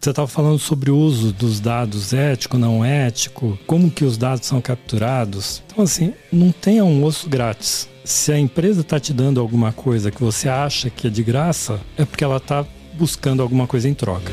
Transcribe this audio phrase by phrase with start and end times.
[0.00, 4.46] Você estava falando sobre o uso dos dados ético, não ético, como que os dados
[4.46, 5.62] são capturados.
[5.66, 7.86] Então, assim, não tenha um osso grátis.
[8.02, 11.78] Se a empresa está te dando alguma coisa que você acha que é de graça,
[11.98, 14.32] é porque ela está buscando alguma coisa em troca.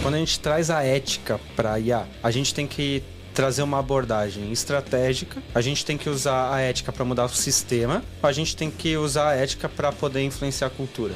[0.00, 3.02] Quando a gente traz a ética para IA, a gente tem que
[3.34, 8.02] trazer uma abordagem estratégica, a gente tem que usar a ética para mudar o sistema,
[8.22, 11.12] a gente tem que usar a ética para poder influenciar a cultura.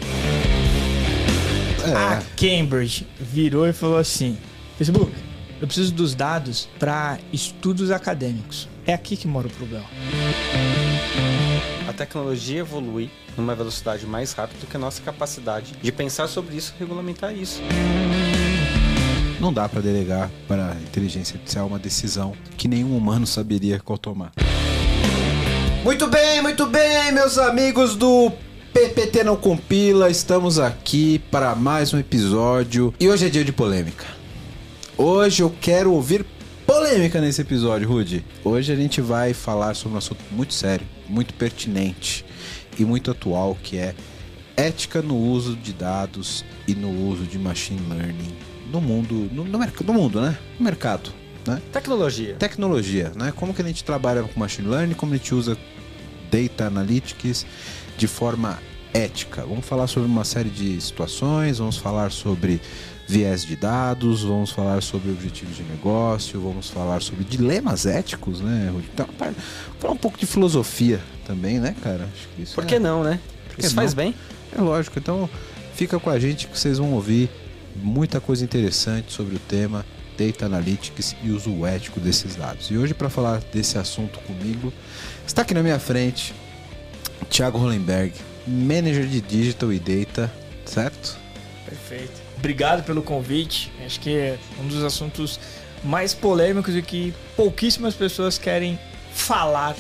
[1.87, 1.95] É.
[1.95, 4.39] A Cambridge virou e falou assim:
[4.77, 5.13] Facebook,
[5.61, 8.69] eu preciso dos dados para estudos acadêmicos.
[8.87, 9.87] É aqui que mora o problema.
[11.89, 16.57] A tecnologia evolui numa velocidade mais rápida do que a nossa capacidade de pensar sobre
[16.57, 17.61] isso e regulamentar isso.
[19.41, 23.99] Não dá para delegar para a inteligência artificial uma decisão que nenhum humano saberia qual
[23.99, 24.33] tomar.
[25.83, 28.33] Muito bem, muito bem, meus amigos do
[28.75, 34.05] PPT não compila, estamos aqui para mais um episódio e hoje é dia de polêmica.
[34.99, 36.27] Hoje eu quero ouvir
[36.67, 38.25] polêmica nesse episódio, Rudy.
[38.43, 42.27] Hoje a gente vai falar sobre um assunto muito sério, muito pertinente
[42.77, 43.95] e muito atual, que é
[44.57, 48.35] ética no uso de dados e no uso de machine learning
[48.73, 50.37] no mundo, no, no, no mundo, né?
[50.59, 51.11] No mercado,
[51.47, 51.63] né?
[51.73, 52.35] Tecnologia.
[52.35, 53.33] Tecnologia, né?
[53.37, 55.57] Como que a gente trabalha com machine learning, como a gente usa
[56.29, 57.47] data analytics
[57.97, 58.59] de forma
[58.93, 59.43] ética.
[59.43, 62.61] Vamos falar sobre uma série de situações, vamos falar sobre
[63.07, 68.73] viés de dados, vamos falar sobre objetivos de negócio, vamos falar sobre dilemas éticos, né,
[68.93, 69.07] Então,
[69.79, 72.09] falar um pouco de filosofia também, né, cara?
[72.41, 72.79] Acho Por que é...
[72.79, 73.21] não, né?
[73.59, 73.83] Isso não?
[73.83, 74.15] faz bem.
[74.57, 74.99] É lógico.
[74.99, 75.29] Então,
[75.75, 77.29] fica com a gente que vocês vão ouvir
[77.77, 79.85] muita coisa interessante sobre o tema
[80.17, 82.71] Data Analytics e uso ético desses dados.
[82.71, 84.73] E hoje, para falar desse assunto comigo,
[85.27, 86.33] está aqui na minha frente
[87.29, 88.13] Thiago Hollenberg,
[88.47, 90.33] Manager de Digital e Data,
[90.65, 91.17] certo?
[91.65, 92.23] Perfeito.
[92.37, 93.73] Obrigado pelo convite.
[93.85, 95.41] Acho que é um dos assuntos
[95.83, 98.79] mais polêmicos e que pouquíssimas pessoas querem
[99.13, 99.77] falar,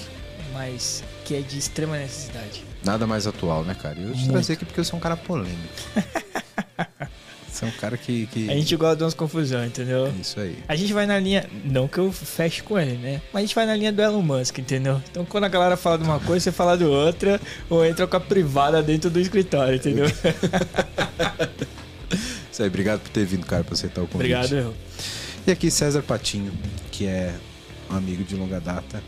[0.52, 2.64] mas que é de extrema necessidade.
[2.84, 3.98] Nada mais atual, né, cara?
[3.98, 5.58] Eu te trazer aqui porque eu sou um cara polêmico.
[7.54, 8.50] Você é um cara que, que.
[8.50, 10.12] A gente gosta de umas confusões, entendeu?
[10.20, 10.58] Isso aí.
[10.66, 11.48] A gente vai na linha.
[11.64, 13.22] Não que eu feche com ele, né?
[13.32, 15.00] Mas a gente vai na linha do Elon Musk, entendeu?
[15.08, 18.16] Então quando a galera fala de uma coisa, você fala de outra, ou entra com
[18.16, 20.06] a privada dentro do escritório, entendeu?
[22.50, 24.34] Isso aí, obrigado por ter vindo, cara, pra aceitar o convite.
[24.34, 24.74] Obrigado, eu.
[25.46, 26.52] E aqui César Patinho,
[26.90, 27.32] que é
[27.88, 29.00] um amigo de longa data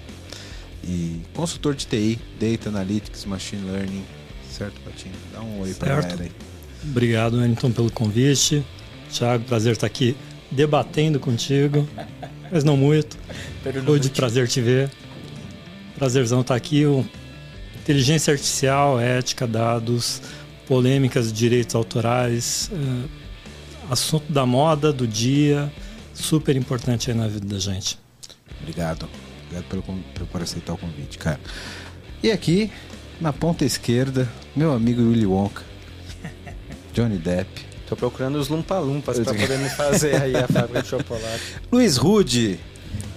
[0.84, 4.04] e consultor de TI, Data Analytics, Machine Learning.
[4.48, 5.14] Certo, Patinho?
[5.32, 5.78] Dá um oi certo.
[5.80, 6.45] pra galera aí.
[6.82, 8.64] Obrigado, Wellington, pelo convite.
[9.10, 10.16] Tiago, prazer estar aqui
[10.50, 11.88] debatendo contigo,
[12.50, 13.16] mas não muito.
[13.86, 14.90] Hoje, prazer te ver.
[15.96, 16.84] Prazerzão estar aqui.
[17.82, 20.20] Inteligência artificial, ética, dados,
[20.66, 25.72] polêmicas de direitos autorais, é, assunto da moda, do dia,
[26.12, 27.98] super importante aí na vida da gente.
[28.60, 29.08] Obrigado.
[29.44, 31.40] Obrigado pelo, por aceitar o convite, cara.
[32.22, 32.70] E aqui,
[33.20, 35.62] na ponta esquerda, meu amigo Willy Wonka.
[36.96, 37.46] Johnny Depp.
[37.86, 41.56] Tô procurando os lumpa-lumpas pra poder me fazer aí a fábrica de chocolate.
[41.70, 42.58] Luiz Rude,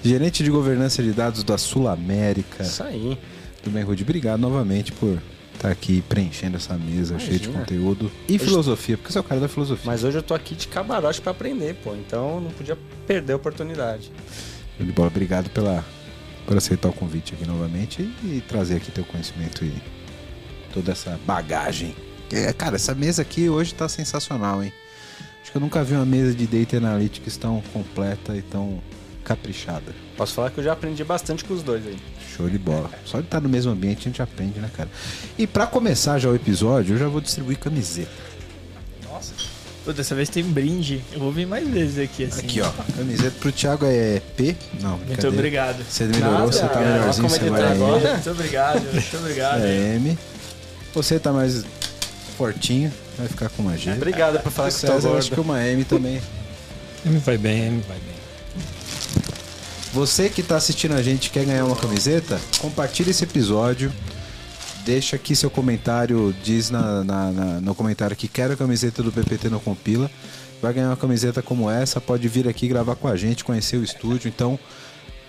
[0.04, 2.64] gerente de governança de dados da Sul América.
[2.64, 3.18] Isso aí.
[3.64, 4.04] Tudo bem, Rude?
[4.04, 5.18] Obrigado novamente por
[5.56, 7.20] estar aqui preenchendo essa mesa Imagina.
[7.20, 8.44] cheia de conteúdo e hoje...
[8.44, 9.86] filosofia, porque você é o cara da filosofia.
[9.90, 11.96] Mas hoje eu tô aqui de camarote para aprender, pô.
[11.96, 14.12] Então não podia perder a oportunidade.
[14.94, 15.86] Bola, obrigado pela,
[16.46, 19.74] por aceitar o convite aqui novamente e, e trazer aqui teu conhecimento e
[20.74, 21.96] toda essa bagagem
[22.58, 24.72] cara, essa mesa aqui hoje tá sensacional, hein?
[25.42, 28.82] Acho que eu nunca vi uma mesa de Data Analytics tão completa e tão
[29.24, 29.94] caprichada.
[30.18, 31.98] Posso falar que eu já aprendi bastante com os dois aí.
[32.36, 32.90] Show de bola.
[33.06, 34.90] Só de estar no mesmo ambiente a gente aprende, né, cara?
[35.38, 38.12] E para começar já o episódio, eu já vou distribuir camiseta.
[39.04, 39.34] Nossa.
[39.86, 41.04] Pô, dessa vez tem brinde.
[41.12, 42.42] Eu vou vir mais vezes aqui, assim.
[42.42, 42.70] Aqui, ó.
[42.96, 44.56] Camiseta pro Thiago é P?
[44.82, 45.84] Não, Muito obrigado.
[45.84, 49.62] Você melhorou, Nada, você tá melhorzinho, você vai Muito obrigado, muito obrigado.
[49.64, 50.18] É M.
[50.94, 51.64] Você tá mais
[52.40, 53.92] fortinho, vai ficar com uma G.
[53.92, 56.22] Obrigado por falar que César, acho que uma M também.
[57.06, 58.16] M vai bem, M vai bem.
[59.92, 63.92] Você que está assistindo a gente quer ganhar uma camiseta, compartilhe esse episódio.
[64.86, 69.12] Deixa aqui seu comentário, diz na, na, na, no comentário que quer a camiseta do
[69.12, 70.10] PPT no Compila.
[70.62, 73.84] Vai ganhar uma camiseta como essa, pode vir aqui gravar com a gente, conhecer o
[73.84, 74.30] estúdio.
[74.30, 74.58] Então,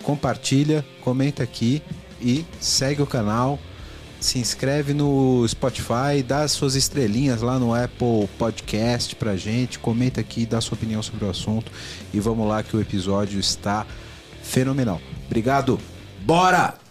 [0.05, 1.83] compartilha, comenta aqui
[2.21, 3.59] e segue o canal
[4.21, 10.45] se inscreve no Spotify, dá suas estrelinhas lá no Apple Podcast pra gente, comenta aqui,
[10.45, 11.73] dá sua opinião sobre o assunto
[12.13, 13.87] e vamos lá que o episódio está
[14.43, 15.01] fenomenal.
[15.27, 15.81] Obrigado.
[16.25, 16.90] Bora!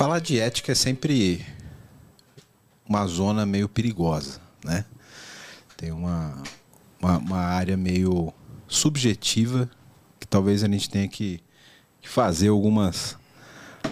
[0.00, 1.44] Falar de ética é sempre
[2.88, 4.86] uma zona meio perigosa, né?
[5.76, 6.42] Tem uma,
[6.98, 8.32] uma, uma área meio
[8.66, 9.70] subjetiva
[10.18, 11.42] que talvez a gente tenha que,
[12.00, 13.18] que fazer algumas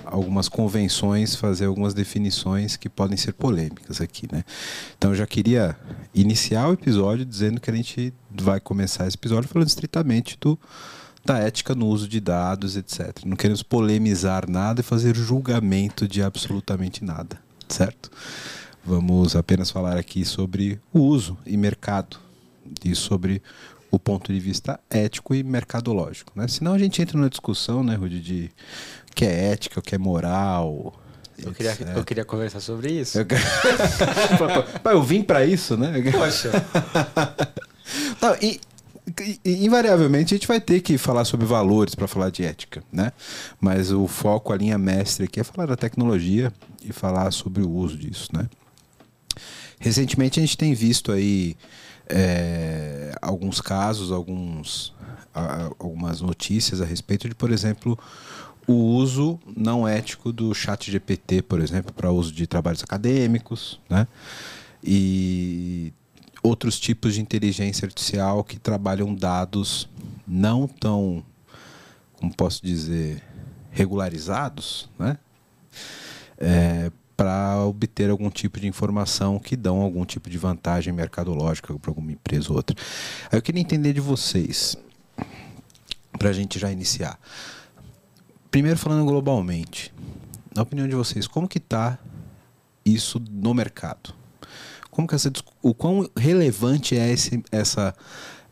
[0.02, 4.46] algumas convenções, fazer algumas definições que podem ser polêmicas aqui, né?
[4.96, 5.76] Então eu já queria
[6.14, 10.58] iniciar o episódio dizendo que a gente vai começar esse episódio falando estritamente do
[11.28, 13.24] da ética no uso de dados, etc.
[13.26, 17.38] Não queremos polemizar nada e fazer julgamento de absolutamente nada,
[17.68, 18.10] certo?
[18.82, 22.16] Vamos apenas falar aqui sobre o uso e mercado
[22.82, 23.42] e sobre
[23.90, 26.48] o ponto de vista ético e mercadológico, né?
[26.48, 28.50] Senão a gente entra numa discussão, né, Rudy, de
[29.10, 30.98] o que é ética, o que é moral.
[31.38, 33.18] Eu queria, eu queria conversar sobre isso.
[33.18, 33.26] Eu,
[34.90, 35.92] eu vim para isso, né?
[36.10, 36.50] Poxa.
[38.20, 38.60] Não, e, e,
[39.44, 43.12] invariavelmente a gente vai ter que falar sobre valores para falar de ética, né?
[43.60, 46.52] Mas o foco, a linha mestre aqui é falar da tecnologia
[46.84, 48.48] e falar sobre o uso disso, né?
[49.78, 51.56] Recentemente a gente tem visto aí
[52.08, 54.94] é, alguns casos, alguns,
[55.78, 57.98] algumas notícias a respeito de, por exemplo,
[58.66, 64.06] o uso não ético do chat GPT, por exemplo, para uso de trabalhos acadêmicos, né?
[64.82, 65.92] E
[66.42, 69.88] outros tipos de inteligência artificial que trabalham dados
[70.26, 71.24] não tão,
[72.14, 73.22] como posso dizer,
[73.70, 75.18] regularizados, né?
[76.36, 81.90] É, para obter algum tipo de informação que dão algum tipo de vantagem mercadológica para
[81.90, 82.76] alguma empresa ou outra.
[83.30, 84.76] Aí eu queria entender de vocês,
[86.16, 87.18] para a gente já iniciar.
[88.52, 89.92] Primeiro falando globalmente,
[90.54, 91.98] na opinião de vocês, como que está
[92.84, 94.14] isso no mercado?
[94.98, 97.94] Como que essa, o quão relevante é esse, essa,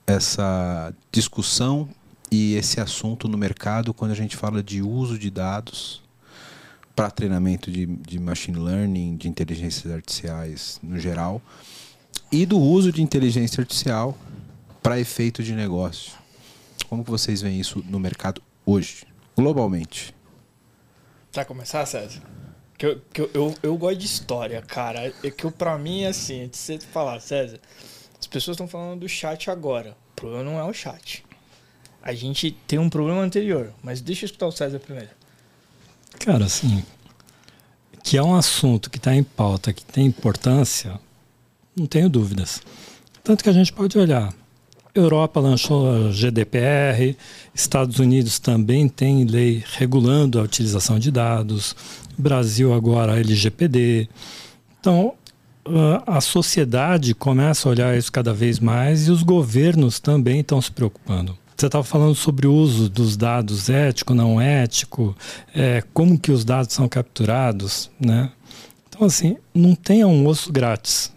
[0.06, 1.88] essa discussão
[2.30, 6.00] e esse assunto no mercado quando a gente fala de uso de dados
[6.94, 11.42] para treinamento de, de machine learning, de inteligências artificiais no geral,
[12.30, 14.16] e do uso de inteligência artificial
[14.80, 16.12] para efeito de negócio.
[16.88, 19.04] Como que vocês veem isso no mercado hoje,
[19.36, 20.14] globalmente?
[21.32, 22.22] Para começar, César?
[22.78, 25.12] Que eu, que eu, eu, eu, gosto de história, cara.
[25.22, 27.58] É que eu, pra mim, é assim, antes de você falar, César,
[28.18, 29.96] as pessoas estão falando do chat agora.
[30.12, 31.24] O problema não é o chat.
[32.02, 35.10] A gente tem um problema anterior, mas deixa eu escutar o César primeiro.
[36.18, 36.84] Cara, assim,
[38.02, 41.00] que é um assunto que está em pauta, que tem importância,
[41.74, 42.62] não tenho dúvidas.
[43.24, 44.32] Tanto que a gente pode olhar.
[44.94, 47.16] Europa lançou a GDPR,
[47.54, 51.76] Estados Unidos também tem lei regulando a utilização de dados,
[52.18, 54.08] Brasil agora LGPD.
[54.80, 55.14] Então,
[56.06, 60.70] a sociedade começa a olhar isso cada vez mais e os governos também estão se
[60.70, 61.36] preocupando.
[61.56, 65.16] Você estava falando sobre o uso dos dados ético, não ético,
[65.54, 68.30] é, como que os dados são capturados, né?
[68.88, 71.10] Então, assim, não tenha um osso grátis.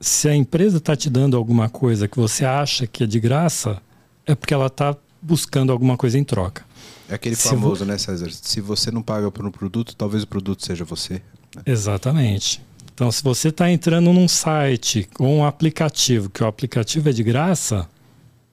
[0.00, 3.80] Se a empresa está te dando alguma coisa que você acha que é de graça,
[4.26, 6.64] é porque ela está buscando alguma coisa em troca.
[7.08, 7.90] É aquele famoso, vo...
[7.90, 8.30] né, César?
[8.30, 11.14] Se você não paga por um produto, talvez o produto seja você.
[11.54, 11.62] Né?
[11.66, 12.62] Exatamente.
[12.94, 17.22] Então, se você está entrando num site ou um aplicativo, que o aplicativo é de
[17.22, 17.88] graça,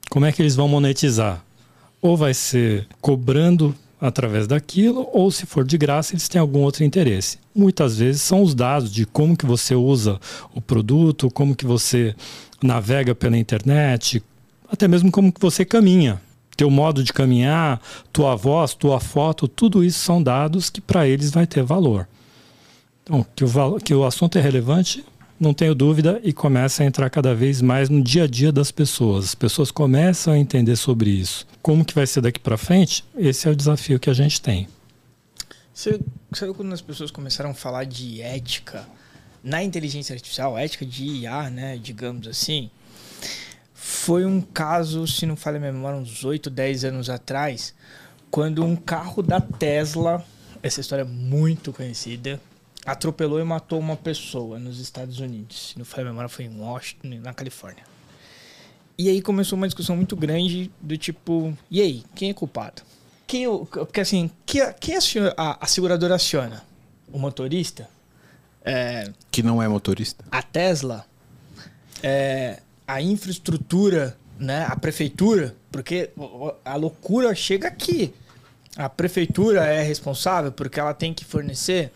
[0.10, 1.44] como é que eles vão monetizar?
[2.02, 6.84] Ou vai ser cobrando através daquilo, ou se for de graça, eles têm algum outro
[6.84, 7.38] interesse.
[7.54, 10.20] Muitas vezes são os dados de como que você usa
[10.54, 12.16] o produto, como que você
[12.64, 14.24] navega pela internet,
[14.72, 16.22] até mesmo como que você caminha.
[16.60, 21.32] Teu modo de caminhar, tua voz, tua foto, tudo isso são dados que para eles
[21.32, 22.06] vai ter valor.
[23.02, 25.06] Então, que o, que o assunto é relevante,
[25.40, 28.72] não tenho dúvida, e começa a entrar cada vez mais no dia a dia das
[28.72, 29.24] pessoas.
[29.24, 31.48] As pessoas começam a entender sobre isso.
[31.62, 33.06] Como que vai ser daqui para frente?
[33.18, 34.68] Esse é o desafio que a gente tem.
[35.74, 35.98] Você
[36.34, 38.86] sabe quando as pessoas começaram a falar de ética
[39.42, 42.70] na inteligência artificial, ética de IA, né, digamos assim,
[43.82, 47.74] foi um caso, se não falha a memória, uns 8, 10 anos atrás,
[48.30, 50.24] quando um carro da Tesla,
[50.62, 52.42] essa história é muito conhecida,
[52.86, 55.70] atropelou e matou uma pessoa nos Estados Unidos.
[55.70, 57.84] Se não foi a memória, foi em Washington, na Califórnia.
[58.98, 62.82] E aí começou uma discussão muito grande do tipo, e aí, quem é culpado?
[63.26, 64.98] Quem, porque assim, quem, quem
[65.38, 66.66] a, a seguradora aciona?
[67.14, 67.90] O motorista?
[68.62, 70.26] É, que não é motorista.
[70.30, 71.06] A Tesla?
[72.04, 74.66] É, a infraestrutura, né?
[74.70, 75.56] A prefeitura?
[75.72, 76.10] Porque
[76.66, 78.14] a loucura chega aqui.
[78.76, 81.92] A prefeitura é responsável porque ela tem que fornecer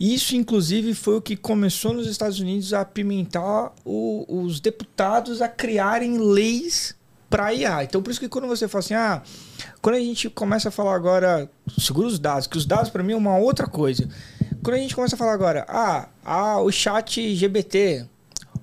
[0.00, 5.48] isso, inclusive, foi o que começou nos Estados Unidos a apimentar o, os deputados a
[5.48, 6.94] criarem leis
[7.28, 7.84] para IA.
[7.84, 9.22] Então, por isso que quando você fala assim, ah,
[9.82, 13.12] quando a gente começa a falar agora segura os dados, que os dados para mim
[13.12, 14.08] é uma outra coisa.
[14.62, 18.06] quando a gente começa a falar agora, ah, ah o chat GBT,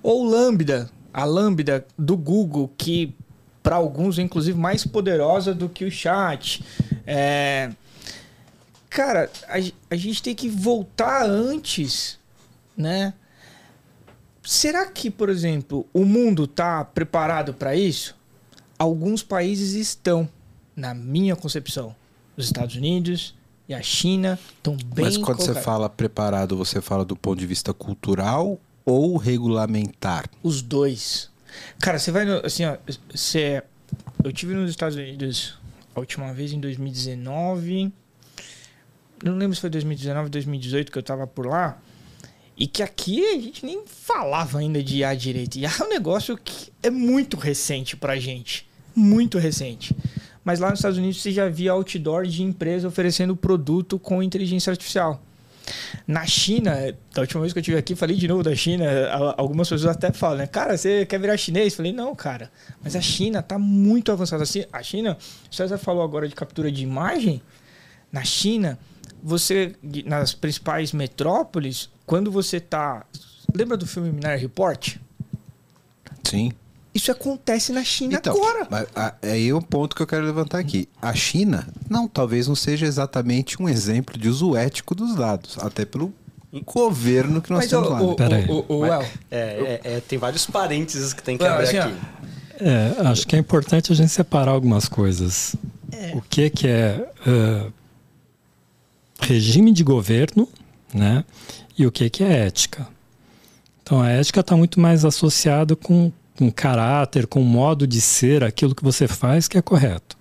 [0.02, 3.12] ou Lambda, a Lambda do Google, que
[3.60, 6.64] para alguns é inclusive mais poderosa do que o chat.
[7.04, 7.72] É...
[8.88, 9.56] Cara, a,
[9.90, 12.20] a gente tem que voltar antes,
[12.76, 13.14] né?
[14.44, 18.14] Será que, por exemplo, o mundo está preparado para isso?
[18.78, 20.28] Alguns países estão,
[20.76, 21.96] na minha concepção.
[22.36, 23.34] Os Estados Unidos
[23.68, 27.46] e a China estão bem Mas quando você fala preparado, você fala do ponto de
[27.46, 30.24] vista cultural ou regulamentar?
[30.42, 31.30] Os dois.
[31.78, 32.78] Cara, você vai no, assim, ó,
[33.14, 33.62] você
[34.24, 35.58] eu tive nos Estados Unidos
[35.94, 37.92] a última vez em 2019.
[39.22, 41.78] Não lembro se foi 2019, 2018 que eu tava por lá.
[42.56, 45.58] E que aqui a gente nem falava ainda de IA direito.
[45.58, 48.68] IA é um negócio que é muito recente pra gente.
[48.94, 49.94] Muito recente.
[50.42, 54.70] Mas lá nos Estados Unidos você já via outdoor de empresa oferecendo produto com inteligência
[54.70, 55.22] artificial.
[56.06, 56.74] Na China,
[57.14, 58.86] da última vez que eu estive aqui, falei de novo da China.
[59.36, 60.46] Algumas pessoas até falam, né?
[60.46, 61.74] Cara, você quer virar chinês?
[61.74, 62.50] Falei, não, cara.
[62.82, 64.42] Mas a China tá muito avançada.
[64.42, 65.16] Assim, a China,
[65.50, 67.42] o César falou agora de captura de imagem.
[68.10, 68.78] Na China,
[69.22, 69.74] você,
[70.06, 73.04] nas principais metrópoles, quando você tá.
[73.54, 74.96] Lembra do filme Minority Report?
[76.24, 76.52] Sim.
[76.98, 78.66] Isso acontece na China então, agora.
[78.68, 78.88] Mas,
[79.22, 80.88] aí é um ponto que eu quero levantar aqui.
[81.00, 85.84] A China, não, talvez não seja exatamente um exemplo de uso ético dos dados, até
[85.84, 86.12] pelo
[86.64, 88.02] governo que nós Mas, temos o, lá.
[88.02, 91.78] O, o, o, Mas, é, é, é, tem vários parênteses que tem que abrir assim,
[91.78, 91.94] aqui.
[92.58, 95.54] É, acho que é importante a gente separar algumas coisas.
[95.92, 96.16] É.
[96.16, 97.72] O que, que é uh,
[99.20, 100.48] regime de governo,
[100.92, 101.24] né?
[101.78, 102.88] E o que, que é ética.
[103.84, 108.72] Então a ética está muito mais associada com, com caráter, com modo de ser, aquilo
[108.72, 110.16] que você faz que é correto.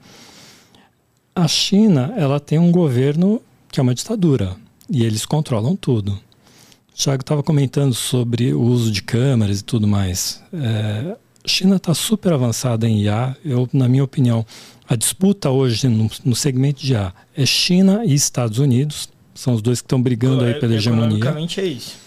[1.36, 3.40] A China, ela tem um governo
[3.72, 4.56] que é uma ditadura
[4.90, 6.14] e eles controlam tudo.
[6.92, 10.42] O Thiago estava comentando sobre o uso de câmeras e tudo mais.
[10.52, 13.38] É, China está super avançada em IA.
[13.46, 14.44] Eu, na minha opinião,
[14.90, 19.08] a disputa hoje no, no segmento de IA é China e Estados Unidos.
[19.36, 21.20] São os dois que estão brigando aí pela hegemonia.
[21.62, 22.07] é isso.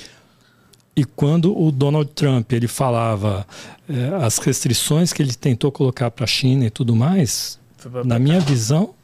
[1.01, 3.47] E quando o Donald Trump ele falava
[3.89, 7.59] é, as restrições que ele tentou colocar para a China e tudo mais,
[8.05, 8.95] na minha visão,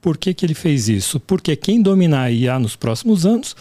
[0.00, 1.20] por que, que ele fez isso?
[1.20, 3.54] Porque quem dominar a IA nos próximos anos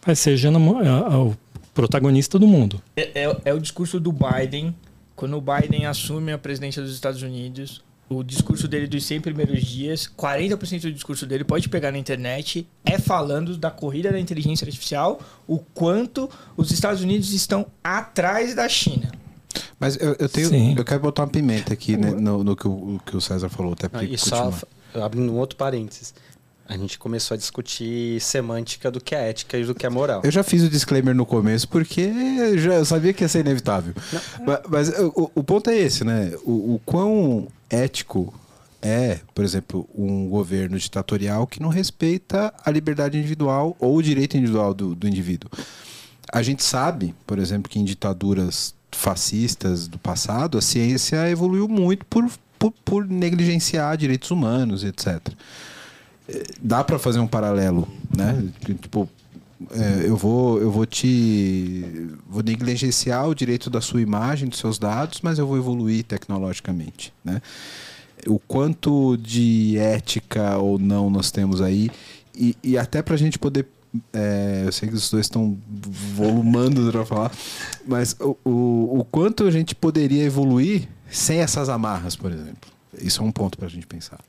[0.00, 1.36] vai ser o
[1.74, 2.80] protagonista do mundo.
[2.94, 4.72] É, é, é o discurso do Biden.
[5.16, 9.64] Quando o Biden assume a presidência dos Estados Unidos, o discurso dele dos 100 primeiros
[9.64, 14.64] dias, 40% do discurso dele pode pegar na internet, é falando da corrida da inteligência
[14.64, 19.10] artificial, o quanto os Estados Unidos estão atrás da China.
[19.78, 20.74] Mas eu, eu tenho, Sim.
[20.76, 23.72] eu quero botar uma pimenta aqui né, no, no que, o, que o César falou,
[23.72, 24.06] até porque.
[24.06, 24.52] Ah, e só
[24.94, 26.14] abrindo um outro parênteses.
[26.68, 30.22] A gente começou a discutir semântica do que é ética e do que é moral.
[30.24, 33.94] Eu já fiz o disclaimer no começo porque já sabia que ia ser inevitável.
[34.44, 36.32] Mas, mas o, o, ponto é esse, né?
[36.44, 38.32] O, o quão ético
[38.82, 44.36] é, por exemplo, um governo ditatorial que não respeita a liberdade individual ou o direito
[44.36, 45.50] individual do, do indivíduo.
[46.32, 52.04] A gente sabe, por exemplo, que em ditaduras fascistas do passado, a ciência evoluiu muito
[52.06, 55.20] por, por, por negligenciar direitos humanos, etc.
[56.28, 58.42] É, dá para fazer um paralelo, né?
[58.82, 59.08] Tipo,
[59.70, 64.78] é, eu vou eu vou te vou negligenciar o direito da sua imagem dos seus
[64.78, 67.40] dados mas eu vou evoluir tecnologicamente né?
[68.26, 71.90] O quanto de ética ou não nós temos aí
[72.34, 73.66] e, e até para a gente poder
[74.12, 75.56] é, eu sei que os dois estão
[76.14, 77.32] volumando para falar
[77.86, 82.70] mas o, o, o quanto a gente poderia evoluir sem essas amarras por exemplo.
[83.00, 84.20] Isso é um ponto para a gente pensar.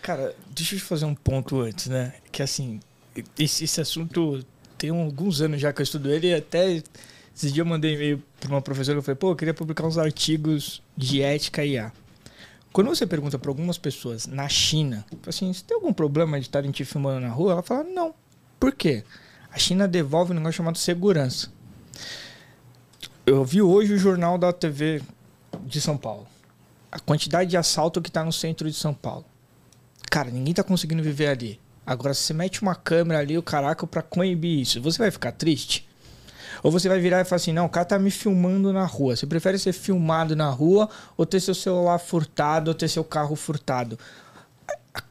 [0.00, 2.14] Cara deixa eu te fazer um ponto antes né?
[2.32, 2.80] Que assim
[3.38, 4.44] esse, esse assunto
[4.78, 6.82] tem alguns anos já que eu estudo ele até
[7.34, 9.96] esses dias eu mandei e-mail para uma professora e falei, pô, eu queria publicar uns
[9.96, 11.92] artigos de ética e IA.
[12.72, 16.70] Quando você pergunta para algumas pessoas na China, assim, você tem algum problema de estarem
[16.70, 17.52] te filmando na rua?
[17.52, 18.14] Ela fala, não.
[18.58, 19.04] Por quê?
[19.50, 21.50] A China devolve um negócio chamado segurança.
[23.26, 25.02] Eu vi hoje o jornal da TV
[25.64, 26.26] de São Paulo.
[26.92, 29.24] A quantidade de assalto que está no centro de São Paulo.
[30.10, 31.60] Cara, ninguém está conseguindo viver ali.
[31.90, 35.32] Agora, se você mete uma câmera ali, o caraca, pra coibir isso, você vai ficar
[35.32, 35.88] triste?
[36.62, 39.16] Ou você vai virar e falar assim, não, o cara tá me filmando na rua.
[39.16, 43.34] Você prefere ser filmado na rua ou ter seu celular furtado ou ter seu carro
[43.34, 43.98] furtado?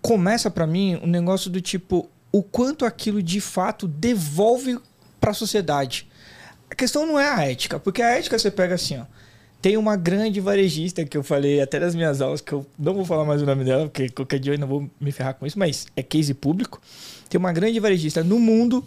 [0.02, 4.80] Começa para mim um negócio do tipo, o quanto aquilo de fato devolve
[5.20, 6.10] para a sociedade.
[6.72, 9.06] A questão não é a ética, porque a ética você pega assim, ó.
[9.62, 13.04] Tem uma grande varejista que eu falei até nas minhas aulas, que eu não vou
[13.04, 15.60] falar mais o nome dela, porque qualquer dia eu não vou me ferrar com isso,
[15.60, 16.82] mas é case público.
[17.30, 18.84] Tem uma grande varejista no mundo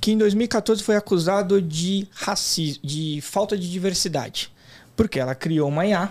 [0.00, 4.52] que em 2014 foi acusado de racismo, de falta de diversidade.
[4.94, 6.10] Porque ela criou uma IA,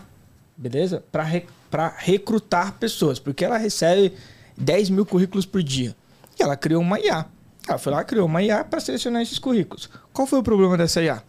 [0.58, 1.04] beleza?
[1.12, 1.46] Para re,
[1.98, 4.14] recrutar pessoas, porque ela recebe
[4.58, 5.96] 10 mil currículos por dia.
[6.40, 7.26] E ela criou uma IA.
[7.68, 9.90] Ela foi lá, criou uma IA para selecionar esses currículos.
[10.12, 11.24] Qual foi o problema dessa IA?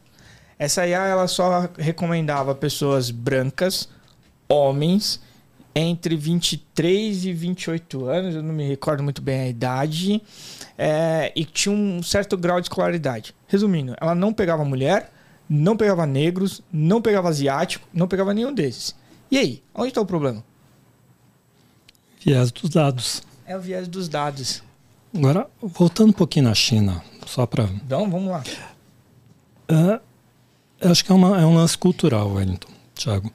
[0.61, 3.89] Essa IA ela só recomendava pessoas brancas,
[4.47, 5.19] homens,
[5.75, 10.23] entre 23 e 28 anos, eu não me recordo muito bem a idade,
[10.77, 13.35] é, e tinha um certo grau de escolaridade.
[13.49, 15.11] Resumindo, ela não pegava mulher,
[15.49, 18.95] não pegava negros, não pegava asiático, não pegava nenhum desses.
[19.31, 20.45] E aí, onde está o problema?
[22.23, 23.23] Viés dos dados.
[23.47, 24.63] É o viés dos dados.
[25.17, 27.65] Agora, voltando um pouquinho na China, só para.
[27.65, 28.45] Então, vamos lá.
[29.71, 30.10] Uh,
[30.81, 33.31] acho que é, uma, é um lance cultural, Wellington, Thiago.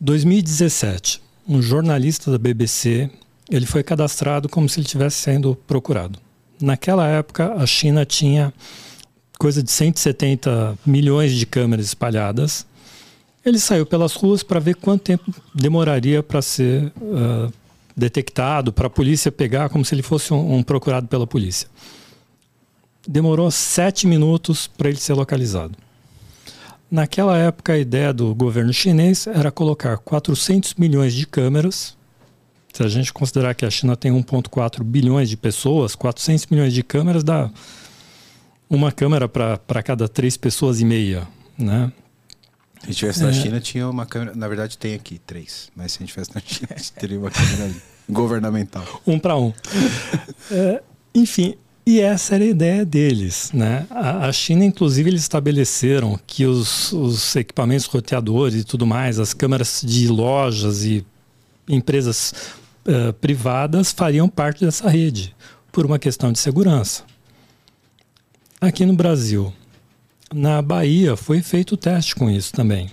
[0.00, 3.10] 2017, um jornalista da BBC,
[3.50, 6.18] ele foi cadastrado como se ele estivesse sendo procurado.
[6.60, 8.52] Naquela época, a China tinha
[9.38, 12.66] coisa de 170 milhões de câmeras espalhadas.
[13.44, 17.52] Ele saiu pelas ruas para ver quanto tempo demoraria para ser uh,
[17.96, 21.68] detectado, para a polícia pegar, como se ele fosse um, um procurado pela polícia.
[23.06, 25.76] Demorou sete minutos para ele ser localizado.
[26.92, 31.96] Naquela época, a ideia do governo chinês era colocar 400 milhões de câmeras.
[32.70, 36.82] Se a gente considerar que a China tem 1,4 bilhões de pessoas, 400 milhões de
[36.82, 37.50] câmeras dá
[38.68, 41.90] uma câmera para cada três pessoas e meia, né?
[42.80, 43.26] Se a gente tivesse é.
[43.26, 44.36] na China, tinha uma câmera.
[44.36, 45.70] Na verdade, tem aqui três.
[45.74, 47.74] Mas se a gente tivesse na China, teria uma câmera
[48.06, 48.84] governamental.
[49.06, 49.50] Um para um.
[50.50, 50.82] é,
[51.14, 53.50] enfim, e essa era a ideia deles.
[53.52, 53.86] Né?
[53.90, 59.34] A, a China, inclusive, eles estabeleceram que os, os, equipamentos roteadores e tudo mais, as
[59.34, 61.04] câmeras de lojas e
[61.68, 62.34] empresas
[62.86, 65.34] uh, privadas fariam parte dessa rede,
[65.72, 67.04] por uma questão de segurança.
[68.60, 69.52] Aqui no Brasil,
[70.32, 72.90] na Bahia, foi feito o teste com isso também.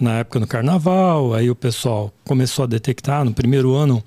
[0.00, 4.02] Na época do carnaval, aí o pessoal começou a detectar, no primeiro ano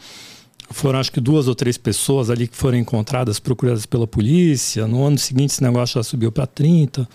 [0.69, 4.87] foram acho que duas ou três pessoas ali que foram encontradas, procuradas pela polícia.
[4.87, 7.07] No ano seguinte esse negócio já subiu para 30.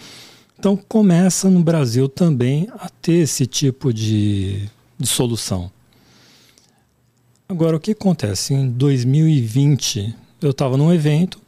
[0.58, 5.70] Então começa no Brasil também a ter esse tipo de, de solução.
[7.48, 8.54] Agora, o que acontece?
[8.54, 11.38] Em 2020, eu estava num evento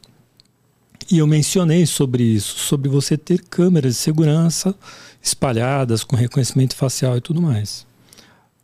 [1.09, 4.75] e eu mencionei sobre isso, sobre você ter câmeras de segurança
[5.21, 7.85] espalhadas com reconhecimento facial e tudo mais.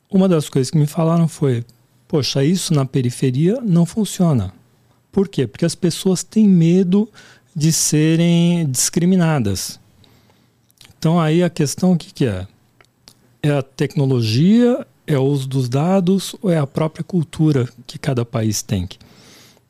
[0.10, 1.64] Uma das coisas que me falaram foi:
[2.12, 4.54] Poxa, isso na periferia não funciona.
[5.14, 5.48] Por quê?
[5.48, 7.10] Porque as pessoas têm medo
[7.56, 9.80] de serem discriminadas.
[11.00, 12.46] Então aí a questão o que, que é?
[13.42, 18.26] É a tecnologia, é o uso dos dados ou é a própria cultura que cada
[18.26, 18.90] país tem?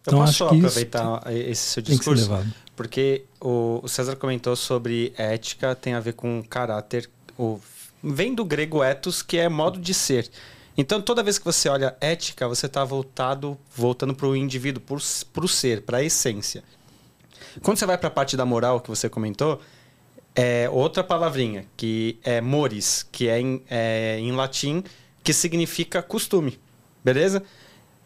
[0.02, 2.28] Então, Eu posso acho que aproveitar esse seu discurso?
[2.76, 7.08] Porque o César comentou sobre ética tem a ver com caráter.
[7.38, 7.60] O,
[8.04, 10.28] vem do grego ethos, que é modo de ser.
[10.78, 15.46] Então, toda vez que você olha ética, você está voltado, voltando para o indivíduo, para
[15.46, 16.64] o ser, para a essência.
[17.62, 19.60] Quando você vai para a parte da moral que você comentou,
[20.34, 24.84] é outra palavrinha, que é mores, que é em, é em latim,
[25.24, 26.58] que significa costume.
[27.04, 27.44] Beleza?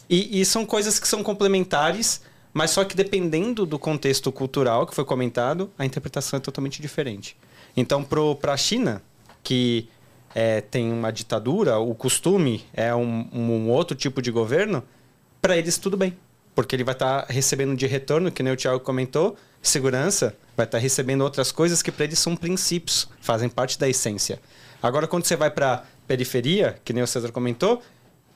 [0.09, 2.21] E, e, são coisas que são complementares,
[2.53, 7.35] mas só que dependendo do contexto cultural que foi comentado, a interpretação é totalmente diferente.
[7.75, 9.01] Então, para a China,
[9.43, 9.89] que
[10.35, 14.83] é, tem uma ditadura, o costume é um, um outro tipo de governo,
[15.41, 16.17] para eles tudo bem.
[16.53, 20.65] Porque ele vai estar tá recebendo de retorno, que nem o Thiago comentou, segurança, vai
[20.65, 24.41] estar tá recebendo outras coisas que para eles são princípios, fazem parte da essência.
[24.83, 27.81] Agora, quando você vai para periferia, que nem o César comentou,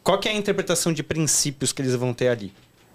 [0.02, 2.54] qual é a interpretação de princípios que eles vão ter ali?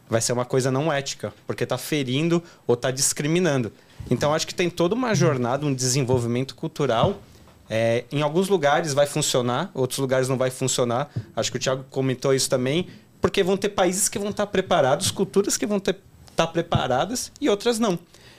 [0.09, 3.71] Vai ser uma coisa não ética, porque está ferindo ou está discriminando.
[4.11, 7.21] Então, acho que tem toda uma jornada, um desenvolvimento cultural
[7.68, 11.11] é, em alguns lugares vai funcionar, outros lugares não vai funcionar.
[11.35, 12.88] Acho que o Thiago comentou isso também,
[13.20, 17.79] porque vão ter países que vão estar preparados, culturas que vão estar preparadas e outras
[17.79, 17.98] não.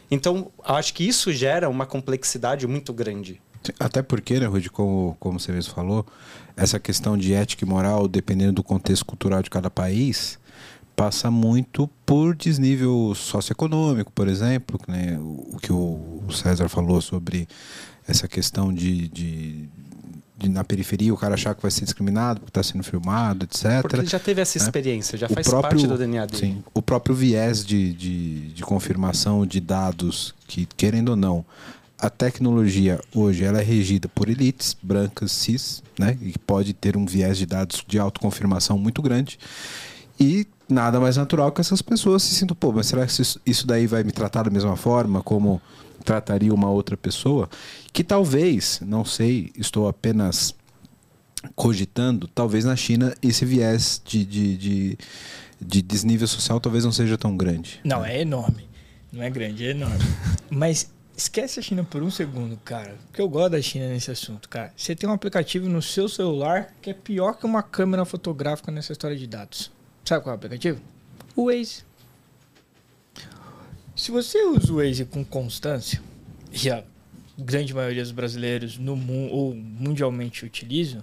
[0.09, 3.41] Então, acho que isso gera uma complexidade muito grande.
[3.79, 6.05] Até porque, né, Rudi, como, como você mesmo falou,
[6.55, 10.37] essa questão de ética e moral, dependendo do contexto cultural de cada país,
[10.95, 17.47] passa muito por desnível socioeconômico, por exemplo, né, o que o César falou sobre
[18.07, 19.69] essa questão de, de,
[20.49, 23.81] na periferia o cara achar que vai ser discriminado porque está sendo filmado, etc.
[23.81, 24.65] Porque ele já teve essa né?
[24.65, 26.39] experiência, já faz próprio, parte do DNA dele.
[26.39, 31.45] Sim, o próprio viés de, de, de confirmação de dados que, querendo ou não,
[31.97, 36.17] a tecnologia hoje ela é regida por elites brancas, cis, né?
[36.21, 39.39] E pode ter um viés de dados de autoconfirmação muito grande.
[40.19, 43.13] E nada mais natural que essas pessoas se sintam, pô, mas será que
[43.45, 45.61] isso daí vai me tratar da mesma forma como
[46.05, 47.49] trataria uma outra pessoa?
[47.91, 50.55] Que talvez, não sei, estou apenas
[51.55, 54.97] cogitando, talvez na China esse viés de, de, de,
[55.61, 57.79] de desnível social talvez não seja tão grande.
[57.83, 58.67] Não, é enorme.
[59.11, 59.99] Não é grande, é enorme.
[60.49, 62.95] Mas esquece a China por um segundo, cara.
[63.07, 64.73] Porque eu gosto da China nesse assunto, cara.
[64.75, 68.91] Você tem um aplicativo no seu celular que é pior que uma câmera fotográfica nessa
[68.91, 69.71] história de dados.
[70.03, 70.79] Sabe qual é o aplicativo?
[71.35, 71.83] O Waze.
[73.95, 76.01] Se você usa o Waze com constância,
[76.51, 76.83] e a
[77.37, 81.01] grande maioria dos brasileiros no mundo ou mundialmente utilizam,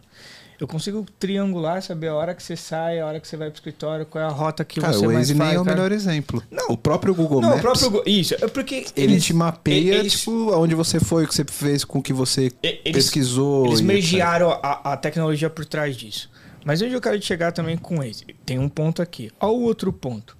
[0.61, 3.57] eu consigo triangular, saber a hora que você sai, a hora que você vai pro
[3.57, 5.31] escritório, qual é a rota que cara, você mais faz.
[5.31, 6.42] O Waze nem é o melhor exemplo.
[6.50, 7.61] Não, o próprio Google não, Maps...
[7.61, 8.87] O próprio, isso, é porque...
[8.94, 12.02] Ele eles, te mapeia, eles, tipo, aonde você foi, o que você fez, com o
[12.02, 13.66] que você eles, pesquisou.
[13.66, 16.31] Eles mergearam a, a, tecnologia por trás disso.
[16.64, 18.26] Mas onde eu quero chegar também com o Waze?
[18.44, 19.33] Tem um ponto aqui.
[19.40, 20.37] Olha o outro ponto.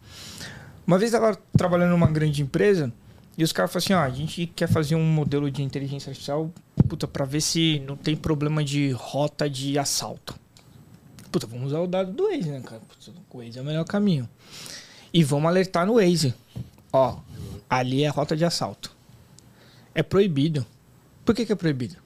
[0.92, 2.92] Uma vez estava trabalhando numa grande empresa
[3.38, 6.52] e os caras falaram assim, ó, a gente quer fazer um modelo de inteligência artificial,
[6.87, 10.38] puta, para ver se não tem problema de rota de assalto.
[11.31, 12.83] Puta, vamos usar o dado do Waze, né, cara?
[12.83, 14.28] Puta, o Waze é o melhor caminho.
[15.14, 16.35] E vamos alertar no Waze.
[16.92, 17.20] Ó,
[17.70, 18.94] ali é rota de assalto.
[19.94, 20.66] É proibido.
[21.24, 21.96] Por que, que é proibido?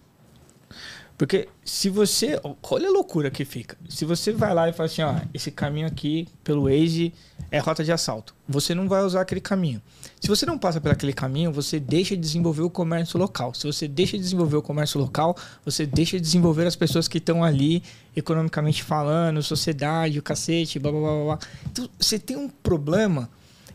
[1.17, 2.39] Porque se você.
[2.71, 3.77] Olha a loucura que fica.
[3.89, 7.13] Se você vai lá e fala assim, ó, esse caminho aqui pelo Waze
[7.51, 8.35] é rota de assalto.
[8.47, 9.81] Você não vai usar aquele caminho.
[10.21, 13.55] Se você não passa por aquele caminho, você deixa de desenvolver o comércio local.
[13.55, 17.19] Se você deixa de desenvolver o comércio local, você deixa de desenvolver as pessoas que
[17.19, 17.83] estão ali,
[18.15, 21.39] economicamente falando, sociedade, o cacete, blá blá blá blá.
[21.71, 23.31] Então você tem um problema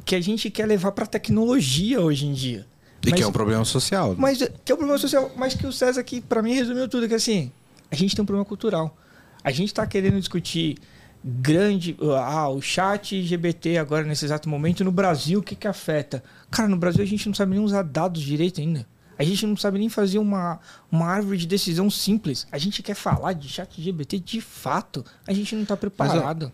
[0.05, 2.67] que a gente quer levar para tecnologia hoje em dia.
[3.05, 4.09] E mas, que é um problema social.
[4.11, 4.15] Né?
[4.17, 7.07] Mas que é um problema social, mas que o César aqui, para mim, resumiu tudo,
[7.07, 7.51] que assim,
[7.89, 8.95] a gente tem um problema cultural.
[9.43, 10.77] A gente está querendo discutir
[11.23, 11.95] grande.
[12.17, 16.23] Ah, o chat GBT agora, nesse exato momento, no Brasil, o que, que afeta?
[16.49, 18.85] Cara, no Brasil a gente não sabe nem usar dados direito ainda.
[19.17, 20.59] A gente não sabe nem fazer uma,
[20.91, 22.47] uma árvore de decisão simples.
[22.51, 25.05] A gente quer falar de chat GBT de fato.
[25.27, 26.51] A gente não está preparado.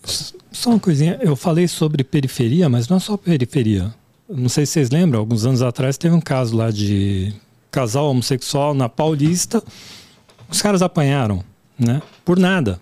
[0.00, 3.92] Mas, só uma coisinha, eu falei sobre periferia, mas não é só periferia.
[4.28, 7.34] Não sei se vocês lembram, alguns anos atrás teve um caso lá de
[7.70, 9.62] casal homossexual na Paulista.
[10.48, 11.44] Os caras apanharam,
[11.78, 12.00] né?
[12.24, 12.80] Por nada.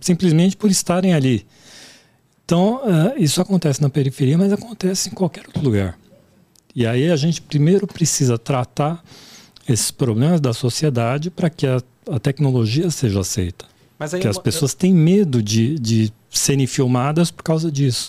[0.00, 1.46] Simplesmente por estarem ali.
[2.44, 5.98] Então, uh, isso acontece na periferia, mas acontece em qualquer outro lugar.
[6.74, 9.02] E aí a gente primeiro precisa tratar
[9.68, 13.64] esses problemas da sociedade para que a, a, tecnologia seja aceita.
[13.96, 18.08] Porque as pessoas têm medo de, de serem filmadas por causa disso.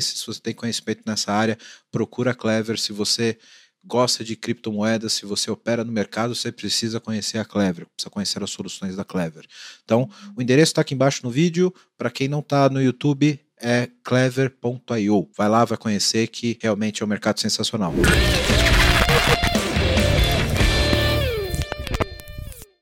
[0.00, 1.58] se você tem conhecimento nessa área,
[1.90, 2.78] procura a Clever.
[2.78, 3.38] Se você
[3.84, 8.42] gosta de criptomoedas, se você opera no mercado, você precisa conhecer a Clever, precisa conhecer
[8.42, 9.44] as soluções da Clever.
[9.84, 11.72] Então, o endereço está aqui embaixo no vídeo.
[11.96, 15.30] Para quem não está no YouTube, é clever.io.
[15.36, 17.92] Vai lá, vai conhecer que realmente é um mercado sensacional.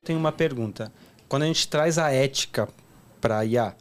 [0.04, 0.92] Tenho uma pergunta.
[1.28, 2.68] Quando a gente traz a ética
[3.20, 3.76] para a IA,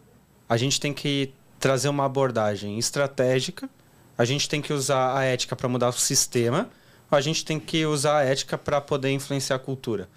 [0.48, 3.70] a gente tem que trazer uma abordagem estratégica,
[4.18, 6.70] a gente tem que usar a ética para mudar o sistema,
[7.10, 10.10] a gente tem que usar a ética para poder influenciar a cultura.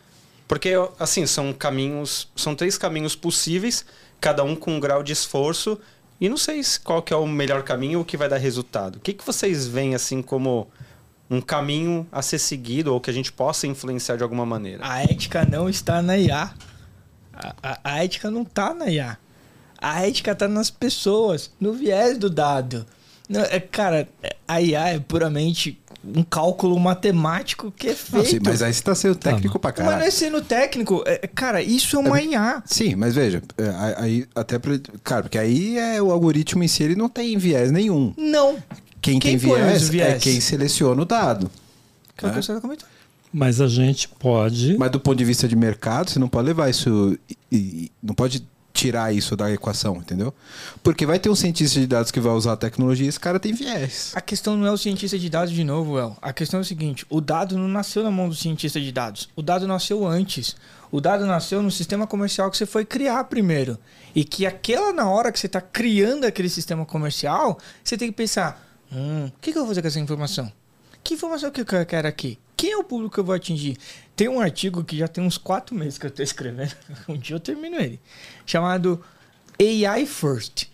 [0.48, 3.84] Porque, assim, são caminhos, são três caminhos possíveis,
[4.20, 5.78] cada um com um grau de esforço
[6.20, 8.96] e não sei qual que é o melhor caminho ou que vai dar resultado.
[8.96, 10.68] O que, que vocês veem assim como
[11.28, 14.86] um caminho a ser seguido ou que a gente possa influenciar de alguma maneira?
[14.86, 16.54] A ética não está na IA.
[17.32, 19.18] A, a, a ética não está na IA.
[19.84, 22.86] A ética está nas pessoas, no viés do dado.
[23.28, 24.08] Não, é, cara,
[24.48, 28.16] a IA é puramente um cálculo matemático que é feito.
[28.16, 29.96] Não, sim, mas aí você tá sendo técnico ah, pra caralho.
[29.96, 31.02] Mas não é sendo técnico.
[31.06, 32.62] É, cara, isso é uma é, IA.
[32.64, 36.82] Sim, mas veja, é, aí até pra, Cara, porque aí é o algoritmo em si
[36.82, 38.14] ele não tem viés nenhum.
[38.16, 38.56] Não.
[39.02, 41.50] Quem, quem tem viés, viés, é quem seleciona o dado.
[42.16, 42.32] Que é.
[42.32, 42.88] você comentar.
[43.30, 44.78] Mas a gente pode.
[44.78, 47.18] Mas do ponto de vista de mercado, você não pode levar isso.
[47.28, 50.34] E, e, não pode tirar isso da equação, entendeu?
[50.82, 53.38] Porque vai ter um cientista de dados que vai usar a tecnologia e esse cara
[53.38, 54.12] tem viés.
[54.16, 56.16] A questão não é o cientista de dados de novo, El.
[56.20, 59.28] A questão é o seguinte: o dado não nasceu na mão do cientista de dados.
[59.36, 60.56] O dado nasceu antes.
[60.90, 63.78] O dado nasceu no sistema comercial que você foi criar primeiro.
[64.12, 68.16] E que aquela, na hora que você está criando aquele sistema comercial, você tem que
[68.16, 68.60] pensar:
[68.92, 70.52] hum, o que, que eu vou fazer com essa informação?
[71.02, 72.38] Que informação que eu quero aqui?
[72.64, 73.76] Quem é o público que eu vou atingir?
[74.16, 76.74] Tem um artigo que já tem uns quatro meses que eu estou escrevendo.
[77.06, 78.00] um dia eu termino ele.
[78.46, 79.04] Chamado
[79.60, 80.68] AI First.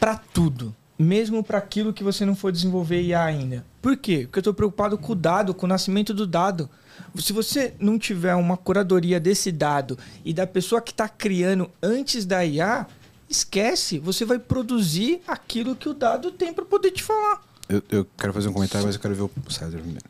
[0.00, 0.74] Para tudo.
[0.98, 3.62] Mesmo para aquilo que você não for desenvolver IA ainda.
[3.82, 4.20] Por quê?
[4.22, 6.70] Porque eu estou preocupado com o dado, com o nascimento do dado.
[7.16, 12.24] Se você não tiver uma curadoria desse dado e da pessoa que está criando antes
[12.24, 12.86] da IA,
[13.28, 13.98] esquece.
[13.98, 17.42] Você vai produzir aquilo que o dado tem para poder te falar.
[17.68, 20.06] Eu, eu, quero fazer um comentário, mas eu quero ver o César primeiro.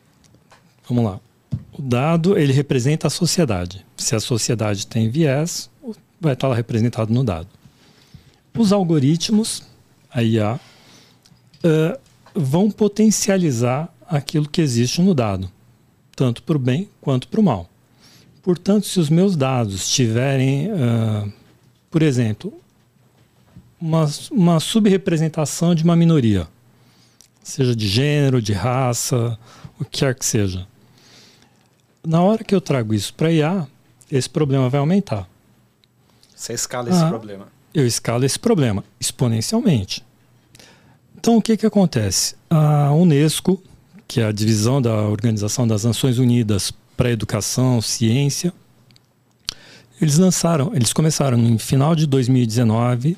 [0.87, 1.19] Vamos lá.
[1.73, 3.85] O dado ele representa a sociedade.
[3.97, 5.69] Se a sociedade tem viés,
[6.19, 7.47] vai estar lá representado no dado.
[8.57, 9.63] Os algoritmos,
[10.09, 10.59] a IA,
[11.63, 11.99] uh,
[12.33, 15.51] vão potencializar aquilo que existe no dado
[16.15, 17.69] tanto para o bem quanto para o mal.
[18.41, 21.31] Portanto, se os meus dados tiverem, uh,
[21.91, 22.53] por exemplo,
[23.81, 26.47] uma, uma subrepresentação de uma minoria,
[27.43, 29.37] seja de gênero, de raça,
[29.79, 30.67] o que quer que seja,
[32.05, 33.67] na hora que eu trago isso para IA,
[34.11, 35.27] esse problema vai aumentar.
[36.35, 37.47] Você escala esse ah, problema.
[37.73, 40.03] Eu escalo esse problema exponencialmente.
[41.17, 42.35] Então, o que, que acontece?
[42.49, 43.61] A Unesco
[44.07, 48.53] que é a divisão da Organização das Nações Unidas para Educação, Ciência.
[50.01, 53.17] Eles lançaram, eles começaram no final de 2019,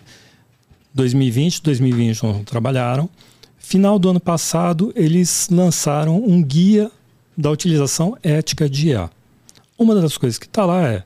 [0.94, 3.10] 2020, 2021 trabalharam.
[3.58, 6.92] Final do ano passado, eles lançaram um guia
[7.38, 9.10] da utilização ética de IA.
[9.78, 11.04] Uma das coisas que está lá é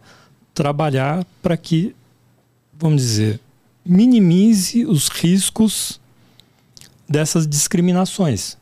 [0.54, 1.94] trabalhar para que,
[2.74, 3.40] vamos dizer,
[3.86, 6.00] minimize os riscos
[7.08, 8.58] dessas discriminações.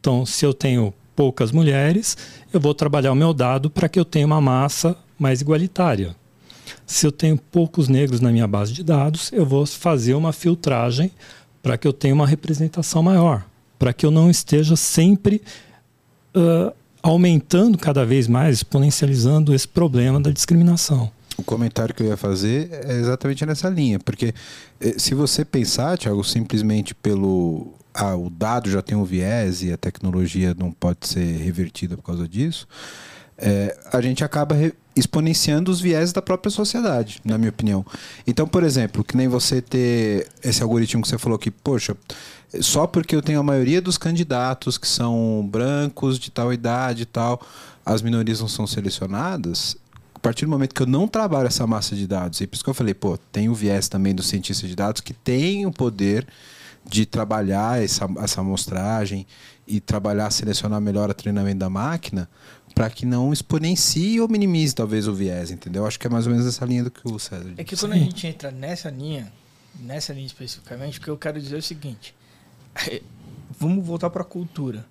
[0.00, 2.16] Então, se eu tenho poucas mulheres,
[2.52, 6.16] eu vou trabalhar o meu dado para que eu tenha uma massa mais igualitária.
[6.86, 11.10] Se eu tenho poucos negros na minha base de dados, eu vou fazer uma filtragem
[11.62, 13.44] para que eu tenha uma representação maior,
[13.78, 15.42] para que eu não esteja sempre
[16.34, 16.72] uh,
[17.10, 21.10] aumentando cada vez mais, exponencializando esse problema da discriminação.
[21.36, 24.32] O comentário que eu ia fazer é exatamente nessa linha, porque
[24.80, 29.72] eh, se você pensar, Thiago, simplesmente pelo ah, o dado já tem um viés e
[29.72, 32.66] a tecnologia não pode ser revertida por causa disso,
[33.38, 34.56] é, a gente acaba
[34.94, 37.84] exponenciando os viés da própria sociedade, na minha opinião.
[38.26, 41.94] Então, por exemplo, que nem você ter esse algoritmo que você falou que, poxa,
[42.60, 47.06] só porque eu tenho a maioria dos candidatos que são brancos, de tal idade e
[47.06, 47.40] tal,
[47.84, 49.76] as minorias não são selecionadas,
[50.14, 52.64] a partir do momento que eu não trabalho essa massa de dados, e por isso
[52.64, 55.72] que eu falei, pô, tem o viés também do cientista de dados que tem o
[55.72, 56.26] poder
[56.84, 59.26] de trabalhar essa, essa amostragem
[59.66, 62.28] e trabalhar, selecionar melhor o treinamento da máquina
[62.74, 65.86] para que não exponencie ou minimize talvez o viés, entendeu?
[65.86, 67.60] Acho que é mais ou menos essa linha do que o César disse.
[67.60, 69.32] É que quando a gente entra nessa linha,
[69.80, 72.14] nessa linha especificamente, o que eu quero dizer é o seguinte:
[73.58, 74.86] vamos voltar para a cultura.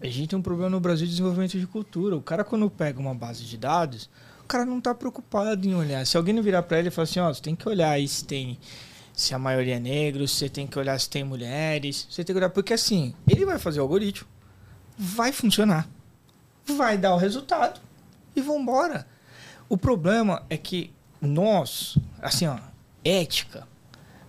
[0.00, 2.16] A gente tem um problema no Brasil de desenvolvimento de cultura.
[2.16, 4.10] O cara, quando pega uma base de dados,
[4.44, 6.06] o cara não está preocupado em olhar.
[6.06, 7.90] Se alguém não virar para ele e falar assim: ó, oh, você tem que olhar
[7.90, 8.58] aí se tem
[9.16, 12.38] se a maioria é negro, você tem que olhar se tem mulheres, você tem que
[12.38, 14.28] olhar porque assim, ele vai fazer o algoritmo,
[14.98, 15.88] vai funcionar,
[16.66, 17.80] vai dar o resultado
[18.36, 19.06] e vambora.
[19.70, 22.58] O problema é que nós, assim, ó,
[23.02, 23.66] ética,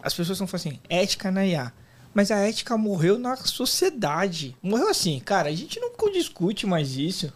[0.01, 1.73] as pessoas estão falando assim, ética na IA.
[2.17, 4.57] Mas a ética morreu na sociedade.
[4.59, 7.31] Morreu assim, cara, a gente não discute mais isso.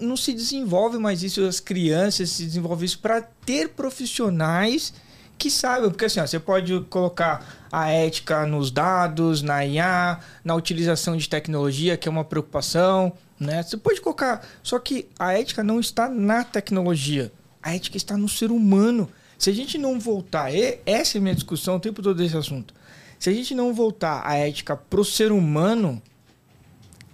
[0.00, 4.94] Não se desenvolve mais isso, as crianças se desenvolvem isso para ter profissionais
[5.36, 10.54] que saibam, porque assim, ó, você pode colocar a ética nos dados, na IA, na
[10.54, 13.62] utilização de tecnologia, que é uma preocupação, né?
[13.62, 17.30] Você pode colocar, só que a ética não está na tecnologia,
[17.62, 19.06] a ética está no ser humano.
[19.36, 20.50] Se a gente não voltar,
[20.86, 22.72] essa é a minha discussão o tempo todo desse assunto.
[23.18, 26.00] Se a gente não voltar a ética pro ser humano,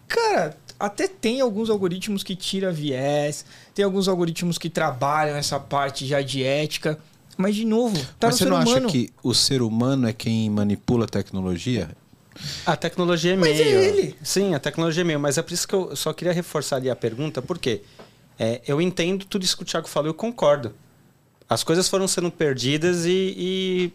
[0.06, 6.06] cara, até tem alguns algoritmos que tira viés, tem alguns algoritmos que trabalham essa parte
[6.06, 6.98] já de ética,
[7.36, 8.86] mas, de novo, tá Mas no você não humano.
[8.86, 11.90] acha que o ser humano é quem manipula a tecnologia?
[12.66, 13.56] A tecnologia é meio.
[13.56, 14.16] Mas é ele.
[14.22, 15.20] Sim, a tecnologia é meio.
[15.20, 17.82] Mas é por isso que eu só queria reforçar ali a pergunta, porque
[18.38, 20.74] é, eu entendo tudo isso que o Thiago falou, eu concordo.
[21.48, 23.92] As coisas foram sendo perdidas e, e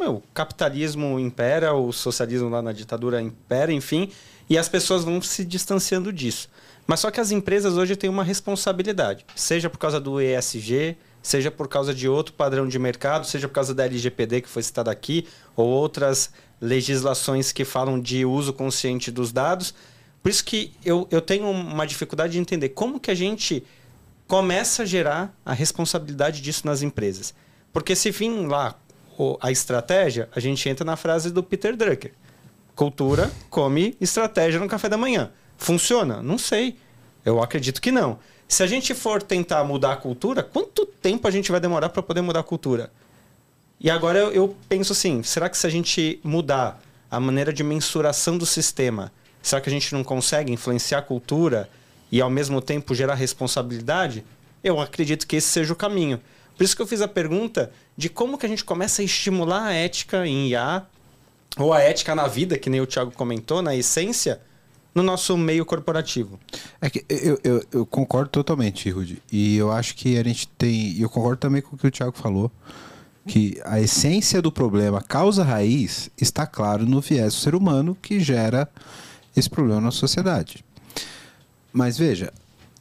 [0.00, 4.10] meu, o capitalismo impera, o socialismo lá na ditadura impera, enfim,
[4.48, 6.48] e as pessoas vão se distanciando disso.
[6.86, 11.50] Mas só que as empresas hoje têm uma responsabilidade, seja por causa do ESG, seja
[11.50, 14.90] por causa de outro padrão de mercado, seja por causa da LGPD que foi citada
[14.90, 19.74] aqui, ou outras legislações que falam de uso consciente dos dados.
[20.22, 23.62] Por isso que eu, eu tenho uma dificuldade de entender como que a gente
[24.26, 27.34] começa a gerar a responsabilidade disso nas empresas.
[27.72, 28.74] Porque se vir lá
[29.40, 32.12] a estratégia, a gente entra na frase do Peter Drucker.
[32.74, 35.30] Cultura come estratégia no café da manhã.
[35.58, 36.22] Funciona?
[36.22, 36.76] Não sei.
[37.24, 38.18] Eu acredito que não.
[38.48, 42.02] Se a gente for tentar mudar a cultura, quanto tempo a gente vai demorar para
[42.02, 42.90] poder mudar a cultura?
[43.78, 47.62] E agora eu, eu, penso assim: será que se a gente mudar a maneira de
[47.62, 51.68] mensuração do sistema, será que a gente não consegue influenciar a cultura
[52.10, 54.24] e ao mesmo tempo gerar responsabilidade?
[54.64, 56.20] Eu acredito que esse seja o caminho.
[56.56, 59.66] Por isso que eu fiz a pergunta de como que a gente começa a estimular
[59.66, 60.86] a ética em IA,
[61.58, 64.40] ou a ética na vida, que nem o Thiago comentou, na essência,
[64.94, 66.40] no nosso meio corporativo.
[66.80, 69.22] É que eu, eu, eu, concordo totalmente, Rudy.
[69.30, 70.92] E eu acho que a gente tem.
[70.92, 72.50] E eu concordo também com o que o Thiago falou.
[73.28, 78.18] Que a essência do problema, causa raiz, está claro no viés do ser humano que
[78.18, 78.66] gera
[79.36, 80.64] esse problema na sociedade.
[81.70, 82.32] Mas veja,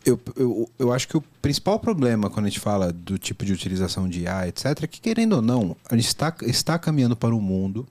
[0.06, 3.54] eu, eu, eu acho que o principal problema quando a gente fala do tipo de
[3.54, 7.36] utilização de IA, etc., é que, querendo ou não, a gente está, está caminhando para
[7.36, 7.88] um mundo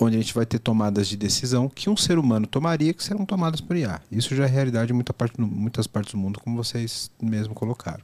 [0.00, 3.24] onde a gente vai ter tomadas de decisão que um ser humano tomaria que serão
[3.24, 4.00] tomadas por IA.
[4.10, 8.02] Isso já é realidade em muita parte, muitas partes do mundo, como vocês mesmo colocaram.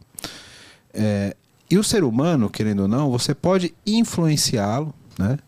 [0.92, 1.36] É,
[1.70, 5.38] e o ser humano, querendo ou não, você pode influenciá-lo né,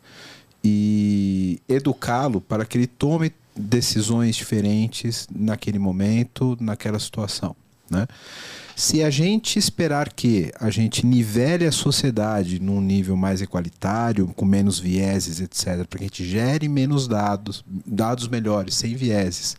[0.63, 7.57] e educá-lo para que ele tome decisões diferentes naquele momento, naquela situação.
[7.91, 8.07] Né?
[8.75, 14.45] Se a gente esperar que a gente nivele a sociedade num nível mais igualitário, com
[14.45, 19.57] menos vieses, etc., para que a gente gere menos dados, dados melhores, sem vieses,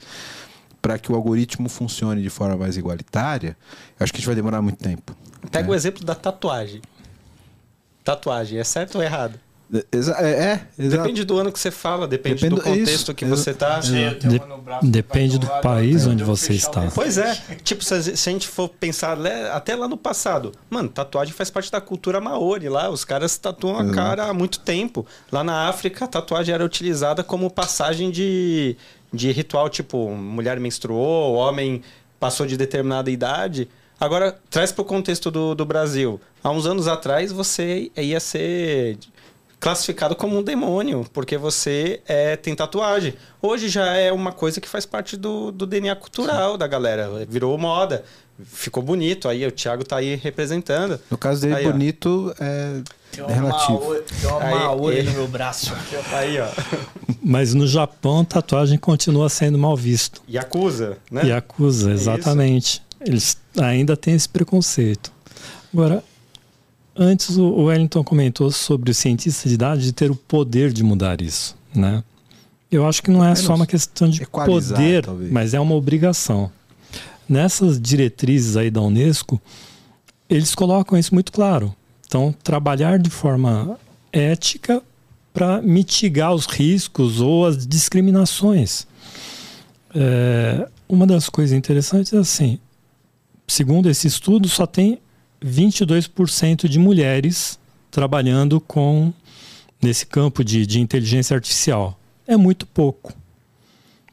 [0.82, 3.58] para que o algoritmo funcione de forma mais igualitária,
[4.00, 5.16] acho que a gente vai demorar muito tempo.
[5.52, 5.74] Pega né?
[5.74, 6.82] o exemplo da tatuagem.
[8.04, 9.40] Tatuagem, é certo ou errado?
[9.92, 13.26] Exa é, é Depende do ano que você fala, depende, depende do contexto isso, que
[13.26, 13.80] você está.
[13.80, 14.18] De,
[14.84, 16.90] depende do país onde você está.
[16.96, 17.36] Pois é.
[17.64, 19.18] Tipo, se a gente for pensar
[19.52, 22.90] até lá no passado, mano, tatuagem faz parte da cultura maori lá.
[22.90, 25.06] Os caras tatuam a cara há muito tempo.
[25.30, 28.78] Lá na África, a tatuagem era utilizada como passagem de,
[29.12, 31.82] de ritual, tipo, mulher menstruou, homem
[32.18, 33.68] passou de determinada idade.
[34.00, 36.22] Agora, traz para o contexto do, do Brasil.
[36.44, 38.98] Há uns anos atrás, você ia ser
[39.60, 43.14] classificado como um demônio, porque você é, tem tatuagem.
[43.42, 46.58] Hoje já é uma coisa que faz parte do, do DNA cultural Sim.
[46.58, 47.26] da galera.
[47.28, 48.04] Virou moda.
[48.46, 49.28] Ficou bonito.
[49.28, 51.00] Aí o Thiago tá aí representando.
[51.10, 52.44] No caso dele, aí, bonito ó.
[52.44, 53.80] é tem uma relativo.
[53.80, 55.74] Maori, tem uma Maori no meu braço.
[56.14, 56.48] aí, ó.
[57.24, 60.22] Mas no Japão, tatuagem continua sendo mal visto.
[60.28, 61.26] E acusa, né?
[61.26, 62.84] E acusa, exatamente.
[63.00, 65.12] É Eles ainda têm esse preconceito.
[65.74, 66.04] Agora,
[66.98, 71.22] Antes o Wellington comentou sobre o cientista de dados de ter o poder de mudar
[71.22, 72.04] isso, né?
[72.72, 75.32] Eu acho que não é só uma questão de poder, talvez.
[75.32, 76.52] mas é uma obrigação.
[77.30, 79.40] Nessas diretrizes aí da Unesco,
[80.30, 81.74] eles colocam isso muito claro.
[82.06, 83.78] Então, trabalhar de forma
[84.12, 84.82] ética
[85.34, 88.88] para mitigar os riscos ou as discriminações.
[89.94, 92.60] É, uma das coisas interessantes é assim,
[93.48, 95.00] segundo esse estudo, só tem
[95.44, 97.60] 22% de mulheres
[97.92, 99.14] trabalhando com
[99.82, 102.00] nesse campo de, de inteligência artificial.
[102.26, 103.14] É muito pouco.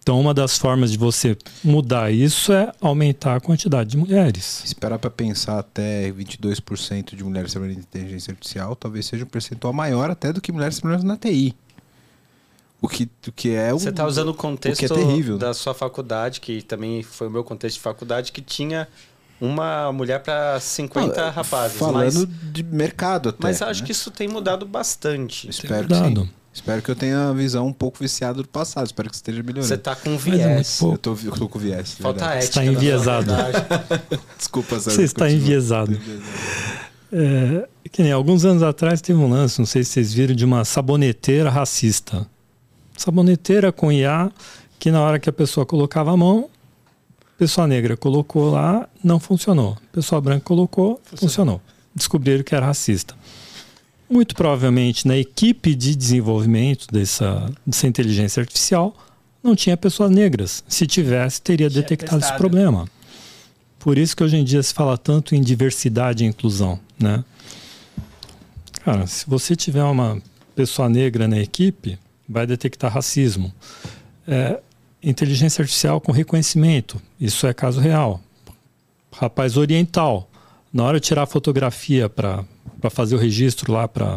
[0.05, 4.63] Então, uma das formas de você mudar isso é aumentar a quantidade de mulheres.
[4.63, 9.73] Esperar para pensar até 22% de mulheres trabalhando em inteligência artificial, talvez seja um percentual
[9.73, 11.57] maior até do que mulheres trabalhando na TI.
[12.83, 15.73] O que, o que é Você está usando o contexto o é terrível, da sua
[15.73, 18.87] faculdade, que também foi o meu contexto de faculdade, que tinha
[19.41, 21.77] uma mulher para 50 Não, rapazes.
[21.77, 23.39] Falando mas, de mercado até.
[23.41, 23.87] Mas acho né?
[23.87, 25.49] que isso tem mudado bastante.
[25.49, 26.31] Espero que sim.
[26.55, 28.87] Espero que eu tenha a visão um pouco viciada do passado.
[28.87, 29.67] Espero que esteja melhorando.
[29.67, 30.81] Você tá com viés.
[30.81, 31.95] É eu, tô, eu tô com viés.
[31.95, 32.45] Falta ética.
[32.45, 33.33] Está enviesado.
[34.39, 34.93] Desculpa, Sérgio.
[34.93, 35.99] Você está enviesado.
[37.13, 40.45] É, que nem alguns anos atrás teve um lance, não sei se vocês viram, de
[40.45, 42.25] uma saboneteira racista.
[42.97, 44.31] Saboneteira com IA,
[44.79, 46.49] que na hora que a pessoa colocava a mão,
[47.37, 49.77] Pessoa negra colocou lá, não funcionou.
[49.93, 51.19] Pessoa branca colocou, funcionou.
[51.19, 51.63] funcionou.
[51.95, 53.15] Descobriram que era racista.
[54.09, 58.95] Muito provavelmente na equipe de desenvolvimento dessa, dessa inteligência artificial
[59.43, 60.65] não tinha pessoas negras.
[60.69, 62.33] Se tivesse, teria tinha detectado testado.
[62.33, 62.89] esse problema.
[63.79, 67.23] Por isso que hoje em dia se fala tanto em diversidade e inclusão, né?
[68.85, 70.23] Cara, se você tiver uma
[70.55, 73.53] pessoa negra na equipe, vai detectar racismo.
[74.27, 74.61] É,
[75.05, 77.01] inteligência artificial com reconhecimento.
[77.21, 78.21] Isso é caso real.
[79.13, 80.29] Rapaz oriental
[80.73, 82.45] Na hora de tirar a fotografia para
[82.91, 84.15] fazer o registro lá para.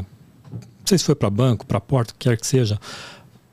[0.51, 2.79] Não sei se foi para banco, para porta, o que quer que seja,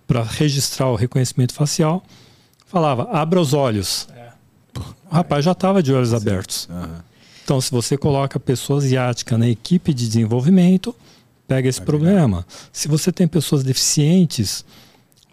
[0.07, 2.03] para registrar o reconhecimento facial,
[2.67, 4.09] falava: abra os olhos.
[4.17, 4.29] É.
[5.11, 6.17] O rapaz já estava de olhos Sim.
[6.17, 6.69] abertos.
[6.71, 6.97] Uhum.
[7.45, 10.97] Então, se você coloca a pessoa asiática na equipe de desenvolvimento,
[11.47, 12.47] pega esse Vai problema.
[12.73, 14.65] Se você tem pessoas deficientes,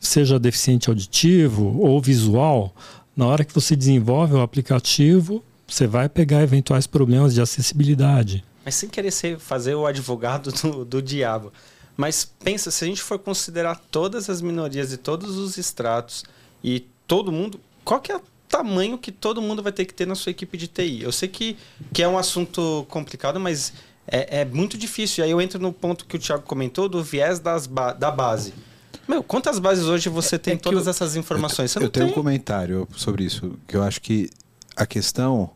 [0.01, 2.75] seja deficiente auditivo ou visual,
[3.15, 8.43] na hora que você desenvolve o aplicativo, você vai pegar eventuais problemas de acessibilidade.
[8.65, 11.53] Mas sem querer ser, fazer o advogado do, do diabo.
[11.95, 16.23] Mas pensa, se a gente for considerar todas as minorias e todos os estratos
[16.63, 20.07] e todo mundo, qual que é o tamanho que todo mundo vai ter que ter
[20.07, 21.03] na sua equipe de TI?
[21.03, 21.57] Eu sei que,
[21.93, 23.73] que é um assunto complicado, mas
[24.07, 25.23] é, é muito difícil.
[25.23, 28.09] E aí eu entro no ponto que o Thiago comentou do viés das ba da
[28.09, 28.53] base.
[29.11, 31.75] Meu, quantas bases hoje você tem é todas eu, essas informações?
[31.75, 34.29] eu, eu tenho um comentário sobre isso, que eu acho que
[34.73, 35.49] a questão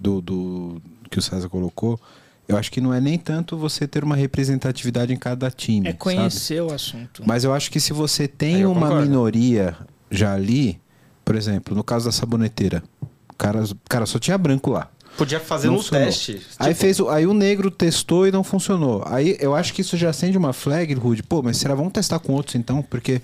[0.00, 2.00] do, do que o César colocou,
[2.48, 5.88] eu acho que não é nem tanto você ter uma representatividade em cada time.
[5.88, 6.70] É conhecer sabe?
[6.70, 7.22] o assunto.
[7.26, 9.10] Mas eu acho que se você tem uma concordo.
[9.10, 9.76] minoria
[10.10, 10.80] já ali,
[11.22, 12.82] por exemplo, no caso da saboneteira,
[13.28, 14.88] o cara, cara só tinha branco lá.
[15.16, 16.06] Podia fazer não um funcionou.
[16.06, 16.40] teste.
[16.58, 16.80] Aí tipo...
[16.80, 19.02] fez, aí o negro testou e não funcionou.
[19.06, 21.22] Aí eu acho que isso já acende uma flag, Rude.
[21.22, 23.20] Pô, mas será vamos testar com outros então, porque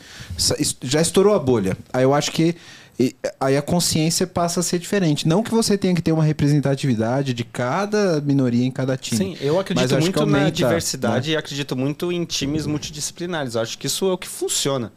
[0.82, 1.76] já estourou a bolha.
[1.93, 2.55] Aí eu acho que
[3.41, 5.26] aí a consciência passa a ser diferente.
[5.26, 9.16] Não que você tenha que ter uma representatividade de cada minoria em cada time.
[9.18, 11.34] Sim, eu acredito muito na diversidade né?
[11.34, 13.55] e acredito muito em times multidisciplinares.
[13.55, 14.93] Eu acho que isso é o que funciona.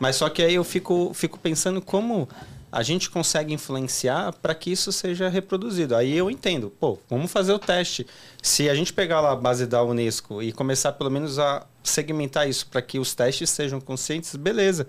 [0.00, 2.28] Mas só que aí eu fico, fico pensando como
[2.72, 5.94] a gente consegue influenciar para que isso seja reproduzido.
[5.94, 8.06] Aí eu entendo, pô, vamos fazer o teste.
[8.40, 12.48] Se a gente pegar lá a base da Unesco e começar pelo menos a segmentar
[12.48, 14.88] isso para que os testes sejam conscientes, beleza.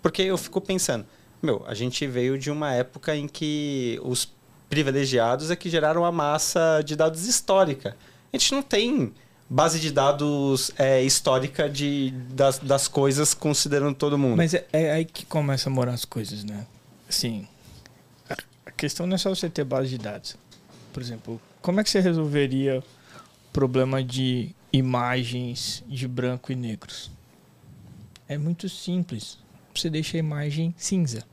[0.00, 1.04] Porque eu fico pensando,
[1.42, 4.32] meu, a gente veio de uma época em que os
[4.70, 7.96] privilegiados é que geraram a massa de dados histórica.
[8.32, 9.12] A gente não tem
[9.50, 14.36] base de dados é, histórica de, das, das coisas considerando todo mundo.
[14.36, 16.64] Mas é, é aí que começa a morar as coisas, né?
[17.08, 17.46] Assim,
[18.64, 20.36] a questão não é só você ter base de dados.
[20.92, 27.10] Por exemplo, como é que você resolveria o problema de imagens de branco e negros?
[28.28, 29.38] É muito simples.
[29.74, 31.24] Você deixa a imagem cinza.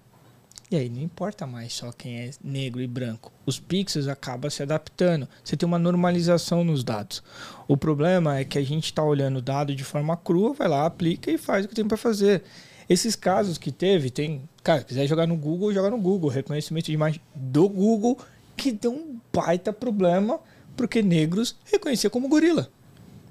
[0.71, 3.31] E aí não importa mais só quem é negro e branco.
[3.45, 5.27] Os pixels acabam se adaptando.
[5.43, 7.21] Você tem uma normalização nos dados.
[7.67, 10.85] O problema é que a gente está olhando o dado de forma crua, vai lá,
[10.85, 12.43] aplica e faz o que tem para fazer.
[12.91, 14.41] Esses casos que teve, tem.
[14.61, 16.29] Cara, quiser jogar no Google, joga no Google.
[16.29, 18.17] Reconhecimento de imagem do Google,
[18.57, 20.41] que deu um baita problema,
[20.75, 22.69] porque negros reconhecia como gorila.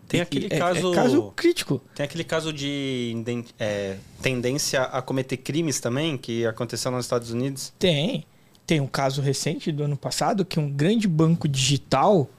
[0.08, 0.92] Tem aquele é, caso.
[0.92, 1.82] É caso crítico.
[1.94, 3.14] Tem aquele caso de
[3.58, 7.70] é, tendência a cometer crimes também, que aconteceu nos Estados Unidos?
[7.78, 8.24] Tem.
[8.66, 12.30] Tem um caso recente do ano passado que um grande banco digital,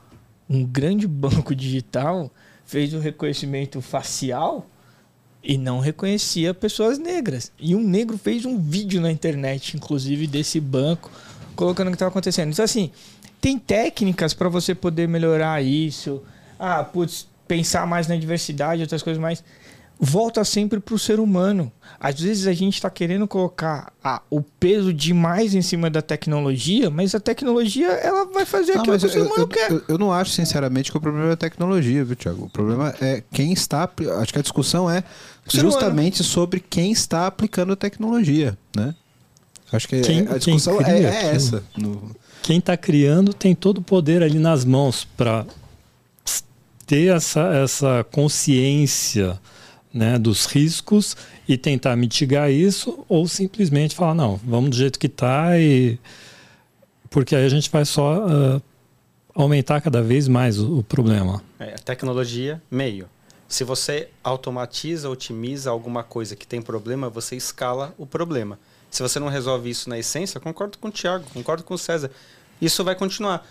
[0.49, 2.31] um grande banco digital,
[2.65, 4.67] fez o reconhecimento facial
[5.43, 7.51] e não reconhecia pessoas negras.
[7.59, 11.11] E um negro fez um vídeo na internet, inclusive, desse banco,
[11.55, 12.51] colocando o que estava acontecendo.
[12.51, 12.91] Então, assim,
[13.39, 16.21] tem técnicas para você poder melhorar isso.
[16.59, 19.43] Ah, putz, pensar mais na diversidade, outras coisas mais.
[20.03, 21.71] Volta sempre para o ser humano.
[21.99, 26.89] Às vezes a gente está querendo colocar ah, o peso demais em cima da tecnologia,
[26.89, 29.71] mas a tecnologia ela vai fazer não, aquilo que o ser humano eu, quer.
[29.71, 32.45] Eu, eu, não acho, sinceramente, que o problema é a tecnologia, viu, Tiago?
[32.45, 33.87] O problema é quem está.
[34.19, 35.03] Acho que a discussão é
[35.47, 38.95] justamente sobre quem está aplicando a tecnologia, né?
[39.71, 41.63] Acho que quem, a discussão cria, é, é essa.
[41.77, 42.09] No...
[42.41, 45.45] Quem está criando tem todo o poder ali nas mãos para
[46.87, 49.39] ter essa, essa consciência
[49.93, 51.17] né, dos riscos
[51.47, 55.99] e tentar mitigar isso ou simplesmente falar não, vamos do jeito que está e
[57.09, 58.61] porque aí a gente vai só uh,
[59.35, 61.43] aumentar cada vez mais o, o problema.
[61.59, 63.07] É, tecnologia meio.
[63.49, 68.57] Se você automatiza, otimiza alguma coisa que tem problema, você escala o problema.
[68.89, 72.09] Se você não resolve isso na essência, concordo com o Thiago, concordo com o César.
[72.61, 73.45] Isso vai continuar.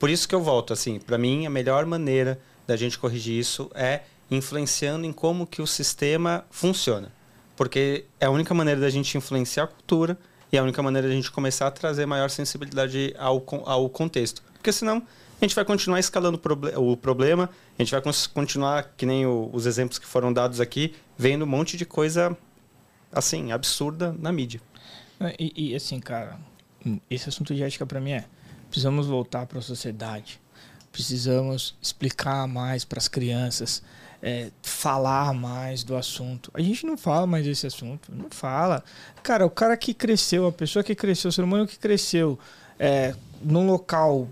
[0.00, 3.70] Por isso que eu volto, assim, para mim a melhor maneira da gente corrigir isso
[3.74, 4.00] é
[4.30, 7.12] influenciando em como que o sistema funciona.
[7.56, 10.18] Porque é a única maneira da gente influenciar a cultura
[10.52, 14.42] e é a única maneira da gente começar a trazer maior sensibilidade ao, ao contexto.
[14.52, 15.02] Porque senão
[15.40, 16.40] a gente vai continuar escalando
[16.76, 18.02] o problema, a gente vai
[18.32, 22.36] continuar, que nem o, os exemplos que foram dados aqui, vendo um monte de coisa,
[23.12, 24.60] assim, absurda na mídia.
[25.38, 26.38] E, e assim, cara,
[27.10, 28.24] esse assunto de ética para mim é:
[28.68, 30.40] precisamos voltar para a sociedade,
[30.90, 33.82] precisamos explicar mais para as crianças,
[34.22, 36.50] é, falar mais do assunto.
[36.54, 38.82] A gente não fala mais desse assunto, não fala.
[39.22, 42.38] Cara, o cara que cresceu, a pessoa que cresceu, o ser humano que cresceu
[42.78, 44.28] é, num local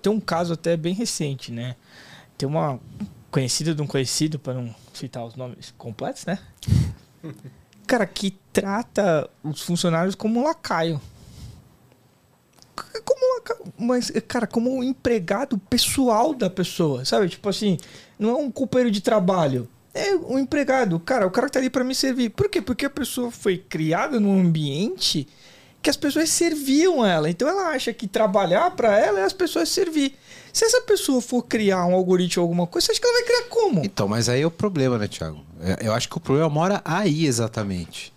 [0.00, 1.76] tem um caso até bem recente, né?
[2.38, 2.80] Tem uma
[3.30, 6.38] conhecida de um conhecido, para não citar os nomes completos, né?
[7.86, 11.00] Cara, que trata os funcionários como um lacaio.
[13.04, 17.28] Como lacaio, mas, cara, como um empregado pessoal da pessoa, sabe?
[17.28, 17.78] Tipo assim,
[18.18, 19.68] não é um companheiro de trabalho.
[19.92, 21.00] É um empregado.
[21.00, 22.30] Cara, o cara tá ali para me servir.
[22.30, 22.62] Por quê?
[22.62, 25.26] Porque a pessoa foi criada num ambiente
[25.82, 27.28] que as pessoas serviam ela.
[27.28, 30.14] Então ela acha que trabalhar para ela é as pessoas servir.
[30.52, 33.24] Se essa pessoa for criar um algoritmo ou alguma coisa, você acha que ela vai
[33.24, 33.84] criar como?
[33.84, 35.44] Então, mas aí é o problema, né, Thiago?
[35.60, 38.12] É, eu acho que o problema mora aí exatamente.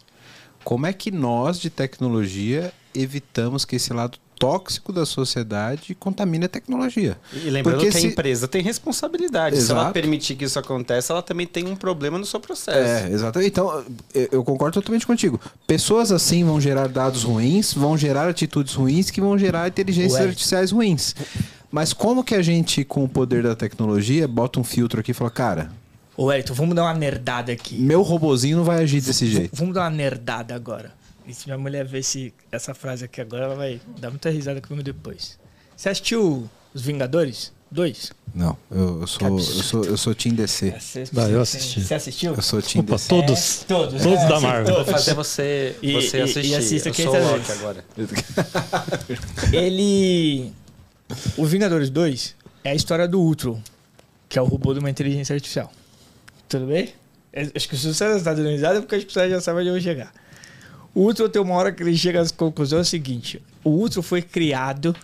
[0.63, 6.49] Como é que nós, de tecnologia, evitamos que esse lado tóxico da sociedade contamine a
[6.49, 7.17] tecnologia.
[7.33, 8.07] E lembrando Porque que se...
[8.07, 9.55] a empresa tem responsabilidade.
[9.55, 9.79] Exato.
[9.79, 12.77] Se ela permitir que isso aconteça, ela também tem um problema no seu processo.
[12.77, 13.49] É, exatamente.
[13.49, 13.83] Então,
[14.13, 15.39] eu concordo totalmente contigo.
[15.65, 20.27] Pessoas assim vão gerar dados ruins, vão gerar atitudes ruins, que vão gerar inteligências Ué.
[20.27, 21.15] artificiais ruins.
[21.71, 25.13] Mas como que a gente, com o poder da tecnologia, bota um filtro aqui e
[25.13, 25.71] fala, cara...
[26.15, 27.75] Ô, Elton, vamos dar uma nerdada aqui.
[27.75, 29.55] Meu robozinho não vai agir desse jeito.
[29.55, 30.91] Vamos dar uma nerdada agora.
[31.25, 34.59] E se minha mulher ver esse, essa frase aqui agora, ela vai dar muita risada
[34.61, 35.39] comigo depois.
[35.75, 37.51] Você assistiu Os Vingadores?
[37.71, 38.11] Dois?
[38.35, 40.67] Não, eu, eu sou, eu sou eu sou Team DC.
[40.67, 41.81] É, bah, eu assisti.
[41.81, 42.35] Você assistiu?
[42.35, 43.09] Eu sou Team Opa, DC.
[43.09, 43.61] Todos.
[43.61, 44.03] É, todos.
[44.03, 44.75] Todos é, da Marvel.
[44.75, 46.51] Vou fazer você, e, você assistir.
[46.51, 47.83] E assista eu sou o agora.
[49.51, 50.51] Ele...
[51.35, 53.59] O Vingadores 2 é a história do Ultron,
[54.29, 55.71] que é o robô de uma inteligência artificial.
[56.47, 56.93] Tudo bem?
[57.55, 59.73] Acho que se você está dando risada é porque que você já sabe onde eu
[59.73, 60.13] vou chegar.
[60.95, 64.01] O Ultron tem uma hora que ele chega às conclusões é o seguinte: o Ultron
[64.01, 64.95] foi criado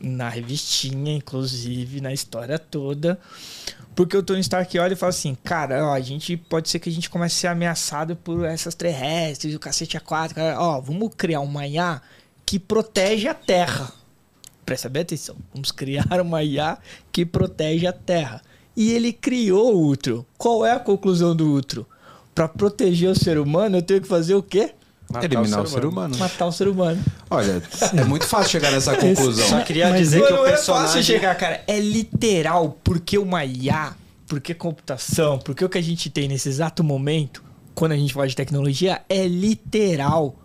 [0.00, 3.18] na revistinha, inclusive, na história toda.
[3.94, 6.88] Porque o Tony Stark olha e fala assim: Cara, ó, a gente pode ser que
[6.88, 10.34] a gente comece a ser ameaçado por essas terrestres, o cacete A4.
[10.34, 12.02] Cara, ó, vamos criar uma IA
[12.44, 13.92] que protege a Terra.
[14.66, 15.36] Presta bem atenção.
[15.52, 16.76] Vamos criar uma IA
[17.12, 18.42] que protege a Terra.
[18.76, 20.24] E ele criou o Ultron.
[20.36, 21.84] Qual é a conclusão do Ultron?
[22.34, 24.72] Para proteger o ser humano, eu tenho que fazer o quê?
[25.10, 26.16] Matar Eliminar o ser, o ser humano.
[26.16, 27.02] Matar o ser humano.
[27.30, 27.62] Olha,
[27.96, 29.48] é muito fácil chegar nessa conclusão.
[29.48, 30.84] Só queria Mas dizer que o personagem...
[30.84, 31.62] é fácil chegar, cara.
[31.66, 33.94] É literal, porque uma IA,
[34.26, 37.44] porque computação, porque o que a gente tem nesse exato momento,
[37.74, 40.36] quando a gente fala de tecnologia, é literal.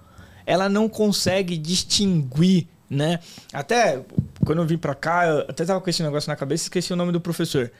[0.46, 3.20] Ela não consegue distinguir, né?
[3.54, 4.02] Até
[4.46, 6.92] quando eu vim pra cá, eu até tava com esse negócio na cabeça e esqueci
[6.92, 7.72] o nome do professor.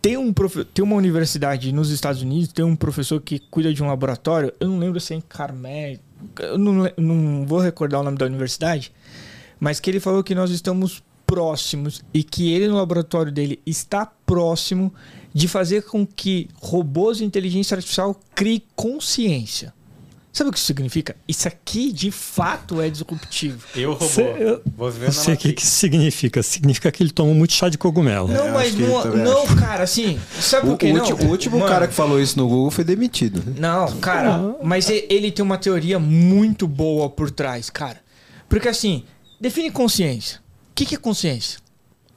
[0.00, 0.64] Tem, um prof...
[0.64, 4.68] tem uma universidade nos Estados Unidos, tem um professor que cuida de um laboratório, eu
[4.68, 5.98] não lembro se é em Carmel,
[6.38, 8.92] eu não, não vou recordar o nome da universidade,
[9.58, 14.06] mas que ele falou que nós estamos próximos e que ele no laboratório dele está
[14.06, 14.94] próximo
[15.34, 19.74] de fazer com que robôs de inteligência artificial criem consciência.
[20.36, 21.16] Sabe o que isso significa?
[21.26, 23.66] Isso aqui, de fato, é disruptivo.
[23.74, 26.42] Eu, robô, Cê, eu, vou ver sei o que, que significa.
[26.42, 28.28] Significa que ele toma muito chá de cogumelo.
[28.28, 31.06] Não, é, mas não, não cara, assim, sabe por que não?
[31.06, 33.42] O último Mano, cara que falou isso no Google foi demitido.
[33.58, 38.02] Não, cara, mas ele tem uma teoria muito boa por trás, cara.
[38.46, 39.04] Porque assim,
[39.40, 40.40] define consciência.
[40.72, 41.60] O que, que é consciência?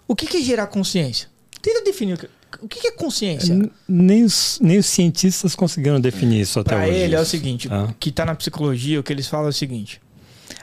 [0.06, 1.30] O que, que é gerar consciência?
[1.62, 2.28] Tenta definir o que
[2.62, 3.58] o que é consciência?
[3.88, 6.92] Nem os, nem os cientistas conseguiram definir isso até pra hoje.
[6.92, 7.94] Para ele é o seguinte, ah.
[8.00, 10.02] que está na psicologia, o que eles falam é o seguinte.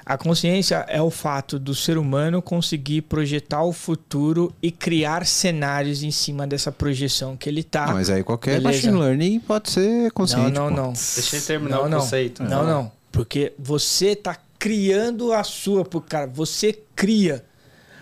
[0.04, 6.04] A consciência é o fato do ser humano conseguir projetar o futuro e criar cenários
[6.04, 7.88] em cima dessa projeção que ele está.
[7.88, 8.68] mas aí qualquer Beleza?
[8.68, 10.52] machine learning pode ser consciente.
[10.52, 10.92] Não, não, não.
[10.92, 12.42] Deixa eu terminar não, o conceito.
[12.42, 12.92] Não, não, não.
[13.10, 15.84] Porque você está criando a sua.
[16.08, 17.44] Cara, você cria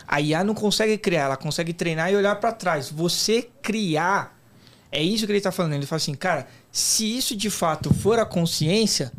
[0.07, 2.91] a IA não consegue criar, ela consegue treinar e olhar para trás.
[2.91, 4.39] Você criar,
[4.91, 5.75] é isso que ele está falando.
[5.75, 9.13] Ele fala assim, cara, se isso de fato for a consciência,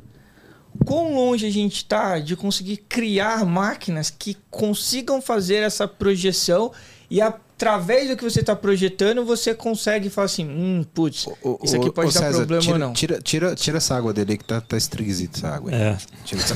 [0.86, 6.72] quão longe a gente está de conseguir criar máquinas que consigam fazer essa projeção
[7.10, 11.76] e através do que você está projetando, você consegue falar assim, hum, putz, o, isso
[11.76, 12.94] aqui pode dar César, problema tira, ou não.
[12.94, 15.74] Tira, tira, tira essa água dele que tá, tá esquisita essa água.
[15.74, 15.98] É.
[16.26, 16.56] Tira essa,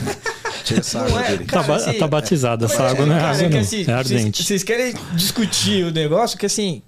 [0.63, 1.45] tira essa água é, dele.
[1.45, 4.43] Cara, tá, assim, tá batizada essa água, não é água é não, assim, é ardente.
[4.43, 6.81] Vocês querem discutir o negócio que assim,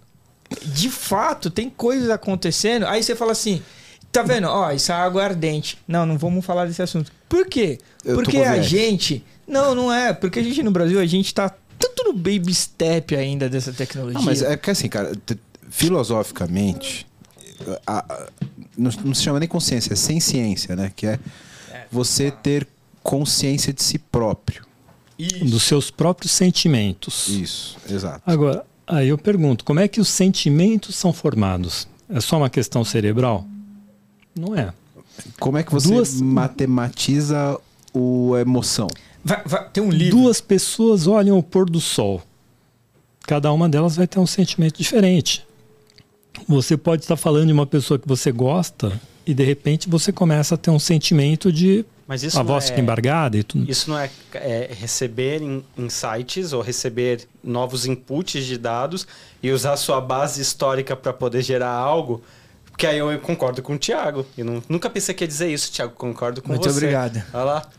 [0.65, 3.61] de fato, tem coisas acontecendo, aí você fala assim,
[4.11, 4.47] tá vendo?
[4.47, 5.77] Ó, essa água é ardente.
[5.87, 7.11] Não, não vamos falar desse assunto.
[7.29, 7.77] Por quê?
[8.03, 9.23] Eu porque a gente...
[9.47, 10.13] Não, não é.
[10.13, 14.19] Porque a gente no Brasil, a gente tá tanto no baby step ainda dessa tecnologia.
[14.19, 15.11] Não, mas é que assim, cara,
[15.69, 17.07] filosoficamente,
[17.85, 18.27] a, a,
[18.77, 20.91] não, não, se chama nem consciência, é sem ciência, né?
[20.95, 21.19] Que é,
[21.71, 22.67] é você ter
[23.03, 24.65] consciência de si próprio.
[25.17, 25.45] Isso.
[25.45, 27.27] Dos seus próprios sentimentos.
[27.27, 28.21] Isso, exato.
[28.25, 31.87] Agora, aí eu pergunto, como é que os sentimentos são formados?
[32.09, 33.45] É só uma questão cerebral?
[34.35, 34.73] Não é.
[35.39, 36.19] Como é que você Duas...
[36.19, 37.59] matematiza
[37.93, 38.87] o emoção?
[39.23, 40.17] Vai, vai, tem um livro.
[40.21, 42.21] Duas pessoas olham o pôr do sol.
[43.27, 45.45] cada uma delas vai ter um sentimento diferente.
[46.47, 50.55] Você pode estar falando de uma pessoa que você gosta e de repente você começa
[50.55, 53.71] a ter um sentimento de mas isso a voz é, embargada e tudo.
[53.71, 59.07] Isso não é, é receber in, insights ou receber novos inputs de dados
[59.41, 62.21] e usar sua base histórica para poder gerar algo.
[62.69, 64.25] Porque aí eu concordo com o Thiago.
[64.37, 65.93] Eu não, nunca pensei que ia dizer isso, Thiago.
[65.93, 66.71] Concordo com Muito você.
[66.71, 67.23] Muito obrigado.
[67.33, 67.69] Olha lá.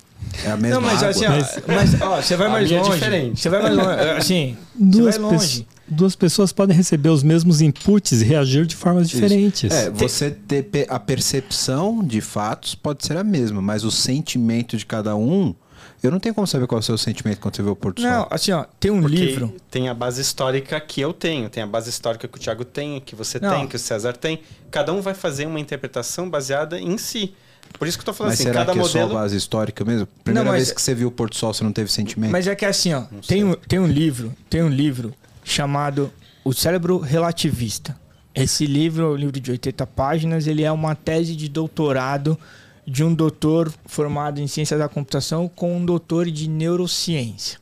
[0.43, 1.11] É a mesma Não, mas água.
[1.11, 2.91] assim, ó, mas, ó, você vai mais é longe.
[2.91, 3.39] diferente.
[3.39, 4.01] Você vai mais longe.
[4.17, 5.69] Assim, Duas, você vai longe.
[5.93, 9.71] Duas pessoas podem receber os mesmos inputs e reagir de formas diferentes.
[9.71, 14.85] É, você ter a percepção de fatos pode ser a mesma, mas o sentimento de
[14.87, 15.55] cada um,
[16.03, 18.03] eu não tenho como saber qual é o seu sentimento quando você vê o Porto
[18.03, 19.55] Não, assim, ó, tem um Porque livro.
[19.71, 23.01] tem a base histórica que eu tenho, tem a base histórica que o Thiago tem,
[23.01, 23.51] que você Não.
[23.51, 24.41] tem, que o César tem.
[24.71, 27.35] Cada um vai fazer uma interpretação baseada em si.
[27.79, 29.09] Por isso que eu tô falando Mas assim, será cada que é modelo.
[29.09, 30.07] só base histórica mesmo?
[30.25, 32.31] Primeira Não, mas- vez que você viu o Porto Sol, você não teve sentimento?
[32.33, 35.15] Mas é que assim, ó, tem um, tem um livro, tem um livro
[35.45, 36.13] chamado
[36.45, 37.97] O Cérebro Relativista.
[38.35, 42.39] Esse livro é um livro de 80 páginas, ele é uma tese de doutorado
[42.87, 47.59] de um doutor formado em ciência da computação com um doutor de neurociência.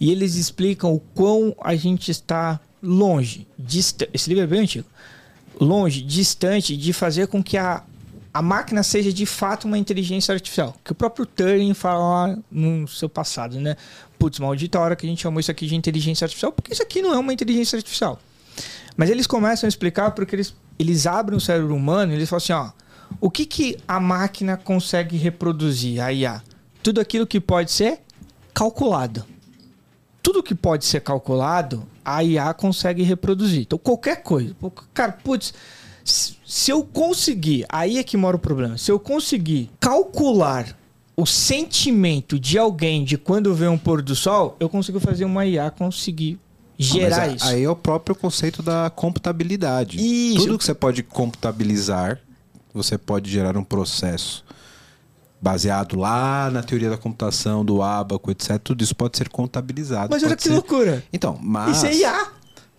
[0.00, 4.86] E eles explicam o quão a gente está longe, dista esse livro é bem antigo,
[5.60, 7.82] longe, distante de fazer com que a,
[8.32, 10.76] a máquina seja de fato uma inteligência artificial.
[10.84, 13.76] Que o próprio Turing fala lá no seu passado, né?
[14.18, 17.02] Putz, maldita hora que a gente chamou isso aqui de inteligência artificial, porque isso aqui
[17.02, 18.18] não é uma inteligência artificial.
[18.96, 22.38] Mas eles começam a explicar porque eles, eles abrem o cérebro humano e eles falam
[22.38, 22.70] assim, ó,
[23.20, 26.42] o que, que a máquina consegue reproduzir, a IA?
[26.82, 28.00] Tudo aquilo que pode ser
[28.52, 29.24] calculado.
[30.22, 33.62] Tudo que pode ser calculado, a IA consegue reproduzir.
[33.62, 34.54] Então, qualquer coisa.
[34.94, 35.52] Cara, putz,
[36.04, 38.78] se se eu conseguir, aí é que mora o problema.
[38.78, 40.78] Se eu conseguir calcular
[41.16, 45.46] o sentimento de alguém de quando vê um pôr do sol, eu consigo fazer uma
[45.46, 46.38] IA conseguir
[46.78, 47.46] gerar Mas isso.
[47.46, 49.98] Aí é o próprio conceito da computabilidade.
[49.98, 50.44] Isso.
[50.46, 52.18] Tudo que você pode computabilizar,
[52.72, 54.44] você pode gerar um processo
[55.40, 58.58] baseado lá na teoria da computação, do ábaco, etc.
[58.58, 60.08] Tudo isso pode ser contabilizado.
[60.10, 61.04] Mas olha que ser- loucura.
[61.12, 61.76] Então, mas...
[61.76, 62.26] Isso é IA.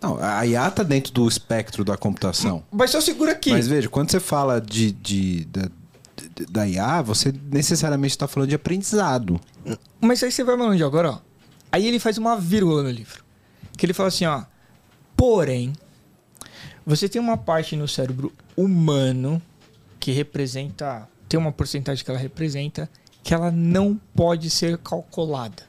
[0.02, 2.64] Não, a IA tá dentro do espectro da computação.
[2.72, 3.52] Mas só segura aqui.
[3.52, 5.72] Mas veja, quando você fala de, de- de-
[6.50, 9.40] da IA, você necessariamente está falando de aprendizado.
[10.02, 11.20] Mas aí você vai mais longe agora, ó.
[11.72, 13.24] Aí ele faz uma vírgula no livro.
[13.78, 14.44] Que ele fala assim, ó.
[15.16, 15.74] Porém,
[16.86, 19.42] você tem uma parte no cérebro humano
[20.00, 21.08] que representa.
[21.28, 22.90] Tem uma porcentagem que ela representa
[23.24, 25.64] que ela não pode ser calculada.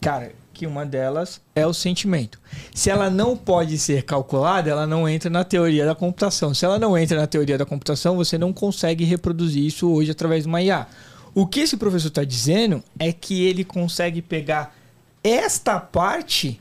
[0.00, 2.40] Cara, que uma delas é o sentimento.
[2.74, 6.54] Se ela não pode ser calculada, ela não entra na teoria da computação.
[6.54, 10.44] Se ela não entra na teoria da computação, você não consegue reproduzir isso hoje através
[10.44, 10.86] de uma IA.
[11.34, 14.74] O que esse professor está dizendo é que ele consegue pegar
[15.22, 16.60] esta parte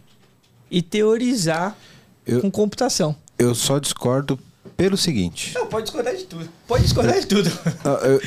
[0.71, 1.77] e teorizar
[2.25, 3.15] Eu- com computação.
[3.37, 4.39] Eu só discordo
[4.75, 5.51] pelo seguinte.
[5.53, 6.49] Não, pode discordar de tudo.
[6.67, 7.51] Pode discordar de tudo.
[7.85, 8.21] Eu,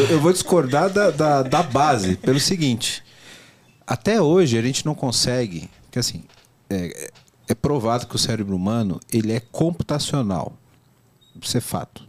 [0.00, 3.04] eu- eu vou discordar da, da, da base pelo seguinte.
[3.86, 5.70] Até hoje a gente não consegue.
[5.84, 6.24] Porque assim,
[6.68, 7.10] é,
[7.48, 10.56] é provado que o cérebro humano ele é computacional.
[11.40, 12.06] Isso é fato.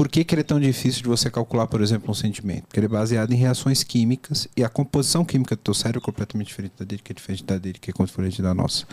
[0.00, 2.62] Por que, que ele é tão difícil de você calcular, por exemplo, um sentimento?
[2.62, 6.04] Porque ele é baseado em reações químicas e a composição química do teu cérebro é
[6.04, 8.86] completamente diferente da dele, que é diferente da dele, que é diferente da nossa.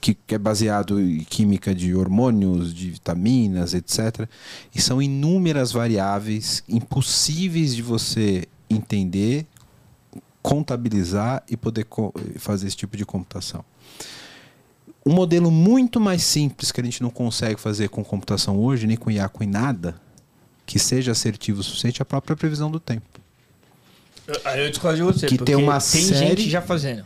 [0.00, 4.26] Que, que é baseado em química de hormônios, de vitaminas, etc.
[4.74, 9.46] E são inúmeras variáveis impossíveis de você entender,
[10.42, 13.64] contabilizar e poder co- fazer esse tipo de computação.
[15.04, 18.96] Um modelo muito mais simples que a gente não consegue fazer com computação hoje, nem
[18.96, 19.94] com IA, com nada,
[20.66, 23.06] que seja assertivo o suficiente, é a própria previsão do tempo.
[24.44, 25.26] Aí eu discordo de você.
[25.26, 27.04] Que tem uma tem série- gente já fazendo.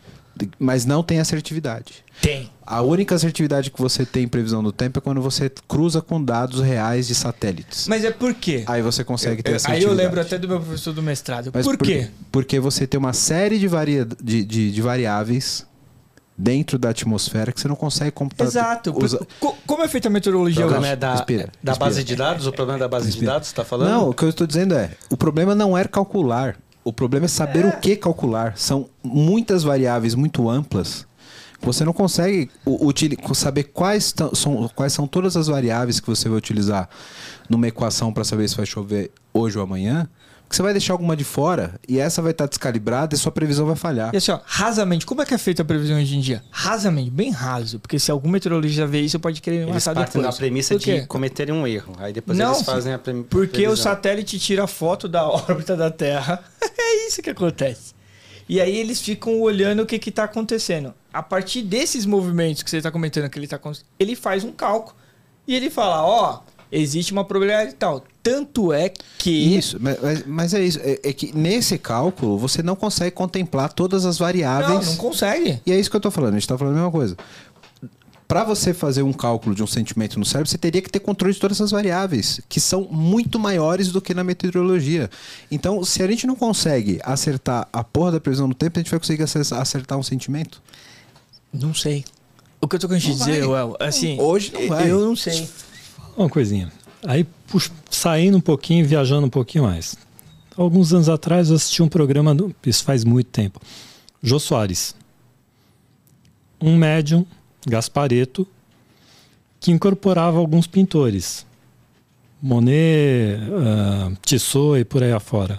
[0.59, 2.05] Mas não tem assertividade.
[2.20, 2.51] Tem.
[2.66, 6.22] A única assertividade que você tem em previsão do tempo é quando você cruza com
[6.22, 7.87] dados reais de satélites.
[7.89, 8.64] Mas é por quê?
[8.66, 9.91] Aí você consegue ter Aí assertividade.
[9.93, 11.51] eu lembro até do meu professor do mestrado.
[11.53, 12.09] Mas por quê?
[12.32, 14.07] Porque você tem uma série de, varia...
[14.22, 15.66] de, de, de variáveis
[16.37, 18.47] dentro da atmosfera que você não consegue computar.
[18.47, 18.93] Exato.
[19.05, 20.87] usa- Co- Como é feita a meteorologia O hoje?
[20.89, 21.76] é da, Respira, da respira.
[21.78, 22.47] base de dados?
[22.49, 23.89] O problema é da base de dados, você tá falando?
[23.91, 26.57] Não, o que eu estou dizendo é: o problema não é calcular.
[26.85, 28.57] O problema é saber o que calcular.
[28.57, 31.07] São muitas variáveis muito amplas.
[31.62, 32.51] Você não consegue
[33.35, 36.89] saber quais, são, quais são todas as variáveis que você vai utilizar
[37.49, 40.07] numa equação para saber se vai chover hoje ou amanhã.
[40.45, 43.67] Porque você vai deixar alguma de fora e essa vai estar descalibrada e sua previsão
[43.67, 44.15] vai falhar.
[44.15, 46.43] E assim, ó, rasamente, como é que é feita a previsão hoje em dia?
[46.51, 47.81] Rasamente, bem raso.
[47.81, 50.35] Porque se algum meteorologista vê isso, pode querer me Eles matar partem depois.
[50.35, 51.01] da premissa Por quê?
[51.01, 51.95] de cometerem um erro.
[51.99, 53.73] Aí depois Não, eles fazem a pre Porque previsão.
[53.73, 56.43] o satélite tira foto da órbita da Terra.
[56.61, 57.95] é isso que acontece.
[58.49, 60.93] E aí eles ficam olhando o que que tá acontecendo.
[61.13, 63.59] A partir desses movimentos que você está comentando que ele tá
[63.99, 64.95] ele faz um cálculo
[65.47, 68.05] e ele fala, ó, oh, existe uma probabilidade tal.
[68.22, 69.31] Tanto é que.
[69.31, 70.81] Isso, mas, mas é isso.
[70.83, 74.87] É, é, que nesse cálculo você não consegue contemplar todas as variáveis.
[74.87, 75.61] Não, não consegue.
[75.64, 76.35] E é isso que eu tô falando.
[76.35, 77.16] A gente tá falando a mesma coisa.
[78.27, 81.35] Para você fazer um cálculo de um sentimento no cérebro, você teria que ter controle
[81.35, 85.11] de todas essas variáveis, que são muito maiores do que na meteorologia.
[85.51, 88.91] Então, se a gente não consegue acertar a porra da previsão do tempo, a gente
[88.91, 90.62] vai conseguir acertar um sentimento?
[91.53, 92.03] Não sei.
[92.61, 94.91] O que eu tô querendo dizer, Well, assim, hoje não vai.
[94.91, 95.47] Eu não sei.
[96.17, 96.73] Uma coisinha.
[97.07, 97.27] Aí,
[97.91, 99.97] saindo um pouquinho, viajando um pouquinho mais.
[100.57, 103.61] Alguns anos atrás eu assisti um programa, isso faz muito tempo.
[104.23, 104.95] Jô Soares.
[106.61, 107.27] Um médium,
[107.67, 108.47] Gaspareto,
[109.61, 111.45] que incorporava alguns pintores.
[112.41, 115.59] Monet, uh, Tissot e por aí afora.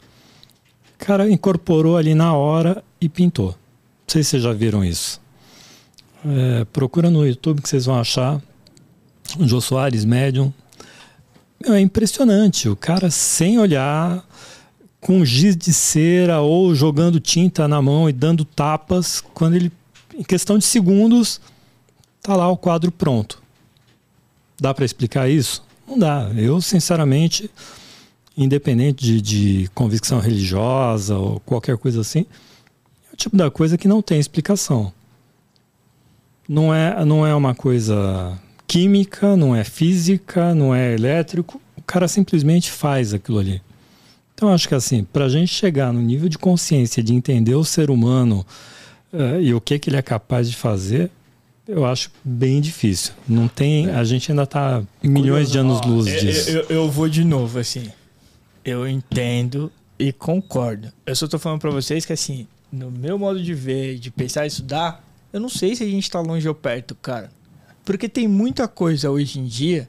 [0.95, 3.49] O cara incorporou ali na hora e pintou.
[3.49, 3.56] Não
[4.08, 5.20] sei se vocês já viram isso.
[6.26, 8.41] É, procura no YouTube que vocês vão achar.
[9.41, 10.53] Jô Soares, médium,
[11.63, 12.69] é impressionante.
[12.69, 14.23] O cara sem olhar,
[15.01, 19.71] com giz de cera ou jogando tinta na mão e dando tapas, quando ele,
[20.13, 21.41] em questão de segundos,
[22.21, 23.41] tá lá o quadro pronto.
[24.59, 25.63] Dá para explicar isso?
[25.88, 26.32] Não dá.
[26.36, 27.49] Eu, sinceramente,
[28.38, 32.26] independente de, de convicção religiosa ou qualquer coisa assim,
[33.09, 34.93] é o tipo da coisa que não tem explicação.
[36.47, 41.61] Não é, não é uma coisa química, não é física, não é elétrico.
[41.78, 43.61] O cara simplesmente faz aquilo ali.
[44.34, 47.63] Então, acho que assim, para a gente chegar no nível de consciência de entender o
[47.63, 48.45] ser humano
[49.13, 51.09] uh, e o que, que ele é capaz de fazer,
[51.68, 53.13] eu acho bem difícil.
[53.28, 53.95] Não tem, é.
[53.95, 56.49] a gente ainda está milhões de anos-luz disso.
[56.49, 57.89] Eu, eu, eu, vou de novo, assim.
[58.63, 60.91] Eu entendo e concordo.
[61.05, 64.43] Eu só estou falando para vocês que, assim, no meu modo de ver, de pensar
[64.43, 67.32] e estudar, eu não sei se a gente está longe ou perto, cara.
[67.86, 69.88] Porque tem muita coisa hoje em dia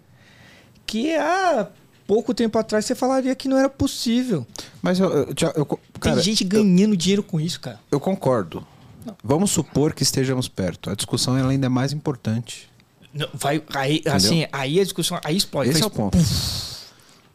[0.86, 1.68] que há
[2.06, 4.46] pouco tempo atrás você falaria que não era possível.
[4.80, 5.66] Mas eu, eu, eu
[5.98, 7.80] cara, tem gente ganhando eu, dinheiro com isso, cara.
[7.90, 8.64] Eu concordo.
[9.04, 9.16] Não.
[9.24, 10.90] Vamos supor que estejamos perto.
[10.90, 12.68] A discussão ela ainda é mais importante.
[13.12, 15.70] Não, vai, aí, assim, aí a discussão aí explode.
[15.70, 16.18] Esse é o ponto.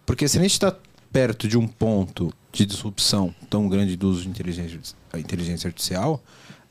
[0.05, 0.75] Porque se a gente está
[1.11, 4.79] perto de um ponto de disrupção tão grande do uso de inteligência,
[5.15, 6.21] inteligência artificial,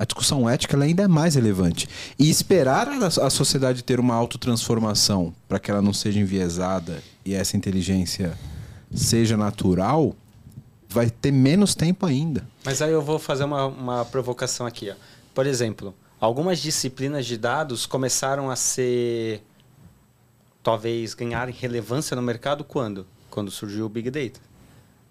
[0.00, 1.86] a discussão ética ainda é mais relevante.
[2.18, 7.34] E esperar a, a sociedade ter uma autotransformação para que ela não seja enviesada e
[7.34, 8.32] essa inteligência
[8.94, 10.16] seja natural,
[10.88, 12.48] vai ter menos tempo ainda.
[12.64, 14.88] Mas aí eu vou fazer uma, uma provocação aqui.
[14.88, 14.94] Ó.
[15.34, 19.42] Por exemplo, algumas disciplinas de dados começaram a ser.
[20.62, 23.06] talvez ganharem relevância no mercado quando?
[23.28, 24.40] Quando surgiu o Big Data.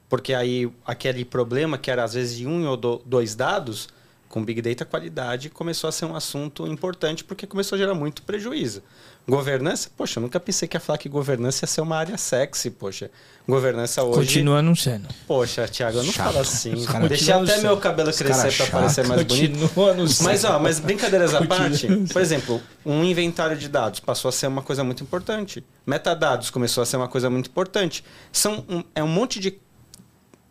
[0.10, 2.76] Porque aí aquele problema que era às vezes de um ou
[3.06, 3.88] dois dados
[4.30, 8.22] com Big Data, qualidade começou a ser um assunto importante porque começou a gerar muito
[8.22, 8.84] prejuízo.
[9.28, 12.70] Governança, poxa, eu nunca pensei que ia falar que governança ia ser uma área sexy,
[12.70, 13.12] poxa.
[13.48, 14.28] Governança hoje.
[14.28, 15.08] Continua não sendo.
[15.28, 16.28] Poxa, Thiago, eu não chato.
[16.28, 16.74] falo assim.
[17.08, 19.60] Deixei até meu cabelo crescer para parecer mais bonito.
[19.60, 24.30] Continua não Mas, ó, mas brincadeiras à parte, por exemplo, um inventário de dados passou
[24.30, 25.64] a ser uma coisa muito importante.
[25.86, 28.04] Metadados começou a ser uma coisa muito importante.
[28.32, 29.60] São um, é um monte de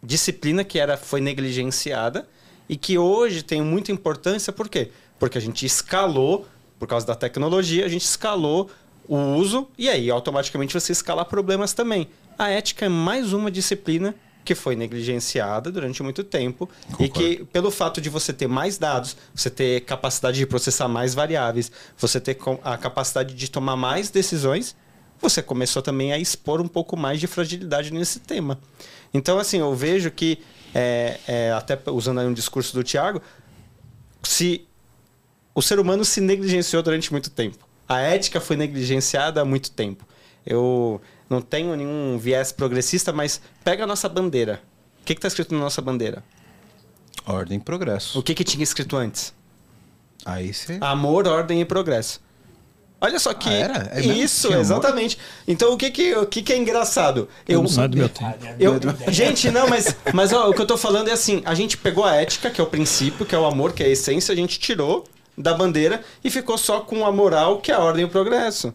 [0.02, 2.28] disciplina que era, foi negligenciada
[2.68, 4.90] e que hoje tem muita importância, por quê?
[5.18, 6.46] Porque a gente escalou,
[6.78, 8.70] por causa da tecnologia, a gente escalou
[9.08, 12.08] o uso e aí automaticamente você escala problemas também.
[12.38, 14.14] A ética é mais uma disciplina
[14.44, 17.04] que foi negligenciada durante muito tempo Concordo.
[17.04, 21.14] e que pelo fato de você ter mais dados, você ter capacidade de processar mais
[21.14, 24.74] variáveis, você ter a capacidade de tomar mais decisões,
[25.20, 28.58] você começou também a expor um pouco mais de fragilidade nesse tema.
[29.12, 30.38] Então, assim, eu vejo que
[30.74, 33.22] é, é, até usando aí um discurso do Tiago,
[34.22, 34.66] se
[35.54, 37.66] o ser humano se negligenciou durante muito tempo.
[37.88, 40.06] A ética foi negligenciada há muito tempo.
[40.46, 44.62] Eu não tenho nenhum viés progressista, mas pega a nossa bandeira.
[45.00, 46.22] O que está escrito na nossa bandeira?
[47.26, 48.18] Ordem e progresso.
[48.18, 49.34] O que, que tinha escrito antes?
[50.24, 50.78] Aí sim.
[50.80, 52.20] Amor, ordem e progresso.
[53.00, 53.48] Olha só que.
[53.48, 53.90] Ah, era?
[53.92, 55.18] É isso, exatamente.
[55.46, 57.28] Então o que que, o que que é engraçado?
[57.46, 58.34] Eu, não é do meu tempo.
[58.58, 61.76] Eu, gente, não, mas, mas ó, o que eu tô falando é assim: a gente
[61.76, 64.32] pegou a ética, que é o princípio, que é o amor, que é a essência,
[64.32, 65.04] a gente tirou
[65.36, 68.74] da bandeira e ficou só com a moral, que é a ordem e o progresso.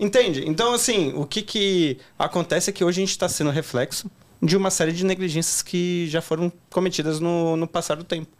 [0.00, 0.42] Entende?
[0.48, 4.10] Então, assim, o que que acontece é que hoje a gente está sendo reflexo
[4.42, 8.30] de uma série de negligências que já foram cometidas no, no passar do tempo.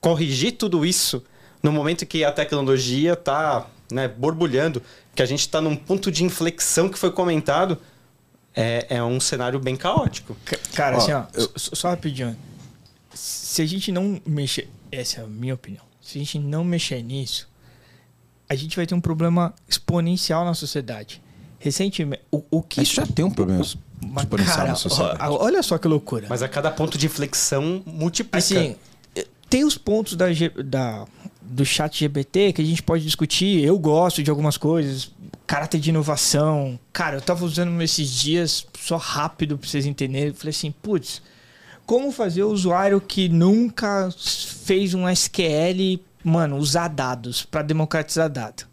[0.00, 1.22] Corrigir tudo isso
[1.62, 4.82] no momento que a tecnologia está né, borbulhando,
[5.14, 7.78] que a gente está num ponto de inflexão que foi comentado,
[8.54, 10.36] é, é um cenário bem caótico.
[10.74, 11.50] Cara, ó, assim, ó, eu...
[11.56, 12.36] só rapidinho.
[13.12, 15.84] se a gente não mexer, essa é a minha opinião.
[16.00, 17.48] Se a gente não mexer nisso,
[18.48, 21.22] a gente vai ter um problema exponencial na sociedade.
[21.58, 25.18] Recentemente, o, o que isso já tem um problema exponencial cara, na sociedade.
[25.22, 26.26] Olha só que loucura.
[26.28, 28.38] Mas a cada ponto de flexão multiplica.
[28.38, 28.76] Assim,
[29.48, 30.26] tem os pontos da,
[30.64, 31.06] da,
[31.46, 33.64] do chat GPT que a gente pode discutir.
[33.64, 35.10] Eu gosto de algumas coisas,
[35.46, 36.78] caráter de inovação.
[36.92, 40.28] Cara, eu tava usando esses dias só rápido pra vocês entenderem.
[40.28, 41.22] Eu falei assim, putz,
[41.84, 44.10] como fazer o usuário que nunca
[44.64, 48.66] fez um SQL, mano, usar dados para democratizar dados?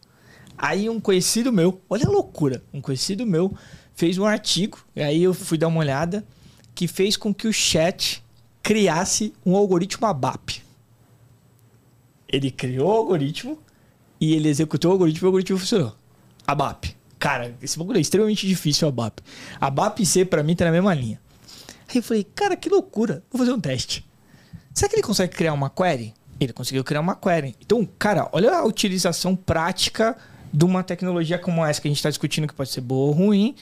[0.58, 3.54] Aí um conhecido meu, olha a loucura, um conhecido meu
[3.96, 6.26] fez um artigo, aí eu fui dar uma olhada,
[6.74, 8.24] que fez com que o chat
[8.62, 10.64] criasse um algoritmo ABAP.
[12.34, 13.60] Ele criou o algoritmo
[14.20, 15.96] e ele executou o algoritmo e o algoritmo funcionou.
[16.48, 16.96] ABAP.
[17.20, 19.22] Cara, esse bagulho é extremamente difícil, ABAP.
[19.62, 21.22] ABAP e C, pra mim, tá na mesma linha.
[21.88, 23.24] Aí eu falei, cara, que loucura.
[23.32, 24.04] Vou fazer um teste.
[24.74, 26.12] Será que ele consegue criar uma query?
[26.40, 27.56] Ele conseguiu criar uma query.
[27.62, 30.18] Então, cara, olha a utilização prática
[30.52, 33.12] de uma tecnologia como essa que a gente está discutindo, que pode ser boa ou
[33.12, 33.56] ruim,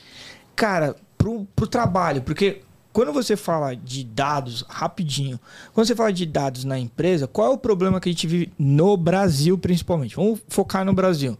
[0.55, 2.21] cara, pro, pro trabalho.
[2.21, 2.61] Porque
[2.93, 5.39] quando você fala de dados, rapidinho,
[5.73, 8.51] quando você fala de dados na empresa, qual é o problema que a gente vive
[8.59, 10.15] no Brasil, principalmente?
[10.15, 11.37] Vamos focar no Brasil.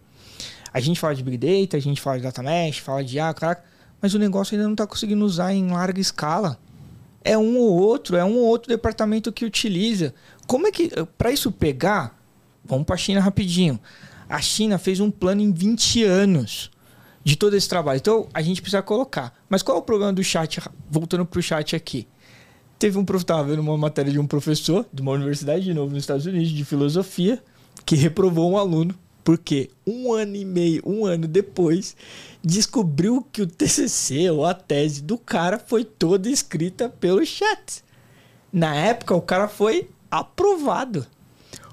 [0.74, 3.34] A gente fala de Big Data, a gente fala de Data Mesh, fala de ah,
[3.34, 3.64] caraca,
[4.02, 6.58] mas o negócio ainda não está conseguindo usar em larga escala.
[7.24, 10.14] É um ou outro, é um ou outro departamento que utiliza.
[10.48, 12.18] Como é que, para isso pegar,
[12.64, 13.80] vamos para a China rapidinho.
[14.30, 16.72] A China fez um plano em 20 anos
[17.24, 17.98] de todo esse trabalho.
[17.98, 19.34] Então, a gente precisa colocar.
[19.50, 20.60] Mas qual é o problema do chat?
[20.90, 22.08] Voltando para o chat aqui.
[22.80, 26.04] Teve um estava vendo uma matéria de um professor de uma universidade de novo nos
[26.04, 27.42] Estados Unidos de filosofia
[27.86, 31.96] que reprovou um aluno porque um ano e meio, um ano depois,
[32.44, 37.84] descobriu que o TCC ou a tese do cara foi toda escrita pelo chat.
[38.52, 41.06] Na época, o cara foi aprovado.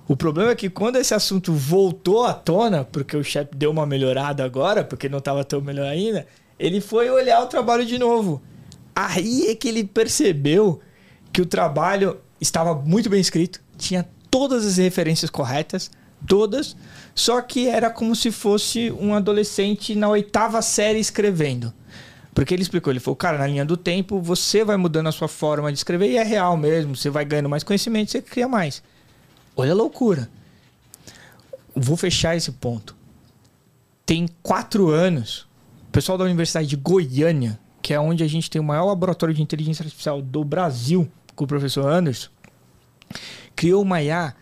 [0.08, 3.84] O problema é que quando esse assunto voltou à tona, porque o chefe deu uma
[3.84, 6.26] melhorada agora, porque não estava tão melhor ainda,
[6.58, 8.40] ele foi olhar o trabalho de novo.
[8.96, 10.80] Aí é que ele percebeu
[11.30, 15.90] que o trabalho estava muito bem escrito, tinha todas as referências corretas,
[16.26, 16.74] todas,
[17.14, 21.70] só que era como se fosse um adolescente na oitava série escrevendo.
[22.32, 25.28] Porque ele explicou, ele falou, cara, na linha do tempo, você vai mudando a sua
[25.28, 28.82] forma de escrever e é real mesmo, você vai ganhando mais conhecimento, você cria mais.
[29.60, 30.30] Olha a loucura.
[31.74, 32.96] Vou fechar esse ponto.
[34.06, 35.48] Tem quatro anos,
[35.88, 39.34] o pessoal da Universidade de Goiânia, que é onde a gente tem o maior laboratório
[39.34, 42.30] de inteligência artificial do Brasil, com o professor Anderson,
[43.56, 44.32] criou uma IA,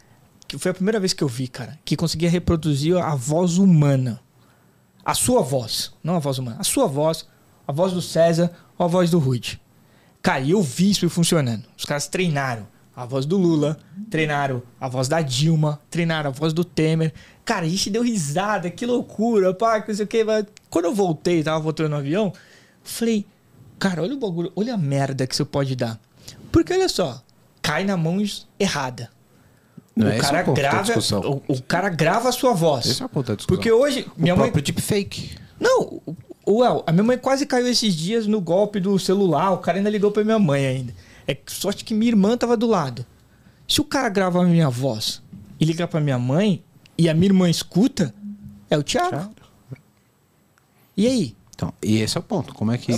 [0.47, 4.21] que foi a primeira vez que eu vi, cara, que conseguia reproduzir a voz humana.
[5.03, 7.27] A sua voz, não a voz humana, a sua voz,
[7.67, 9.63] a voz do César ou a voz do Rude.
[10.21, 11.65] Cara, eu vi isso funcionando.
[11.75, 13.79] Os caras treinaram a voz do Lula,
[14.09, 17.13] treinaram a voz da Dilma, treinaram a voz do Temer.
[17.45, 20.25] Cara, a gente deu risada, que loucura, pá, que não sei o que.
[20.71, 22.33] Quando eu voltei, tava voltando no avião,
[22.83, 23.27] falei,
[23.79, 26.01] cara, olha o bagulho, olha a merda que isso pode dar.
[26.51, 27.23] Porque olha só,
[27.61, 28.17] cai na mão
[28.59, 29.11] errada.
[29.95, 32.87] Não o é cara grava, o, o, cara grava a sua voz.
[32.87, 33.57] Esse é o ponto da discussão.
[33.57, 35.37] Porque hoje minha o mãe próprio deepfake.
[35.61, 36.03] Não,
[36.49, 39.51] Well, a minha mãe quase caiu esses dias no golpe do celular.
[39.53, 40.95] O cara ainda ligou pra minha mãe ainda.
[41.27, 43.05] É sorte que minha irmã tava do lado.
[43.69, 45.23] Se o cara grava a minha voz
[45.59, 46.63] e liga pra minha mãe
[46.97, 48.15] e a minha irmã escuta,
[48.71, 49.11] é o Thiago.
[49.11, 49.35] Thiago.
[50.97, 51.37] E aí?
[51.55, 52.55] Então, e esse é o ponto.
[52.55, 52.93] Como é que.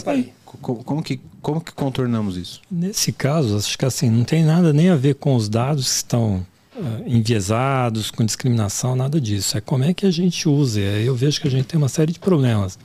[0.45, 2.63] Como, como, que, como que contornamos isso?
[2.71, 5.97] Nesse caso, acho que assim, não tem nada nem a ver com os dados que
[5.97, 9.59] estão uh, enviesados, com discriminação, nada disso.
[9.59, 10.81] É como é que a gente usa.
[10.81, 12.79] Aí eu vejo que a gente tem uma série de problemas.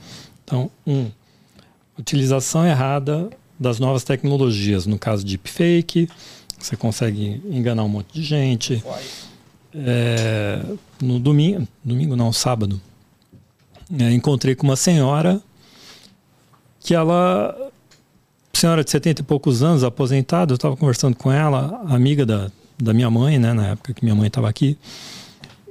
[0.44, 1.10] Então, um,
[1.98, 4.86] utilização errada das novas tecnologias.
[4.86, 6.08] No caso de deepfake,
[6.58, 8.82] você consegue enganar um monte de gente.
[9.74, 10.62] É,
[11.00, 12.80] no domingo, domingo não, sábado,
[13.98, 15.40] é, encontrei com uma senhora
[16.80, 17.56] que ela,
[18.52, 22.92] senhora de 70 e poucos anos, aposentada, eu estava conversando com ela, amiga da, da
[22.92, 24.78] minha mãe, né, na época que minha mãe estava aqui.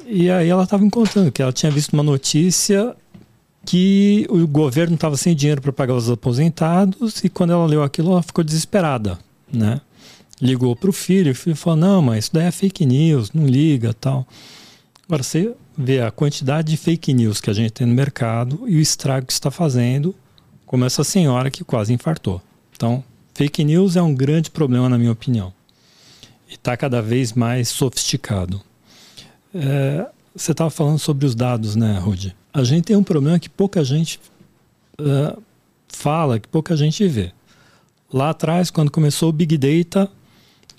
[0.06, 2.96] E aí ela estava me contando que ela tinha visto uma notícia
[3.66, 8.12] que o governo estava sem dinheiro para pagar os aposentados e quando ela leu aquilo
[8.12, 9.18] ela ficou desesperada,
[9.52, 9.80] né?
[10.42, 13.46] Ligou para o filho, o filho falou: "Não, mas isso daí é fake news, não
[13.46, 14.28] liga, tal".
[15.06, 18.76] Agora você vê a quantidade de fake news que a gente tem no mercado e
[18.76, 20.14] o estrago que está fazendo,
[20.66, 22.42] como essa senhora que quase infartou.
[22.76, 23.04] Então,
[23.34, 25.54] fake news é um grande problema na minha opinião.
[26.50, 28.62] E está cada vez mais sofisticado.
[29.54, 32.36] É, você estava falando sobre os dados, né, Rudy?
[32.54, 34.20] A gente tem um problema que pouca gente
[35.00, 35.42] uh,
[35.88, 37.32] fala, que pouca gente vê.
[38.12, 40.10] Lá atrás, quando começou o Big Data,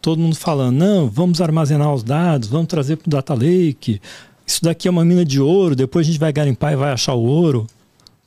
[0.00, 4.00] todo mundo falando, não, vamos armazenar os dados, vamos trazer para o Data Lake,
[4.46, 7.14] isso daqui é uma mina de ouro, depois a gente vai garimpar e vai achar
[7.14, 7.66] o ouro.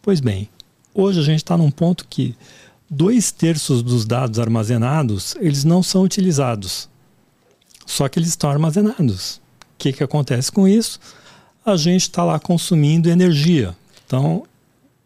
[0.01, 0.49] Pois bem,
[0.93, 2.35] hoje a gente está num ponto que
[2.89, 6.89] dois terços dos dados armazenados, eles não são utilizados.
[7.85, 9.35] Só que eles estão armazenados.
[9.35, 10.99] O que, que acontece com isso?
[11.67, 13.75] A gente está lá consumindo energia.
[14.05, 14.43] Então,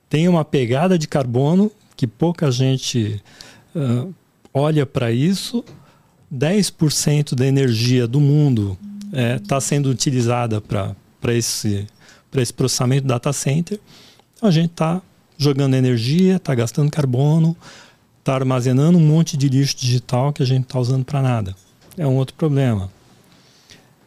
[0.07, 3.19] tem uma pegada de carbono que pouca gente
[3.75, 4.13] uh,
[4.53, 5.65] olha para isso.
[6.31, 8.77] 10% da energia do mundo
[9.41, 10.95] está é, sendo utilizada para
[11.33, 11.87] esse,
[12.37, 13.79] esse processamento data center.
[14.35, 15.01] Então, a gente está
[15.39, 17.57] jogando energia, está gastando carbono,
[18.19, 21.55] está armazenando um monte de lixo digital que a gente está usando para nada.
[21.97, 22.91] É um outro problema.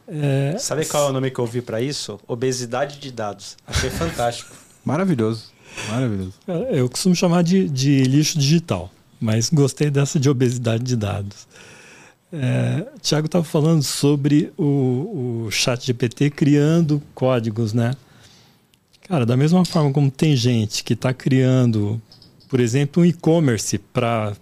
[0.06, 0.56] É...
[0.58, 2.20] Sabe qual é o nome que eu ouvi para isso?
[2.26, 3.56] Obesidade de dados.
[3.66, 4.54] Achei fantástico.
[4.84, 5.52] Maravilhoso.
[5.88, 6.34] Maravilhoso.
[6.46, 8.90] É, eu costumo chamar de, de lixo digital,
[9.20, 11.46] mas gostei dessa de obesidade de dados.
[12.32, 17.94] É, Tiago estava falando sobre o, o chat GPT criando códigos, né?
[19.06, 22.00] Cara, da mesma forma como tem gente que está criando,
[22.48, 24.32] por exemplo, um e-commerce para.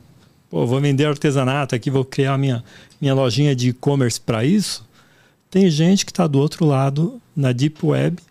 [0.50, 2.62] Vou vender artesanato aqui, vou criar minha,
[3.00, 4.86] minha lojinha de e-commerce para isso.
[5.52, 8.22] Tem gente que está do outro lado, na Deep Web,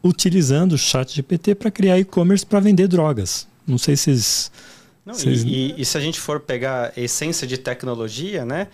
[0.00, 3.48] utilizando o chat GPT para criar e-commerce para vender drogas.
[3.66, 4.52] Não sei se vocês.
[5.04, 5.42] Não, vocês...
[5.42, 8.68] E, e, e, se a gente for pegar a essência de tecnologia, né?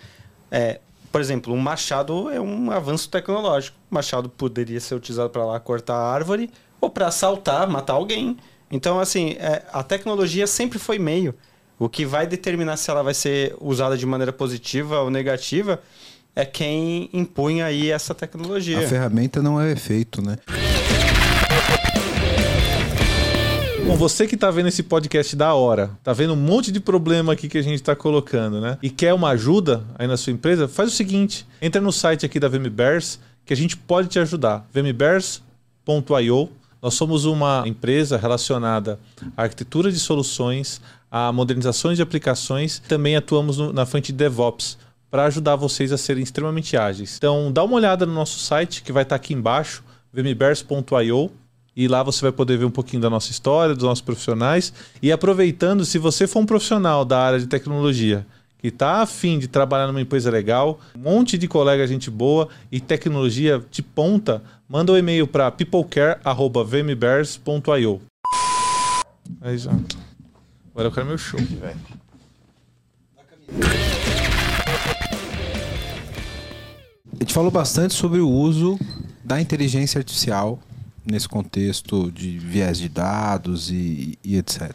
[0.51, 3.75] É, por exemplo, um machado é um avanço tecnológico.
[3.89, 8.37] O machado poderia ser utilizado para lá cortar a árvore ou para assaltar, matar alguém.
[8.69, 11.33] Então, assim, é, a tecnologia sempre foi meio.
[11.79, 15.81] O que vai determinar se ela vai ser usada de maneira positiva ou negativa
[16.35, 18.79] é quem impunha aí essa tecnologia.
[18.79, 20.37] A ferramenta não é efeito, né?
[23.85, 27.33] Bom, você que está vendo esse podcast da hora, tá vendo um monte de problema
[27.33, 28.77] aqui que a gente está colocando, né?
[28.81, 32.39] E quer uma ajuda aí na sua empresa, faz o seguinte: entra no site aqui
[32.39, 34.65] da VMBears que a gente pode te ajudar.
[34.73, 36.49] vmbears.io
[36.83, 38.99] nós somos uma empresa relacionada
[39.37, 44.77] à arquitetura de soluções, a modernizações de aplicações, também atuamos no, na frente de DevOps
[45.13, 47.17] para ajudar vocês a serem extremamente ágeis.
[47.17, 51.29] Então, dá uma olhada no nosso site que vai estar aqui embaixo, vmbears.io,
[51.75, 54.73] e lá você vai poder ver um pouquinho da nossa história, dos nossos profissionais.
[55.03, 58.25] E aproveitando, se você for um profissional da área de tecnologia
[58.57, 62.79] que está afim de trabalhar numa empresa legal, um monte de colega gente boa e
[62.79, 68.01] tecnologia de ponta, manda um e-mail para peoplecare.vmbears.io.
[69.41, 69.69] Aí já.
[70.71, 71.39] Agora eu quero meu show,
[77.19, 78.79] A gente falou bastante sobre o uso
[79.23, 80.59] da inteligência artificial
[81.05, 84.71] nesse contexto de viés de dados e, e etc.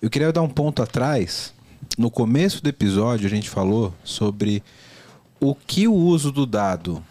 [0.00, 1.52] Eu queria dar um ponto atrás
[1.98, 4.62] no começo do episódio a gente falou sobre
[5.40, 7.02] o que o uso do dado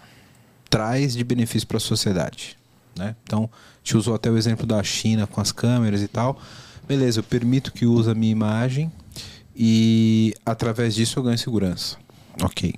[0.70, 2.58] traz de benefício para a sociedade.
[2.96, 3.16] Né?
[3.24, 3.50] Então,
[3.84, 6.40] gente usou até o exemplo da China com as câmeras e tal.
[6.88, 8.92] Beleza, eu permito que use a minha imagem
[9.56, 11.98] e através disso eu ganho segurança.
[12.42, 12.76] Ok.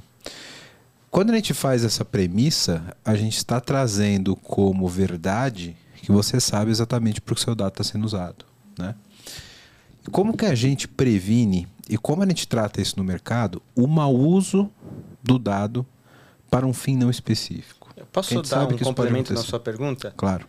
[1.11, 6.71] Quando a gente faz essa premissa, a gente está trazendo como verdade que você sabe
[6.71, 8.45] exatamente para o que seu dado está sendo usado.
[8.79, 8.95] Né?
[10.09, 14.15] Como que a gente previne e como a gente trata isso no mercado, o mau
[14.15, 14.71] uso
[15.21, 15.85] do dado
[16.49, 17.89] para um fim não específico?
[17.97, 20.13] Eu posso dar um complemento na sua pergunta?
[20.15, 20.47] Claro.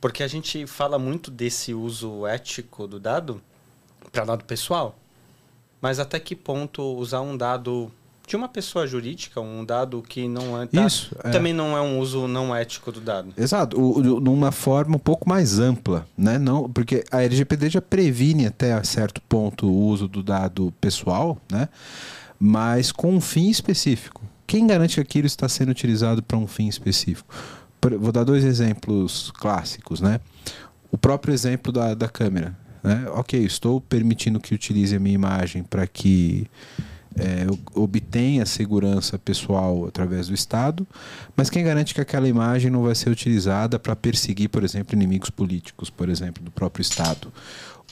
[0.00, 3.40] Porque a gente fala muito desse uso ético do dado
[4.10, 4.98] para dado pessoal,
[5.80, 7.92] mas até que ponto usar um dado
[8.30, 10.68] de uma pessoa jurídica, um dado que não é.
[10.86, 11.10] Isso.
[11.24, 11.30] É.
[11.30, 13.32] Também não é um uso não ético do dado.
[13.36, 16.38] Exato, o, o, numa forma um pouco mais ampla, né?
[16.38, 21.68] Não, porque a LGPD já previne até certo ponto o uso do dado pessoal, né?
[22.38, 24.22] Mas com um fim específico.
[24.46, 27.34] Quem garante que aquilo está sendo utilizado para um fim específico?
[27.98, 30.20] Vou dar dois exemplos clássicos, né?
[30.92, 32.56] O próprio exemplo da, da câmera.
[32.82, 33.06] Né?
[33.10, 36.46] Ok, estou permitindo que utilize a minha imagem para que
[37.16, 40.86] é, obtém a segurança pessoal através do Estado,
[41.36, 45.30] mas quem garante que aquela imagem não vai ser utilizada para perseguir, por exemplo, inimigos
[45.30, 47.32] políticos, por exemplo, do próprio Estado?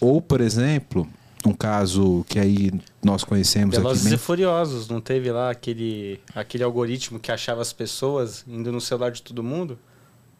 [0.00, 1.06] Ou, por exemplo,
[1.44, 2.70] um caso que aí
[3.02, 4.04] nós conhecemos Velozes aqui.
[4.04, 8.80] Velozes e Furiosos, não teve lá aquele, aquele algoritmo que achava as pessoas indo no
[8.80, 9.78] celular de todo mundo?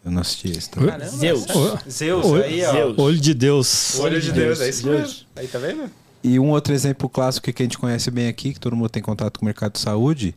[0.05, 0.71] Eu não assisti esse.
[0.71, 0.81] Tá?
[0.81, 1.47] Caramba, Zeus.
[1.91, 2.73] Zeus, aí, ó.
[2.73, 2.99] Zeus.
[2.99, 3.99] Olho de Deus.
[3.99, 4.61] Olho de Deus, Deus.
[4.61, 5.27] é isso mesmo.
[5.35, 5.91] Aí, tá vendo?
[6.23, 9.03] E um outro exemplo clássico que a gente conhece bem aqui, que todo mundo tem
[9.03, 10.35] contato com o mercado de saúde,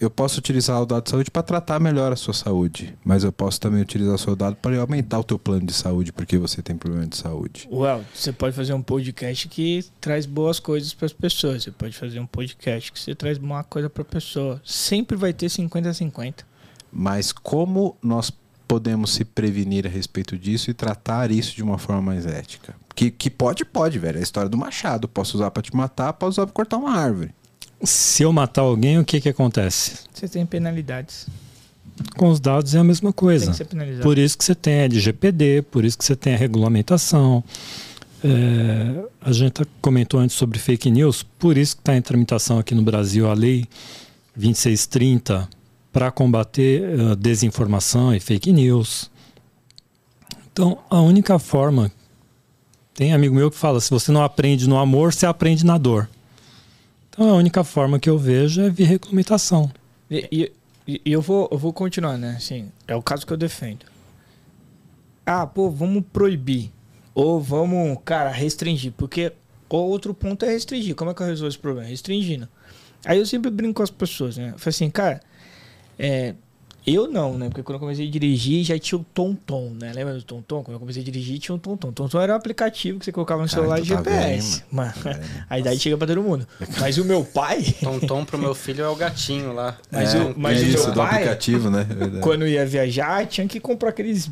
[0.00, 3.32] eu posso utilizar o dado de saúde para tratar melhor a sua saúde, mas eu
[3.32, 6.60] posso também utilizar o seu dado para aumentar o teu plano de saúde porque você
[6.60, 7.68] tem problema de saúde.
[7.70, 11.62] Well, você pode fazer um podcast que traz boas coisas para as pessoas.
[11.62, 14.60] Você pode fazer um podcast que você traz uma coisa para a pessoa.
[14.64, 16.44] Sempre vai ter 50 a 50.
[16.92, 18.32] Mas como nós
[18.66, 22.74] podemos se prevenir a respeito disso e tratar isso de uma forma mais ética?
[22.94, 24.18] Que, que pode, pode, velho.
[24.18, 25.08] É a história do machado.
[25.08, 27.30] Posso usar para te matar, posso usar para cortar uma árvore.
[27.82, 29.98] Se eu matar alguém, o que, que acontece?
[30.12, 31.26] Você tem penalidades.
[32.16, 33.46] Com os dados é a mesma coisa.
[33.46, 34.02] Tem que ser penalizado.
[34.02, 37.44] Por isso que você tem a LGPD, por isso que você tem a regulamentação.
[38.22, 42.74] É, a gente comentou antes sobre fake news, por isso que está em tramitação aqui
[42.74, 43.68] no Brasil a lei
[44.34, 45.48] 2630
[45.92, 49.10] para combater uh, desinformação e fake news.
[50.52, 51.92] Então, a única forma.
[52.94, 56.08] Tem amigo meu que fala: se você não aprende no amor, você aprende na dor.
[57.10, 59.70] Então, a única forma que eu vejo é via regulamentação.
[60.10, 60.52] E,
[60.86, 62.34] e, e eu, vou, eu vou continuar, né?
[62.36, 63.86] Assim, é o caso que eu defendo.
[65.26, 66.70] Ah, pô, vamos proibir.
[67.14, 68.92] Ou vamos, cara, restringir.
[68.96, 69.32] Porque
[69.68, 70.94] o outro ponto é restringir.
[70.94, 71.88] Como é que eu resolvo esse problema?
[71.88, 72.48] Restringindo.
[73.04, 74.50] Aí eu sempre brinco com as pessoas, né?
[74.54, 75.20] Eu falo assim, cara,
[75.98, 76.34] é,
[76.86, 77.48] eu não, né?
[77.48, 79.92] Porque quando eu comecei a dirigir já tinha o Tom-Tom, né?
[79.94, 80.62] Lembra do Tom-Tom?
[80.62, 81.92] Quando eu comecei a dirigir tinha o Tom-Tom.
[81.92, 84.58] Tom-Tom era um aplicativo que você colocava no Cara, celular tu de tá GPS.
[84.60, 85.20] bem, Mano, É.
[85.48, 86.46] a idade chega pra todo mundo.
[86.80, 89.76] Mas o meu pai, Tom-tom pro meu filho é o gatinho lá.
[89.90, 91.86] Mas é, o- mas é o meu isso do pai- aplicativo, né?
[92.22, 94.30] Quando ia viajar, tinha que comprar aqueles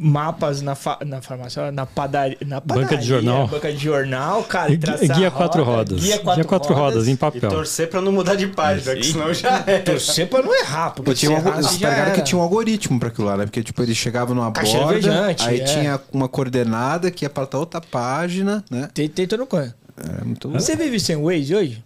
[0.00, 3.46] mapas na, fa na farmácia, na padaria, na Banca de padaria, jornal.
[3.48, 4.72] Banca de jornal, cara.
[4.72, 6.00] e Guia, traçar guia quatro roda, rodas.
[6.00, 7.50] Guia quatro, rodas, em E papel.
[7.50, 9.78] torcer pra não mudar de página, que senão já é.
[9.80, 13.26] Torcer pra não errar, porque tinha um, já pegaram que tinha um algoritmo pra aquilo
[13.26, 13.44] lá, né?
[13.44, 15.64] Porque, tipo, ele chegava numa Caixa borda, aí é.
[15.64, 18.88] tinha uma coordenada que ia pra outra página, né?
[18.94, 19.74] Tem, tem todo coisa.
[20.20, 20.48] É muito...
[20.50, 21.84] Você vive sem Waze hoje?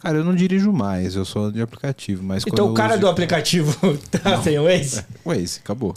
[0.00, 3.76] Cara, eu não dirijo mais, eu sou de aplicativo, mas Então o cara do aplicativo
[4.10, 5.04] tá sem Waze?
[5.24, 5.94] Waze, acabou.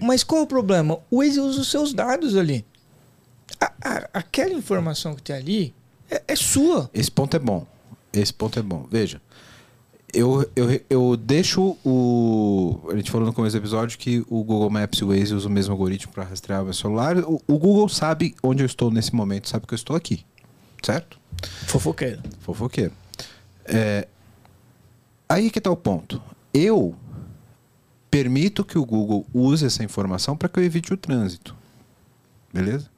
[0.00, 0.98] Mas qual é o problema?
[1.10, 2.64] O Waze usa os seus dados ali.
[3.60, 5.74] A- a- aquela informação que tem ali
[6.10, 6.90] é, é sua.
[6.94, 7.66] Esse ponto é bom.
[8.12, 8.86] Esse ponto é bom.
[8.90, 9.20] Veja,
[10.12, 12.80] eu, eu, eu deixo o.
[12.90, 15.50] A gente falou no começo do episódio que o Google Maps e o Waze usam
[15.50, 17.16] o mesmo algoritmo para rastrear o meu celular.
[17.18, 20.24] O, o Google sabe onde eu estou nesse momento, sabe que eu estou aqui.
[20.82, 21.18] Certo?
[21.66, 22.20] Fofoqueiro.
[22.40, 22.92] Fofoqueiro.
[23.64, 24.06] É,
[25.28, 26.20] aí que tá o ponto.
[26.52, 26.94] Eu
[28.12, 31.56] permito que o Google use essa informação para que eu evite o trânsito.
[32.52, 32.90] Beleza?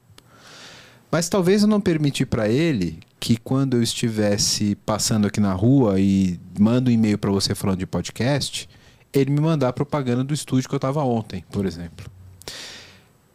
[1.09, 6.01] Mas talvez eu não permitir para ele que quando eu estivesse passando aqui na rua
[6.01, 8.67] e mando um e-mail para você falando de podcast,
[9.13, 12.11] ele me mandar propaganda do estúdio que eu estava ontem, por exemplo.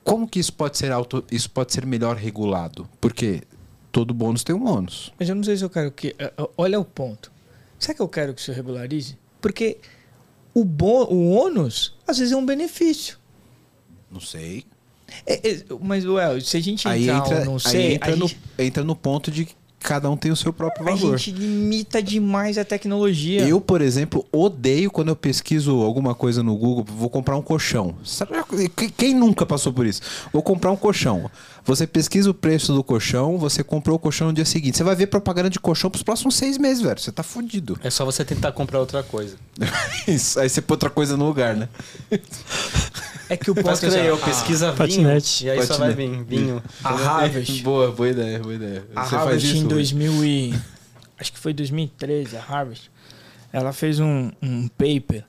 [0.04, 2.86] Como que isso pode ser auto, isso pode ser melhor regulado?
[3.00, 3.42] Porque
[3.90, 5.14] todo bônus tem um ônus.
[5.18, 6.14] Mas eu não sei se eu quero que.
[6.18, 7.32] eh, Olha o ponto.
[7.78, 9.16] Será que eu quero que isso regularize?
[9.40, 9.78] Porque
[10.54, 13.18] o, bom, o ônus, às vezes, é um benefício.
[14.10, 14.64] Não sei.
[15.26, 18.16] É, é, mas, Well, se a gente Aí entrar entra, ou não aí sei, entra,
[18.16, 19.48] no, gente, entra no ponto de
[19.80, 21.18] cada um tem o seu próprio a valor.
[21.18, 23.40] gente limita demais a tecnologia.
[23.48, 27.94] Eu, por exemplo, odeio quando eu pesquiso alguma coisa no Google, vou comprar um colchão.
[28.04, 28.32] Sabe,
[28.76, 30.00] que- quem nunca passou por isso?
[30.32, 31.30] Vou comprar um colchão.
[31.64, 34.76] Você pesquisa o preço do colchão, você comprou o colchão no dia seguinte.
[34.76, 36.98] Você vai ver propaganda de colchão pros próximos seis meses, velho.
[36.98, 37.78] Você tá fudido.
[37.82, 39.36] É só você tentar comprar outra coisa.
[40.06, 41.68] Isso, Aí você põe outra coisa no lugar, né?
[43.30, 44.76] É que o ponto é assim, eu, a- pesquisa vinho.
[44.76, 45.46] patinete.
[45.46, 46.24] E aí só vai Patinete.
[46.24, 46.62] vir vinho.
[46.82, 47.62] A Harvard.
[47.62, 48.84] boa, boa ideia, boa ideia.
[48.94, 49.56] A você Harvard faz isso?
[49.56, 49.68] em Rui?
[49.68, 50.54] 2000 e...
[51.16, 52.90] Acho que foi 2013, a Harvard.
[53.52, 55.24] Ela fez um, um paper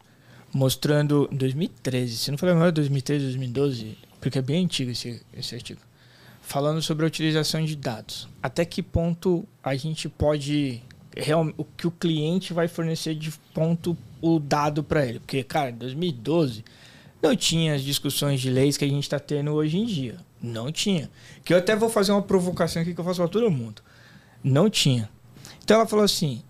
[0.51, 1.29] mostrando...
[1.31, 5.79] 2013, se não for lembrar, 2013, 2012, porque é bem antigo esse, esse artigo.
[6.41, 8.27] Falando sobre a utilização de dados.
[8.41, 10.81] Até que ponto a gente pode...
[11.15, 15.19] Real, o que o cliente vai fornecer de ponto o dado para ele.
[15.19, 16.63] Porque, cara, em 2012
[17.21, 20.17] não tinha as discussões de leis que a gente está tendo hoje em dia.
[20.41, 21.09] Não tinha.
[21.45, 23.81] Que eu até vou fazer uma provocação aqui que eu faço para todo mundo.
[24.43, 25.09] Não tinha.
[25.63, 26.41] Então ela falou assim: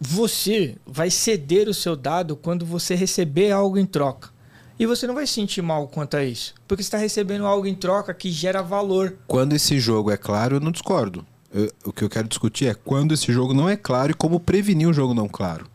[0.00, 4.30] você vai ceder o seu dado quando você receber algo em troca.
[4.78, 6.54] E você não vai se sentir mal quanto a isso.
[6.68, 9.16] Porque você está recebendo algo em troca que gera valor.
[9.26, 11.26] Quando esse jogo é claro, eu não discordo.
[11.52, 14.38] Eu- o que eu quero discutir é quando esse jogo não é claro e como
[14.38, 15.66] prevenir o jogo não claro.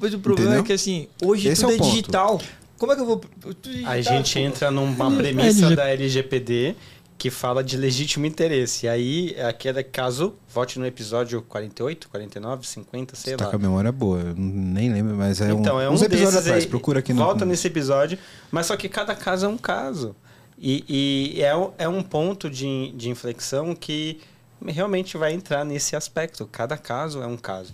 [0.00, 0.64] Mas o problema Entendeu?
[0.64, 2.40] é que assim, hoje Esse tudo é é, digital.
[2.84, 3.20] Como é que eu vou.
[3.86, 4.40] A gente pô.
[4.40, 6.76] entra numa É, premissa LG da LGPD
[7.16, 8.84] que fala de legítimo interesse.
[8.84, 13.50] E aí, aquele caso, vote no episódio 48, 49, 50, sei Você tá lá.
[13.50, 16.36] com a memória boa, eu nem lembro, mas é então, um, é um uns episódios
[16.36, 17.24] atrás, procura aqui no...
[17.24, 18.18] Volta nesse episódio,
[18.50, 20.14] mas só que cada caso é um caso.
[20.58, 20.84] E,
[21.36, 24.20] e é, é um ponto de, de inflexão que
[24.66, 26.46] realmente vai entrar nesse aspecto.
[26.50, 27.72] Cada caso é um caso.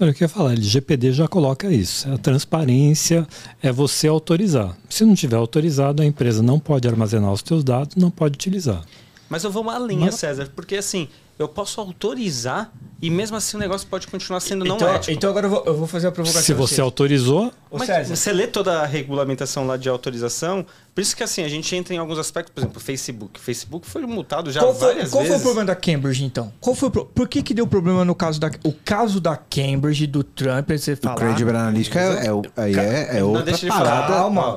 [0.00, 2.10] Olha, o que eu ia falar, LGPD já coloca isso.
[2.12, 3.26] A transparência
[3.62, 4.76] é você autorizar.
[4.88, 8.82] Se não tiver autorizado, a empresa não pode armazenar os seus dados, não pode utilizar.
[9.28, 10.16] Mas eu vou uma linha, Mas...
[10.16, 14.78] César, porque assim, eu posso autorizar e mesmo assim o negócio pode continuar sendo então,
[14.78, 15.12] não ético.
[15.12, 16.42] Então agora eu vou, eu vou fazer a provocação.
[16.42, 17.52] Se você autorizou.
[17.72, 20.64] Mas você lê toda a regulamentação lá de autorização.
[20.94, 23.40] Por isso que assim, a gente entra em alguns aspectos, por exemplo, o Facebook.
[23.40, 25.36] O Facebook foi multado já qual foi, várias qual vezes.
[25.36, 26.52] Qual foi o problema da Cambridge, então?
[26.60, 27.04] Qual foi o pro...
[27.06, 28.50] Por que, que deu problema no caso da.
[28.62, 31.16] O caso da Cambridge, do Trump, você falar.
[31.16, 34.14] O Cambridge Analytica é, é, aí é, é outra parada.
[34.14, 34.56] Calma.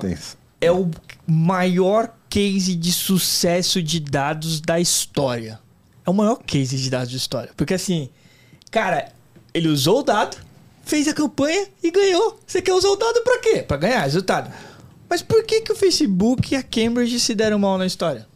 [0.62, 0.90] É o
[1.26, 5.60] maior case de sucesso de dados da história.
[6.06, 7.52] É o maior case de dados de história.
[7.58, 8.10] Porque assim,
[8.70, 9.12] cara,
[9.54, 10.38] ele usou o dado,
[10.84, 12.40] fez a campanha e ganhou.
[12.46, 13.64] Você quer usar o dado para quê?
[13.64, 14.52] Para ganhar resultado.
[15.10, 18.28] Mas por que, que o Facebook e a Cambridge se deram mal na história?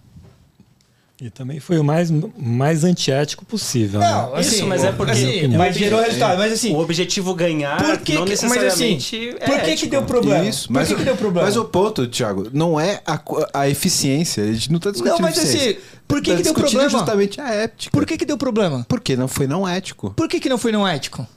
[1.22, 4.00] E também foi o mais, mais antiético possível.
[4.00, 4.40] Não, né?
[4.40, 5.12] assim, isso, mas é porque.
[5.12, 6.38] Assim, mas gerou resultado.
[6.38, 6.74] Mas assim.
[6.74, 9.18] O objetivo ganhar por que, não necessariamente.
[9.18, 10.46] Mas, assim, é por que, que deu problema?
[10.46, 11.46] Isso, mas, por que, que deu problema?
[11.46, 13.22] Mas o ponto, Thiago, não é a,
[13.54, 14.46] a eficiência.
[14.46, 15.16] A gente não está discutindo.
[15.16, 15.76] Não, mas assim,
[16.08, 16.90] por que, tá que deu problema?
[16.90, 17.92] justamente a ética.
[17.92, 18.86] Por que, que deu problema?
[18.88, 20.12] Porque não foi não ético.
[20.12, 21.28] Por que, que não foi não ético?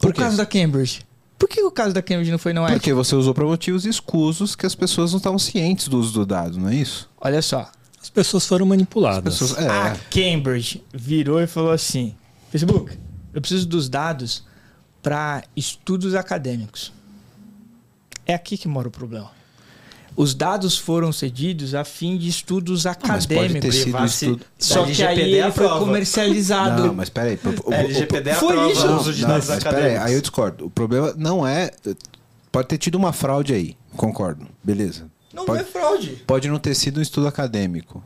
[0.00, 1.00] Por, por causa da Cambridge.
[1.36, 2.78] Por que o caso da Cambridge não foi não ético?
[2.78, 6.24] Porque você usou para motivos escusos que as pessoas não estavam cientes do uso do
[6.24, 7.10] dado, não é isso?
[7.20, 7.68] Olha só.
[8.06, 9.40] As pessoas foram manipuladas.
[9.40, 9.68] Pessoas, é.
[9.68, 12.14] A Cambridge virou e falou assim:
[12.52, 12.96] Facebook,
[13.34, 14.44] eu preciso dos dados
[15.02, 16.92] para estudos acadêmicos.
[18.24, 19.32] É aqui que mora o problema.
[20.14, 23.74] Os dados foram cedidos a fim de estudos acadêmicos.
[23.74, 24.40] Estudo...
[24.56, 26.86] Só que aí ele foi comercializado.
[26.86, 27.36] Não, mas peraí.
[27.64, 28.86] O, é, LGPD foi isso.
[28.86, 29.94] o uso de dados mas acadêmicos.
[29.94, 30.66] Peraí, aí eu discordo.
[30.66, 31.72] O problema não é...
[32.52, 33.76] Pode ter tido uma fraude aí.
[33.96, 34.46] Concordo.
[34.62, 35.10] Beleza.
[35.36, 36.24] Não pode, é fraude.
[36.26, 38.02] Pode não ter sido um estudo acadêmico.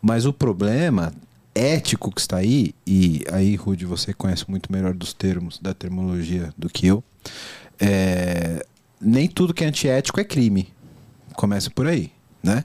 [0.00, 1.10] Mas o problema
[1.54, 6.52] ético que está aí, e aí, Rude, você conhece muito melhor dos termos, da terminologia
[6.56, 7.02] do que eu,
[7.80, 8.64] é,
[9.00, 10.72] nem tudo que é antiético é crime.
[11.34, 12.12] Começa por aí,
[12.42, 12.64] né?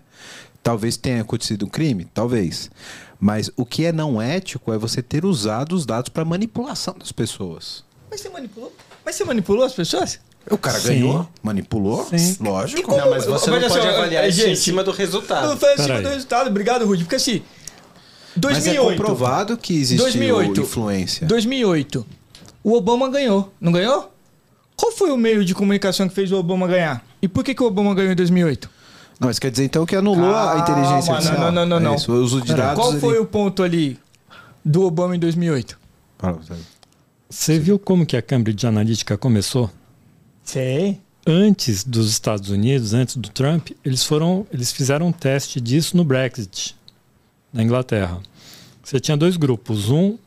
[0.61, 2.69] Talvez tenha acontecido um crime, talvez.
[3.17, 7.13] Mas o que é não ético é você ter usado os dados para manipulação das
[7.13, 7.83] pessoas.
[8.11, 8.75] Mas você manipulou?
[9.05, 10.19] Mas você manipulou as pessoas?
[10.49, 10.87] O cara Sim.
[10.87, 12.37] ganhou, manipulou, Sim.
[12.39, 12.83] lógico.
[12.83, 15.47] Como, não, mas você não pode assim, avaliar isso em cima do resultado.
[15.47, 16.47] Não foi em cima do resultado.
[16.47, 17.03] Obrigado, Rudy.
[17.03, 17.41] Porque assim,
[18.35, 18.85] 2008...
[18.85, 21.27] Mas é comprovado que existiu 2008, influência.
[21.27, 22.05] 2008,
[22.63, 24.11] o Obama ganhou, não ganhou?
[24.75, 27.03] Qual foi o meio de comunicação que fez o Obama ganhar?
[27.21, 28.69] E por que, que o Obama ganhou em 2008?
[29.19, 31.39] Não, isso quer dizer então que anulou Calma, a inteligência artificial.
[31.39, 31.93] Não, não, não, não.
[31.93, 32.83] É isso, o uso de dados.
[32.83, 33.97] Qual foi o ponto ali
[34.63, 35.79] do Obama em 2008?
[37.29, 39.71] Você viu como que a Cambridge Analytica começou?
[40.45, 45.97] Sei antes dos Estados Unidos, antes do Trump, eles foram, eles fizeram um teste disso
[45.97, 46.75] no Brexit
[47.51, 48.21] na Inglaterra.
[48.83, 50.19] Você tinha dois grupos, um uh,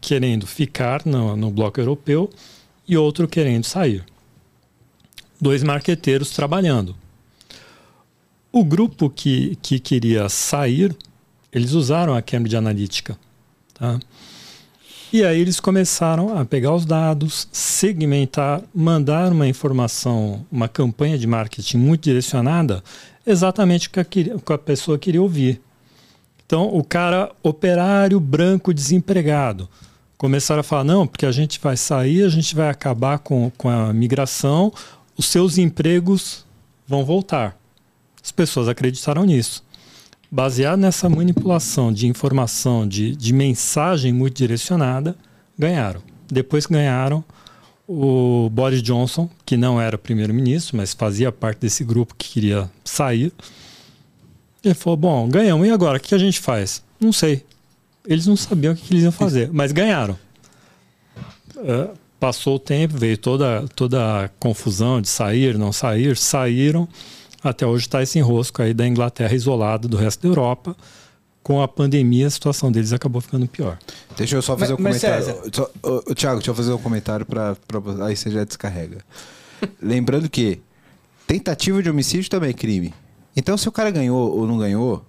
[0.00, 2.28] querendo ficar no, no bloco europeu
[2.88, 4.04] e outro querendo sair.
[5.40, 6.96] Dois marqueteiros trabalhando.
[8.50, 10.96] O grupo que, que queria sair,
[11.52, 13.16] eles usaram a Cambridge Analytica.
[13.74, 14.00] Tá?
[15.14, 21.24] E aí eles começaram a pegar os dados, segmentar, mandar uma informação, uma campanha de
[21.24, 22.82] marketing muito direcionada,
[23.24, 25.60] exatamente o que a, que a pessoa queria ouvir.
[26.44, 29.68] Então, o cara operário branco desempregado
[30.18, 33.68] começaram a falar: não, porque a gente vai sair, a gente vai acabar com, com
[33.68, 34.72] a migração,
[35.16, 36.44] os seus empregos
[36.88, 37.56] vão voltar.
[38.20, 39.63] As pessoas acreditaram nisso
[40.34, 45.16] baseado nessa manipulação de informação, de, de mensagem muito direcionada,
[45.56, 46.02] ganharam.
[46.26, 47.22] Depois que ganharam,
[47.86, 53.32] o Boris Johnson, que não era primeiro-ministro, mas fazia parte desse grupo que queria sair,
[54.64, 55.98] ele falou: Bom, ganhamos, e agora?
[55.98, 56.82] O que a gente faz?
[56.98, 57.44] Não sei.
[58.04, 60.18] Eles não sabiam o que eles iam fazer, mas ganharam.
[61.56, 66.88] Uh, passou o tempo, veio toda, toda a confusão de sair, não sair, saíram
[67.44, 70.76] até hoje está esse enrosco aí da Inglaterra isolada do resto da Europa.
[71.42, 73.78] Com a pandemia, a situação deles acabou ficando pior.
[74.16, 75.50] Deixa eu só fazer mas, um comentário.
[75.52, 77.54] Só, oh, Tiago, deixa eu fazer um comentário para
[78.06, 79.04] aí você já descarrega.
[79.82, 80.62] Lembrando que
[81.26, 82.94] tentativa de homicídio também é crime.
[83.36, 85.04] Então, se o cara ganhou ou não ganhou,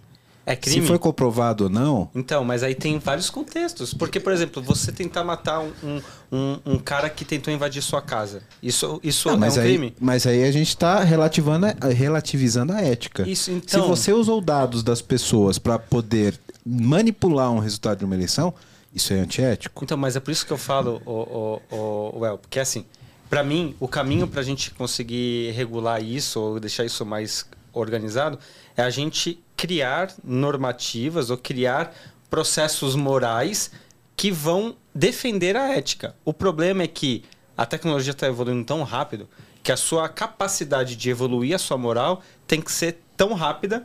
[0.46, 0.82] é crime.
[0.82, 2.10] Se foi comprovado ou não.
[2.14, 3.94] Então, mas aí tem vários contextos.
[3.94, 6.02] Porque, por exemplo, você tentar matar um,
[6.32, 8.44] um, um cara que tentou invadir sua casa.
[8.62, 9.96] Isso, isso não, é um aí, crime?
[10.00, 13.28] Mas aí a gente está relativizando a ética.
[13.28, 13.82] Isso, então...
[13.82, 18.54] Se você usou dados das pessoas para poder manipular um resultado de uma eleição,
[18.94, 19.84] isso é antiético.
[19.84, 22.86] Então, mas é por isso que eu falo, o, o, o, El, porque assim,
[23.30, 28.40] para mim, o caminho para a gente conseguir regular isso ou deixar isso mais organizado
[28.78, 31.94] é a gente criar normativas ou criar
[32.30, 33.72] processos morais
[34.16, 36.16] que vão defender a ética.
[36.24, 37.24] O problema é que
[37.58, 39.28] a tecnologia está evoluindo tão rápido
[39.64, 43.84] que a sua capacidade de evoluir a sua moral tem que ser tão rápida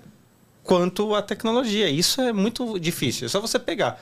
[0.63, 1.89] quanto a tecnologia.
[1.89, 3.27] Isso é muito difícil.
[3.27, 4.01] É só você pegar.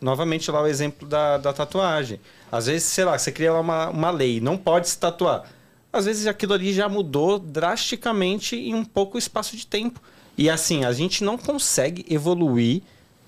[0.00, 2.20] Novamente lá o exemplo da, da tatuagem.
[2.50, 5.44] Às vezes, sei lá, você cria uma, uma lei, não pode se tatuar.
[5.92, 10.00] Às vezes aquilo ali já mudou drasticamente em um pouco espaço de tempo.
[10.38, 12.82] E assim, a gente não consegue evoluir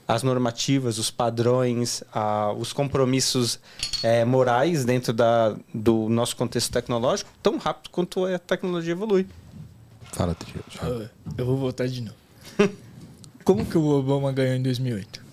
[0.07, 3.59] as normativas, os padrões, a, os compromissos
[4.01, 9.27] é, morais dentro da, do nosso contexto tecnológico tão rápido quanto a tecnologia evolui.
[10.13, 10.65] Fala, Trio.
[11.37, 12.17] Eu vou voltar de novo.
[13.45, 15.25] Como que o Obama ganhou em 2008?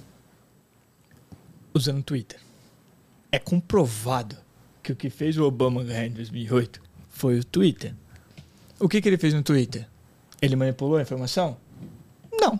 [1.76, 2.40] Usando o Twitter.
[3.32, 4.36] É comprovado
[4.82, 7.94] que o que fez o Obama ganhar em 2008 foi o Twitter.
[8.80, 9.88] O que, que ele fez no Twitter?
[10.42, 11.58] Ele manipulou a informação?
[12.40, 12.60] Não.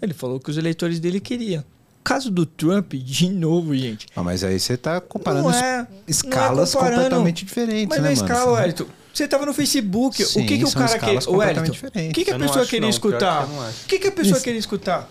[0.00, 1.64] Ele falou que os eleitores dele queriam.
[2.04, 4.06] Caso do Trump, de novo, gente.
[4.16, 8.22] Ah, mas aí você está comparando é, escalas é completamente diferentes, mas né, mano?
[8.22, 10.24] escala, Wellington, você estava no Facebook.
[10.24, 11.20] Sim, o que, que o cara queria?
[11.28, 13.44] O Wellington, o que, que a pessoa queria não, escutar?
[13.44, 14.44] O que, que a pessoa Isso.
[14.44, 15.10] queria escutar?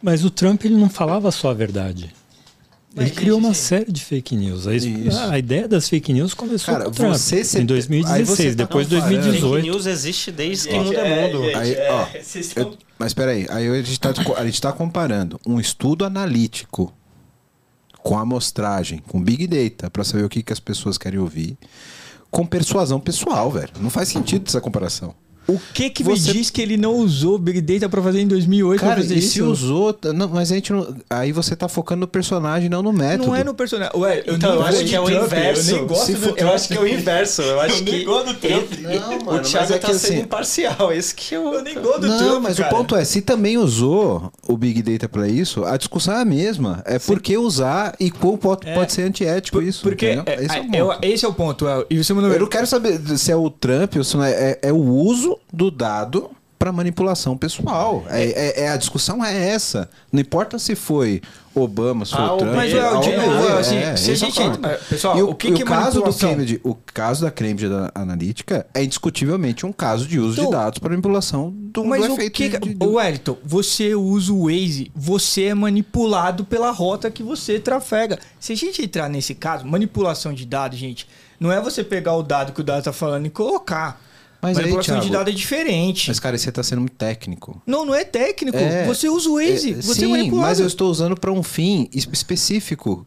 [0.00, 2.14] Mas o Trump ele não falava só a verdade.
[2.96, 4.66] Ele criou uma série de fake news.
[4.66, 8.64] A, a, ideia das fake news começou Cara, com o Trump você em 2016, tá
[8.64, 9.40] depois de 2018.
[9.40, 11.56] Fake news existe desde que mundo é mundo.
[11.56, 12.22] Aí, ó, é,
[12.56, 16.92] eu, mas peraí, aí a gente está tá comparando um estudo analítico
[18.02, 21.56] com amostragem, com Big Data, para saber o que, que as pessoas querem ouvir,
[22.30, 23.70] com persuasão pessoal, velho.
[23.80, 25.14] Não faz sentido essa comparação.
[25.46, 26.28] O que que você...
[26.28, 29.18] me diz que ele não usou Big Data para fazer em 2008 Cara, fazer e
[29.18, 29.32] isso?
[29.32, 32.92] se usou, não, mas a gente não, aí você tá focando no personagem, não no
[32.92, 33.28] método.
[33.28, 33.92] Não é no personagem.
[33.98, 35.70] Ué, eu então, eu acho que é o Trump, inverso.
[35.70, 37.42] Eu nem gosto do Eu acho que é o inverso.
[37.42, 38.72] Eu acho eu que do Trump.
[38.80, 42.00] Não, mano, o Thiago é tá sendo assim, imparcial, esse que eu, eu nem gosto
[42.00, 42.72] do não, Trump, Não, mas cara.
[42.72, 46.24] o ponto é, se também usou o Big Data para isso, a discussão é a
[46.24, 46.82] mesma.
[46.86, 47.06] É Sim.
[47.06, 49.82] por que usar e qual pode, é, pode ser antiético por, isso.
[49.82, 51.66] Porque é, esse, é o esse é o ponto.
[51.90, 54.58] E você eu não quero saber se é o Trump ou se não é, é,
[54.62, 56.30] é o uso do dado
[56.62, 58.04] para manipulação pessoal.
[58.08, 59.90] É, é, é, a discussão é essa.
[60.12, 61.20] Não importa se foi
[61.52, 62.54] Obama, se foi ah, Trump.
[62.54, 64.40] Mas, é, novo, é, assim, é, se a gente.
[64.40, 67.66] É, pessoal, e o, que, o que é caso do Cambridge, O caso da Cambridge
[67.92, 72.12] Analytica é indiscutivelmente um caso de uso então, de dados para manipulação do, mas do
[72.12, 72.32] o efeito.
[72.32, 77.58] Que, de, de, Wellington, você usa o Waze, você é manipulado pela rota que você
[77.58, 78.20] trafega.
[78.38, 81.08] Se a gente entrar nesse caso, manipulação de dados, gente,
[81.40, 84.00] não é você pegar o dado que o dado está falando e colocar.
[84.42, 86.08] Mas manipulação aí, Thiago, de dados é diferente.
[86.08, 87.62] Mas, cara, você está sendo muito técnico.
[87.64, 88.58] Não, não é técnico.
[88.58, 89.74] É, você usa o Waze.
[89.74, 93.06] É, você sim, mas eu estou usando para um fim específico.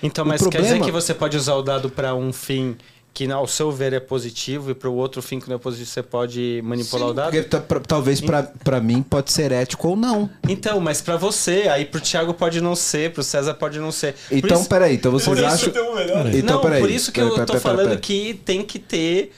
[0.00, 0.64] Então, o mas problema...
[0.64, 2.76] quer dizer que você pode usar o dado para um fim
[3.12, 5.90] que ao seu ver é positivo e para o outro fim que não é positivo
[5.90, 7.32] você pode manipular Sim, o dado?
[7.32, 10.30] Porque, pra, talvez para mim pode ser ético ou não.
[10.48, 13.80] Então, mas para você, aí para o Thiago pode não ser, para o César pode
[13.80, 14.14] não ser.
[14.28, 14.68] Por então, isso...
[14.68, 15.68] peraí, então vocês acham...
[15.68, 15.94] Então,
[16.44, 19.32] não, peraí, por isso que peraí, eu estou falando que tem que ter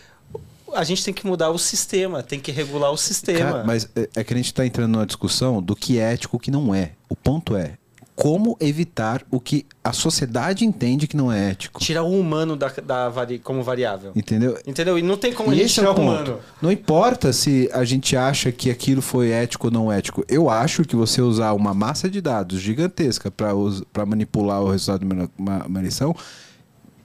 [0.75, 3.53] a gente tem que mudar o sistema, tem que regular o sistema.
[3.53, 6.37] Cara, mas é, é que a gente está entrando numa discussão do que é ético
[6.37, 6.93] e o que não é.
[7.09, 7.75] O ponto é
[8.21, 11.81] como evitar o que a sociedade entende que não é ético.
[11.81, 14.13] Tirar o humano da, da vari, como variável.
[14.15, 14.59] Entendeu?
[14.67, 14.99] Entendeu?
[14.99, 16.39] E não tem como e a gente tirar é o, humano.
[16.61, 20.23] Não importa se a gente acha que aquilo foi ético ou não ético.
[20.29, 25.15] Eu acho que você usar uma massa de dados gigantesca para manipular o resultado de
[25.39, 26.15] uma, uma eleição,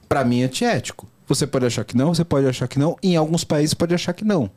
[0.06, 1.08] para mim é antiético.
[1.28, 4.12] Você pode achar que não, você pode achar que não, em alguns países pode achar
[4.12, 4.50] que não.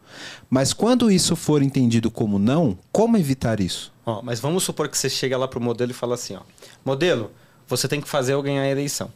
[0.50, 3.92] Mas quando isso for entendido como não, como evitar isso?
[4.06, 6.42] Ó, mas vamos supor que você chega lá pro modelo e fala assim, ó,
[6.86, 7.32] modelo,
[7.68, 9.12] você tem que fazer eu ganhar a eleição.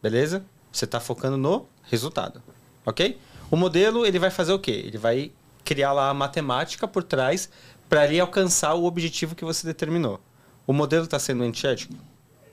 [0.00, 0.44] Beleza?
[0.70, 2.40] Você está focando no resultado,
[2.84, 3.18] ok?
[3.50, 4.82] O modelo ele vai fazer o quê?
[4.86, 5.32] Ele vai
[5.64, 7.48] criar lá a matemática por trás
[7.88, 10.20] para ele alcançar o objetivo que você determinou.
[10.66, 11.94] O modelo está sendo antiético?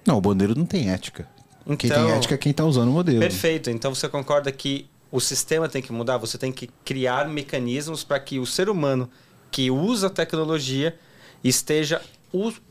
[0.06, 1.28] Não, o modelo não tem ética.
[1.66, 3.20] Então, quem tem então, ética é quem está usando o modelo.
[3.20, 3.70] Perfeito.
[3.70, 6.18] Então você concorda que o sistema tem que mudar?
[6.18, 9.10] Você tem que criar mecanismos para que o ser humano
[9.52, 10.98] que usa a tecnologia
[11.44, 12.02] esteja,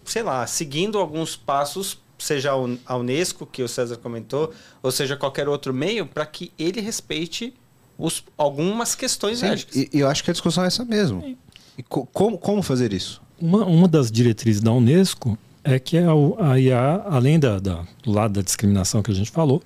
[0.05, 4.53] sei lá, seguindo alguns passos, seja a Unesco, que o César comentou,
[4.83, 7.55] ou seja qualquer outro meio, para que ele respeite
[7.97, 9.77] os, algumas questões Sim, éticas.
[9.77, 11.37] E, e, eu acho que a discussão é essa mesmo.
[11.79, 13.23] E co como, como fazer isso?
[13.41, 16.11] Uma, uma das diretrizes da Unesco é que a,
[16.51, 19.63] a IA, além da, da, do lado da discriminação que a gente falou,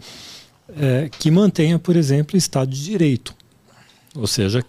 [0.77, 3.35] é, que mantenha, por exemplo, Estado de Direito.
[4.15, 4.65] Ou seja,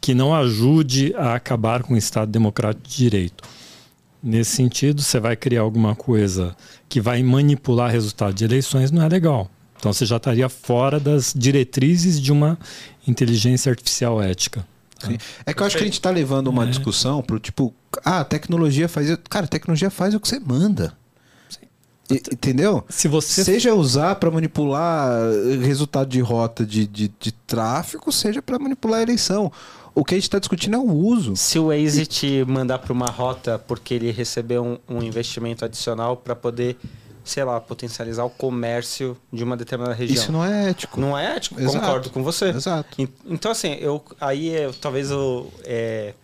[0.00, 3.44] que não ajude a acabar com o Estado Democrático de Direito.
[4.22, 6.56] Nesse sentido, você vai criar alguma coisa
[6.88, 9.50] que vai manipular resultado de eleições, não é legal.
[9.78, 12.58] Então você já estaria fora das diretrizes de uma
[13.06, 14.66] inteligência artificial ética.
[14.98, 15.18] Sim.
[15.44, 16.66] É que eu acho que a gente está levando uma é.
[16.66, 17.74] discussão pro tipo,
[18.04, 19.08] ah, a tecnologia faz.
[19.28, 20.96] Cara, a tecnologia faz o que você manda.
[21.48, 21.66] Sim.
[22.32, 22.84] entendeu?
[22.88, 25.20] Se você seja usar para manipular
[25.62, 29.52] resultado de rota de, de, de tráfego, seja para manipular a eleição.
[29.98, 31.34] O que a gente está discutindo é o uso.
[31.36, 36.18] Se o Waze te mandar para uma rota porque ele recebeu um, um investimento adicional
[36.18, 36.76] para poder,
[37.26, 40.22] sei lá, potencializar o comércio de uma determinada região.
[40.22, 41.00] Isso não é ético.
[41.00, 41.78] Não é ético, Exato.
[41.80, 42.50] concordo com você.
[42.50, 42.96] Exato.
[43.26, 46.14] Então, assim, eu, aí eu, talvez eu é,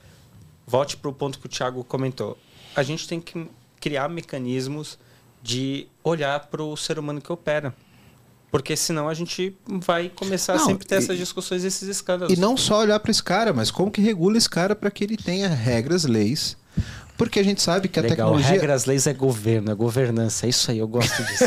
[0.64, 2.38] volte para o ponto que o Thiago comentou.
[2.76, 3.48] A gente tem que
[3.80, 4.96] criar mecanismos
[5.42, 7.74] de olhar para o ser humano que opera.
[8.48, 12.36] Porque senão a gente vai começar não, a sempre ter e, essas discussões, esses escândalos.
[12.36, 15.02] E não só olhar para esse cara, mas como que regula esse cara para que
[15.02, 16.56] ele tenha regras, leis.
[17.22, 18.50] Porque a gente sabe que a Legal, tecnologia.
[18.50, 20.44] Regras, leis é governo, é governança.
[20.44, 21.44] É isso aí, eu gosto disso.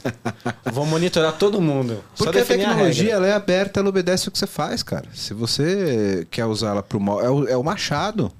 [0.72, 2.02] Vou monitorar todo mundo.
[2.16, 5.04] Porque a tecnologia a ela é aberta, ela obedece o que você faz, cara.
[5.12, 7.20] Se você quer usar ela para o mal.
[7.20, 8.32] É o, é o machado.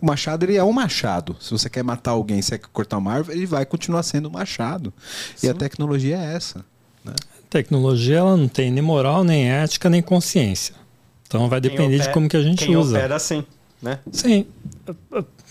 [0.00, 1.36] O machado ele é um machado.
[1.40, 4.32] Se você quer matar alguém, se quer cortar uma árvore, ele vai continuar sendo um
[4.32, 4.94] machado.
[5.34, 5.48] Sim.
[5.48, 6.64] E a tecnologia é essa.
[7.04, 7.14] Né?
[7.50, 10.76] Tecnologia ela não tem nem moral, nem ética, nem consciência.
[11.26, 12.96] Então vai depender opera, de como que a gente quem usa.
[12.96, 13.44] Opera assim,
[13.82, 13.98] né?
[14.12, 14.46] Sim.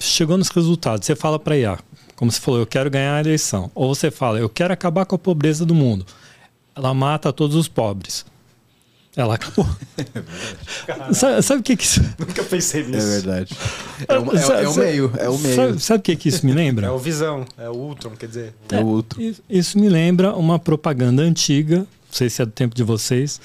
[0.02, 1.06] Chegou nos resultados.
[1.06, 1.78] Você fala para IA,
[2.16, 3.72] como você falou, eu quero ganhar a eleição.
[3.74, 6.06] Ou você fala, eu quero acabar com a pobreza do mundo.
[6.76, 8.26] Ela mata todos os pobres.
[9.16, 9.68] Ela acabou.
[11.14, 12.02] sabe, sabe o que que isso...
[12.18, 13.08] Nunca pensei nisso.
[13.08, 13.58] É verdade.
[14.08, 15.12] É, o, é, é o meio.
[15.18, 15.56] É o meio.
[15.56, 16.88] Sabe, sabe o que que isso me lembra?
[16.88, 17.46] É o Visão.
[17.58, 18.54] É o Ultron, quer dizer.
[18.72, 19.34] É, é o Ultron.
[19.50, 23.42] Isso me lembra uma propaganda antiga, não sei se é do tempo de vocês,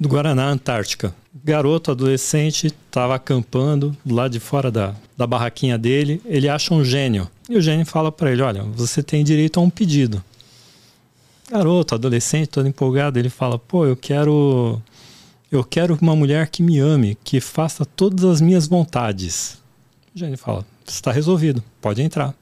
[0.00, 1.14] do Guaraná Antártica.
[1.44, 6.22] Garoto, adolescente, estava acampando do lado de fora da, da barraquinha dele.
[6.24, 7.30] Ele acha um gênio.
[7.48, 10.24] E o gênio fala para ele: Olha, você tem direito a um pedido.
[11.50, 14.80] Garoto, adolescente, todo empolgado, ele fala: Pô, eu quero
[15.52, 19.58] eu quero uma mulher que me ame, que faça todas as minhas vontades.
[20.14, 22.34] O gênio fala: está resolvido, pode entrar.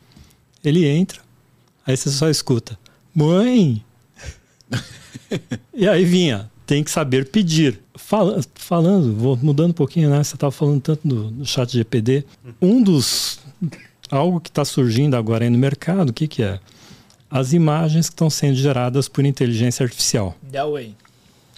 [0.62, 1.20] Ele entra,
[1.86, 2.78] aí você só escuta:
[3.14, 3.84] Mãe!
[5.74, 7.80] e aí vinha: tem que saber pedir.
[7.94, 10.22] Fala, falando, vou mudando um pouquinho, né?
[10.22, 12.24] Você estava falando tanto do, do chat GPD.
[12.60, 13.40] Um dos.
[14.10, 16.60] Algo que está surgindo agora aí no mercado, o que, que é?
[17.30, 20.36] As imagens que estão sendo geradas por inteligência artificial.
[20.42, 20.94] Delway.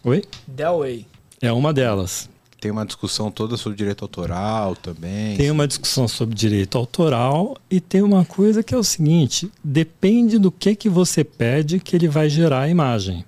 [0.05, 0.23] Oi?
[0.47, 1.07] Delway.
[1.41, 2.29] É uma delas.
[2.61, 5.37] Tem uma discussão toda sobre direito autoral também.
[5.37, 10.39] Tem uma discussão sobre direito autoral e tem uma coisa que é o seguinte: depende
[10.39, 13.25] do que, que você pede que ele vai gerar a imagem.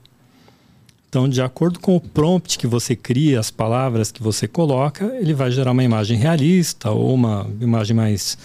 [1.13, 5.35] Então, de acordo com o prompt que você cria, as palavras que você coloca, ele
[5.35, 8.39] vai gerar uma imagem realista ou uma imagem mais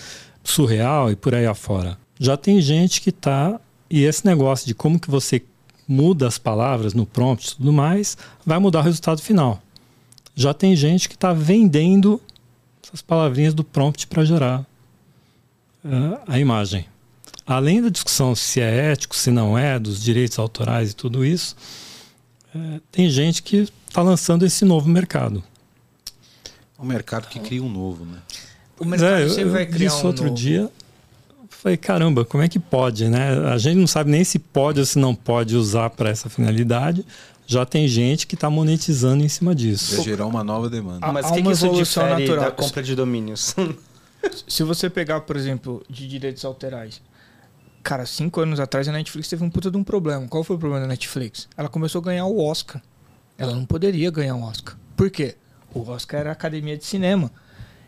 [0.43, 1.97] surreal e por aí afora.
[2.19, 3.57] Já tem gente que está
[3.89, 5.41] e esse negócio de como que você
[5.87, 9.61] muda as palavras no prompt e tudo mais, vai mudar o resultado final.
[10.35, 12.21] Já tem gente que está vendendo
[12.83, 14.67] essas palavrinhas do prompt para gerar
[15.85, 16.85] uh, a imagem.
[17.45, 21.55] Além da discussão se é ético, se não é, dos direitos autorais e tudo isso,
[22.57, 25.43] uh, tem gente que está lançando esse novo mercado.
[26.79, 28.19] Um mercado que cria um novo, né?
[28.79, 30.35] O mercado é, sempre vai criar um outro novo.
[30.35, 30.71] dia
[31.67, 33.29] Falei, caramba, como é que pode, né?
[33.51, 37.03] A gente não sabe nem se pode ou se não pode usar para essa finalidade.
[37.47, 39.95] Já tem gente que está monetizando em cima disso.
[39.95, 40.99] Vai gerar uma nova demanda.
[41.01, 42.45] Ah, mas o que, que isso difere natural.
[42.45, 43.55] da compra de domínios?
[44.47, 47.01] se você pegar, por exemplo, de direitos autorais,
[47.87, 50.27] cara, cinco anos atrás a Netflix teve um puta de um problema.
[50.27, 51.47] Qual foi o problema da Netflix?
[51.55, 52.81] Ela começou a ganhar o Oscar.
[53.37, 54.77] Ela não poderia ganhar o Oscar.
[54.97, 55.37] Por quê?
[55.73, 57.31] O Oscar era a academia de cinema.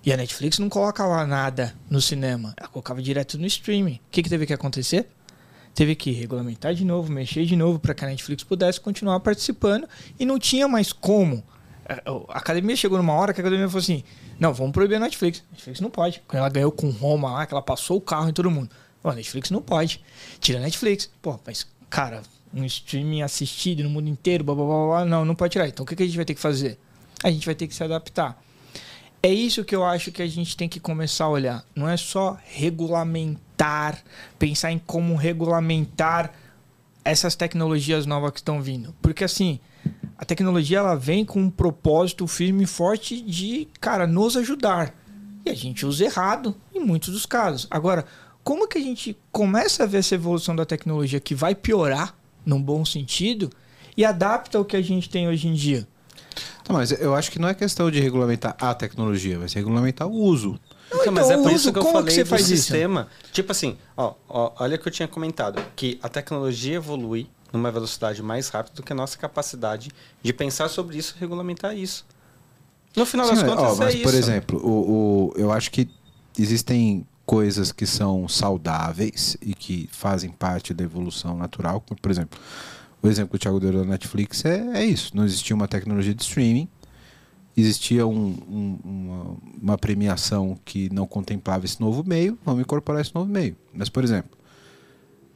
[0.06, 3.96] E a Netflix não coloca lá nada no cinema, ela colocava direto no streaming.
[3.96, 5.06] O que, que teve que acontecer?
[5.76, 9.86] Teve que regulamentar de novo, mexer de novo para que a Netflix pudesse continuar participando
[10.18, 11.44] e não tinha mais como.
[12.30, 14.06] A academia chegou numa hora que a academia falou assim:
[14.40, 15.44] não, vamos proibir a Netflix.
[15.50, 16.24] A Netflix não pode.
[16.26, 18.70] Quando ela ganhou com Roma lá, que ela passou o carro em todo mundo.
[19.02, 20.04] Pô, Netflix não pode.
[20.40, 21.10] Tira Netflix.
[21.22, 22.22] Pô, mas, cara,
[22.54, 25.06] um streaming assistido no mundo inteiro, blá blá blá blá.
[25.06, 25.68] Não, não pode tirar.
[25.68, 26.78] Então o que, que a gente vai ter que fazer?
[27.24, 28.42] A gente vai ter que se adaptar.
[29.22, 31.66] É isso que eu acho que a gente tem que começar a olhar.
[31.76, 34.02] Não é só regulamentar,
[34.38, 36.34] pensar em como regulamentar
[37.04, 38.96] essas tecnologias novas que estão vindo.
[39.02, 39.60] Porque assim,
[40.18, 44.96] a tecnologia ela vem com um propósito firme e forte de, cara, nos ajudar.
[45.46, 47.68] E a gente usa errado em muitos dos casos.
[47.70, 48.06] Agora,
[48.44, 52.62] como que a gente começa a ver essa evolução da tecnologia que vai piorar, num
[52.62, 53.50] bom sentido,
[53.96, 55.88] e adapta ao que a gente tem hoje em dia?
[56.68, 60.14] Não, mas eu acho que não é questão de regulamentar a tecnologia, mas regulamentar o
[60.14, 60.60] uso.
[60.92, 63.08] Não, então, mas é por isso que eu falei que do sistema.
[63.24, 63.34] Isso?
[63.34, 67.72] Tipo assim, ó, ó, olha o que eu tinha comentado, que a tecnologia evolui numa
[67.72, 69.92] velocidade mais rápida do que a nossa capacidade
[70.22, 72.06] de pensar sobre isso e regulamentar isso.
[72.96, 75.90] No final Sim, das contas, ó, mas, é por exemplo, o, o, eu acho que
[76.38, 82.40] existem coisas que são saudáveis e que fazem parte da evolução natural, por exemplo,
[83.04, 85.16] o exemplo que o Thiago deu da Netflix é, é isso.
[85.16, 86.68] Não existia uma tecnologia de streaming,
[87.56, 93.14] existia um, um, uma, uma, premiação que não contemplava esse novo meio, vamos incorporar esse
[93.14, 93.56] novo meio.
[93.72, 94.36] Mas, por exemplo,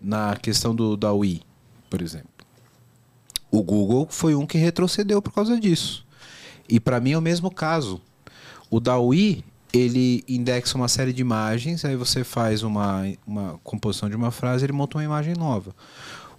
[0.02, 1.44] na questão do, da Wii,
[1.92, 2.28] por exemplo,
[3.52, 6.08] o Google foi um que retrocedeu por causa disso.
[6.68, 8.02] E para mim é o mesmo caso.
[8.68, 14.08] O da Wii, ele indexa uma série de imagens, aí você faz uma, uma composição
[14.08, 15.76] de uma frase, ele monta uma imagem nova.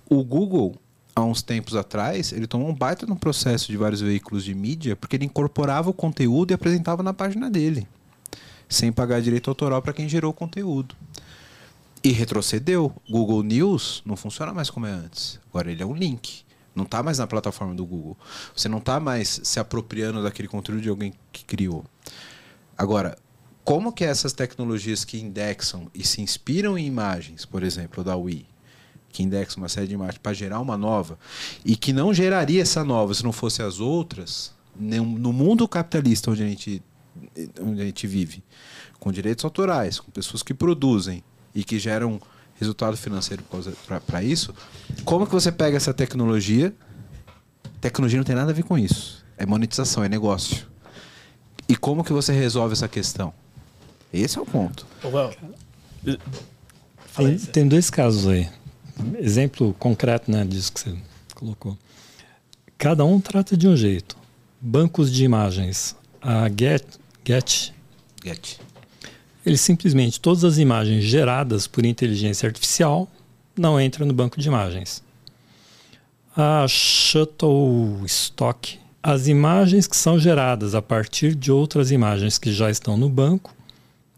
[0.09, 0.77] O Google,
[1.17, 4.95] há uns tempos atrás, ele tomou um baita no processo de vários veículos de mídia,
[4.95, 7.89] porque ele incorporava o conteúdo e apresentava na página dele,
[8.69, 10.95] sem pagar direito autoral para quem gerou o conteúdo.
[12.05, 12.95] E retrocedeu.
[13.09, 15.41] Google News não funciona mais como é antes.
[15.49, 16.45] Agora ele é um link.
[16.75, 18.15] Não está mais na plataforma do Google.
[18.55, 21.83] Você não está mais se apropriando daquele conteúdo de alguém que criou.
[22.77, 23.17] Agora,
[23.65, 28.47] como que essas tecnologias que indexam e se inspiram em imagens, por exemplo, da Wii,
[29.09, 31.19] que indexa uma série de imagens para gerar uma nova,
[31.65, 36.43] e que não geraria essa nova se não fosse as outras, no mundo capitalista onde
[36.43, 36.83] a gente,
[37.61, 38.45] onde a gente vive,
[38.99, 41.23] com direitos autorais, com pessoas que produzem
[41.55, 42.21] e que geram
[42.57, 43.43] resultado financeiro
[44.07, 44.55] para isso,
[45.05, 46.75] como que você pega essa tecnologia?
[47.81, 49.25] Tecnologia não tem nada a ver com isso.
[49.37, 50.67] É monetização, é negócio.
[51.69, 53.33] E como que você resolve essa questão?
[54.21, 54.87] Esse é o ponto.
[55.05, 55.35] Well,
[57.17, 58.49] tem, tem, dois casos aí.
[59.19, 60.97] Exemplo concreto né, disso que você
[61.35, 61.77] colocou.
[62.79, 64.17] Cada um trata de um jeito.
[64.61, 65.97] Bancos de imagens.
[66.23, 66.85] A Get,
[67.25, 67.73] Get,
[68.25, 68.59] Get
[69.45, 73.07] ele simplesmente, todas as imagens geradas por inteligência artificial
[73.57, 75.03] não entram no banco de imagens.
[76.35, 77.29] A Shutterstock,
[79.03, 83.54] as imagens que são geradas a partir de outras imagens que já estão no banco,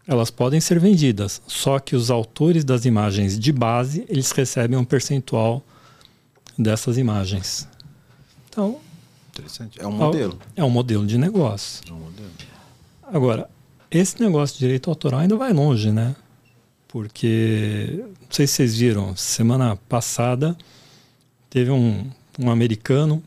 [0.07, 4.85] elas podem ser vendidas, só que os autores das imagens de base, eles recebem um
[4.85, 5.61] percentual
[6.57, 7.67] dessas imagens.
[8.49, 8.79] Então,
[9.33, 9.79] interessante.
[9.81, 10.39] É um modelo.
[10.55, 11.83] É um modelo de negócio.
[11.87, 12.29] É um modelo.
[13.03, 13.49] Agora,
[13.91, 16.15] esse negócio de direito autoral ainda vai longe, né?
[16.87, 20.57] Porque, não sei se vocês viram, semana passada
[21.49, 22.09] teve um,
[22.39, 23.21] um americano,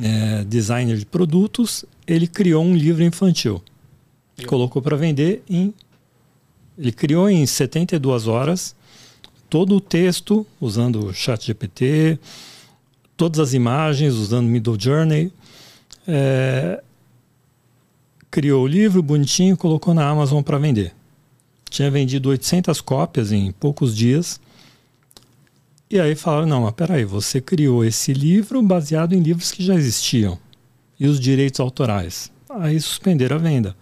[0.00, 3.62] é, designer de produtos, ele criou um livro infantil.
[4.46, 5.72] Colocou para vender em.
[6.76, 8.74] Ele criou em 72 horas
[9.48, 12.18] todo o texto usando o Chat GPT,
[13.16, 15.32] todas as imagens usando Middle Journey.
[16.08, 16.82] É,
[18.30, 20.92] criou o livro bonitinho, colocou na Amazon para vender.
[21.70, 24.40] Tinha vendido 800 cópias em poucos dias.
[25.88, 29.76] E aí falaram: não, mas peraí, você criou esse livro baseado em livros que já
[29.76, 30.36] existiam.
[30.98, 32.32] E os direitos autorais?
[32.48, 33.76] Aí suspenderam a venda.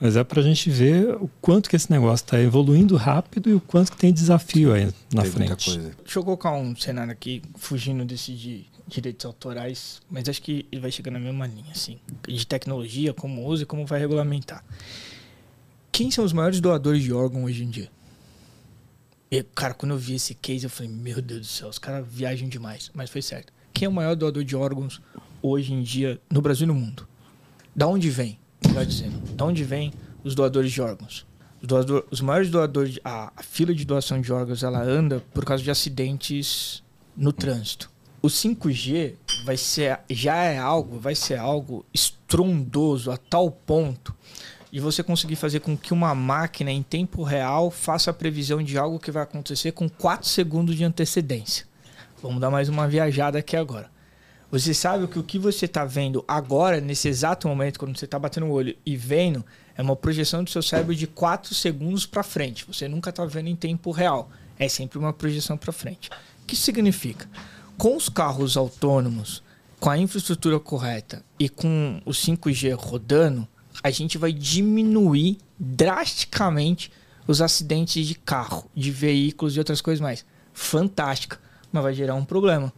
[0.00, 3.54] Mas é para a gente ver o quanto que esse negócio está evoluindo rápido e
[3.54, 5.76] o quanto que tem desafio aí na tem frente.
[5.76, 10.80] Deixa eu colocar um cenário aqui, fugindo desse de direitos autorais, mas acho que ele
[10.80, 14.64] vai chegar na mesma linha, assim, de tecnologia, como usa e como vai regulamentar.
[15.90, 17.90] Quem são os maiores doadores de órgão hoje em dia?
[19.30, 22.06] E, cara, quando eu vi esse case, eu falei, meu Deus do céu, os caras
[22.08, 22.90] viajam demais.
[22.94, 23.52] Mas foi certo.
[23.74, 25.02] Quem é o maior doador de órgãos
[25.42, 27.06] hoje em dia no Brasil e no mundo?
[27.76, 28.38] Da onde vem?
[28.66, 29.92] Melhor dizendo, da onde vem
[30.24, 31.26] os doadores de órgãos?
[31.60, 35.22] Os, doador, os maiores doadores, de, a, a fila de doação de órgãos, ela anda
[35.32, 36.82] por causa de acidentes
[37.16, 37.90] no trânsito
[38.20, 39.14] o 5G
[39.44, 44.14] vai ser, já é algo, vai ser algo estrondoso a tal ponto
[44.70, 48.76] de você conseguir fazer com que uma máquina em tempo real faça a previsão de
[48.76, 51.66] algo que vai acontecer com 4 segundos de antecedência.
[52.22, 53.90] Vamos dar mais uma viajada aqui agora.
[54.50, 58.18] Você sabe que o que você está vendo agora, nesse exato momento, quando você está
[58.18, 59.44] batendo o olho e vendo,
[59.76, 62.64] é uma projeção do seu cérebro de 4 segundos para frente.
[62.66, 64.30] Você nunca está vendo em tempo real.
[64.58, 66.08] É sempre uma projeção para frente.
[66.42, 67.28] O que significa?
[67.78, 69.40] com os carros autônomos,
[69.78, 73.46] com a infraestrutura correta e com o 5G rodando,
[73.80, 76.90] a gente vai diminuir drasticamente
[77.28, 80.26] os acidentes de carro, de veículos e outras coisas mais.
[80.52, 81.38] Fantástica,
[81.70, 82.72] mas vai gerar um problema.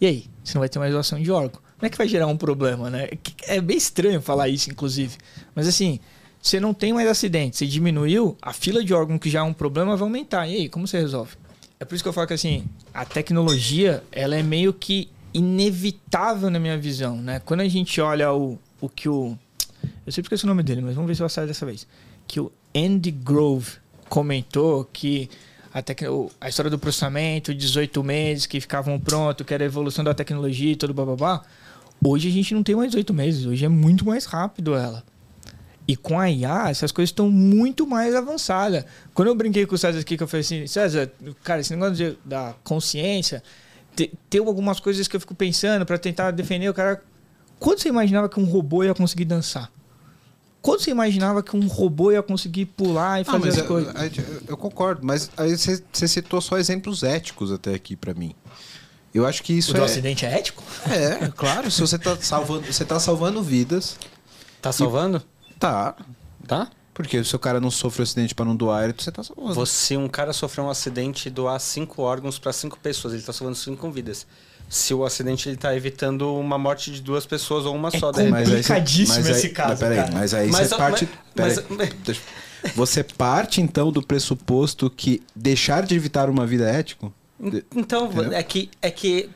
[0.00, 0.26] E aí?
[0.42, 1.60] Você não vai ter mais doação de órgão.
[1.80, 3.08] Não é que vai gerar um problema, né?
[3.46, 5.16] É bem estranho falar isso, inclusive.
[5.54, 6.00] Mas assim,
[6.40, 9.52] você não tem mais acidentes, você diminuiu, a fila de órgão que já é um
[9.52, 10.46] problema vai aumentar.
[10.46, 11.34] E aí, como você resolve?
[11.78, 12.64] É por isso que eu falo que assim,
[12.94, 17.40] a tecnologia, ela é meio que inevitável na minha visão, né?
[17.44, 19.36] Quando a gente olha o, o que o...
[20.06, 21.86] Eu sempre esqueci o nome dele, mas vamos ver se eu acerto dessa vez.
[22.26, 23.72] Que o Andy Grove
[24.08, 25.28] comentou que
[25.76, 30.14] a, a história do processamento, 18 meses que ficavam prontos, que era a evolução da
[30.14, 31.42] tecnologia e tudo bababá.
[32.02, 35.04] Hoje a gente não tem mais 8 meses, hoje é muito mais rápido ela.
[35.88, 38.84] E com a IA, essas coisas estão muito mais avançadas.
[39.14, 41.10] Quando eu brinquei com o César aqui, que eu falei assim, César,
[41.44, 43.42] cara, esse negócio de, da consciência,
[43.94, 47.02] te, tem algumas coisas que eu fico pensando para tentar defender o cara.
[47.60, 49.70] Quando você imaginava que um robô ia conseguir dançar?
[50.66, 53.94] Quando você imaginava que um robô ia conseguir pular e ah, fazer as eu, coisas?
[53.94, 58.34] Eu, eu, concordo, mas aí você, você citou só exemplos éticos até aqui para mim.
[59.14, 59.80] Eu acho que isso o é.
[59.80, 60.64] O acidente é ético?
[60.90, 61.70] É, claro.
[61.70, 63.96] Se você tá salvando, você tá salvando vidas.
[64.60, 65.22] Tá salvando?
[65.48, 65.54] E...
[65.54, 65.94] Tá.
[66.48, 66.68] Tá?
[66.92, 69.54] Porque se o cara não sofre um acidente para não doar, você tá salvando.
[69.54, 73.32] Você, um cara sofreu um acidente e doar cinco órgãos para cinco pessoas, ele tá
[73.32, 74.26] salvando cinco vidas
[74.68, 78.12] se o acidente ele tá evitando uma morte de duas pessoas ou uma é só.
[78.12, 79.70] complicadíssimo mas aí, esse caso.
[79.70, 81.08] Mas peraí, mas aí mas, você parte.
[81.34, 82.20] Mas, mas,
[82.74, 87.12] você parte então do pressuposto que deixar de evitar uma vida é ético?
[87.74, 88.32] Então, Entendeu?
[88.32, 89.30] é que, é que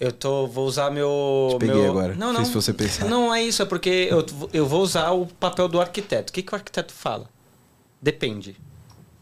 [0.00, 1.48] eu tô, vou usar meu.
[1.52, 1.90] Te peguei meu...
[1.90, 2.14] agora.
[2.14, 2.44] Não, não.
[2.44, 3.06] Se você pensar.
[3.06, 6.30] Não é isso, é porque eu, eu vou usar o papel do arquiteto.
[6.30, 7.28] O que, que o arquiteto fala?
[8.00, 8.56] Depende.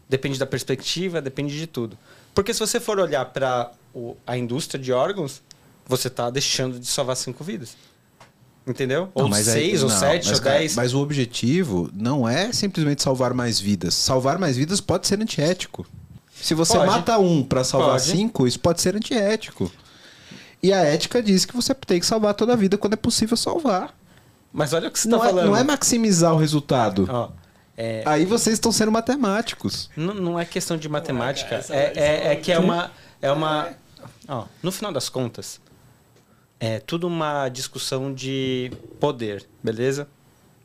[0.07, 1.97] Depende da perspectiva, depende de tudo.
[2.35, 3.71] Porque se você for olhar para
[4.25, 5.41] a indústria de órgãos,
[5.85, 7.75] você está deixando de salvar cinco vidas.
[8.65, 9.09] Entendeu?
[9.13, 10.75] Não, ou seis, aí, ou não, sete, mas, ou dez.
[10.75, 13.93] Mas o objetivo não é simplesmente salvar mais vidas.
[13.93, 15.85] Salvar mais vidas pode ser antiético.
[16.33, 16.89] Se você pode.
[16.89, 18.03] mata um para salvar pode.
[18.03, 19.69] cinco, isso pode ser antiético.
[20.61, 23.35] E a ética diz que você tem que salvar toda a vida quando é possível
[23.35, 23.93] salvar.
[24.51, 25.39] Mas olha o que você está falando.
[25.39, 27.09] É, não é maximizar o resultado.
[27.11, 27.43] Oh.
[27.75, 28.03] É...
[28.05, 29.89] Aí vocês estão sendo matemáticos.
[29.97, 31.65] Não, não é questão de matemática.
[31.69, 32.91] é, é, é, que é uma.
[33.21, 33.69] É uma
[34.27, 35.59] ó, no final das contas,
[36.59, 40.07] é tudo uma discussão de poder, beleza?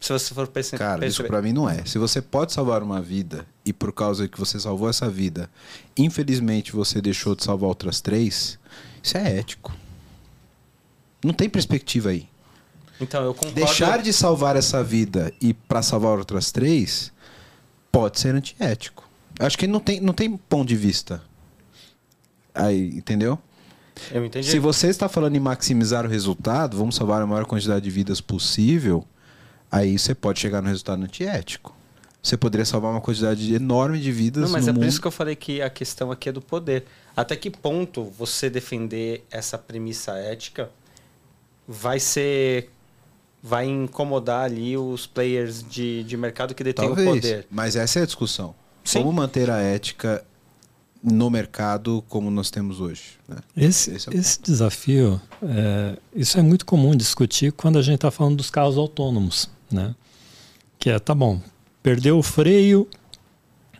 [0.00, 0.78] Se você for pensar.
[0.78, 1.84] Cara, isso para mim não é.
[1.84, 5.50] Se você pode salvar uma vida e por causa que você salvou essa vida,
[5.96, 8.58] infelizmente você deixou de salvar outras três,
[9.02, 9.74] isso é ético.
[11.24, 12.28] Não tem perspectiva aí.
[13.00, 13.54] Então, eu concordo.
[13.54, 17.12] Deixar de salvar essa vida e para salvar outras três
[17.90, 19.08] pode ser antiético.
[19.38, 21.22] Acho que não tem, não tem ponto de vista.
[22.54, 23.38] Aí, entendeu?
[24.12, 24.48] Eu entendi.
[24.48, 28.20] Se você está falando em maximizar o resultado, vamos salvar a maior quantidade de vidas
[28.20, 29.04] possível,
[29.70, 31.74] aí você pode chegar no resultado antiético.
[32.22, 34.44] Você poderia salvar uma quantidade enorme de vidas.
[34.44, 34.82] Não, mas é mundo.
[34.82, 36.84] por isso que eu falei que a questão aqui é do poder.
[37.16, 40.70] Até que ponto você defender essa premissa ética
[41.66, 42.70] vai ser
[43.42, 47.46] vai incomodar ali os players de, de mercado que detêm Talvez, o poder.
[47.50, 48.54] Mas essa é a discussão.
[48.84, 48.98] Sim.
[48.98, 50.24] Como manter a ética
[51.02, 53.18] no mercado como nós temos hoje?
[53.28, 53.36] Né?
[53.56, 58.10] Esse, esse, é esse desafio, é, isso é muito comum discutir quando a gente está
[58.10, 59.48] falando dos carros autônomos.
[59.70, 59.94] Né?
[60.78, 61.40] Que é, tá bom,
[61.82, 62.88] perdeu o freio,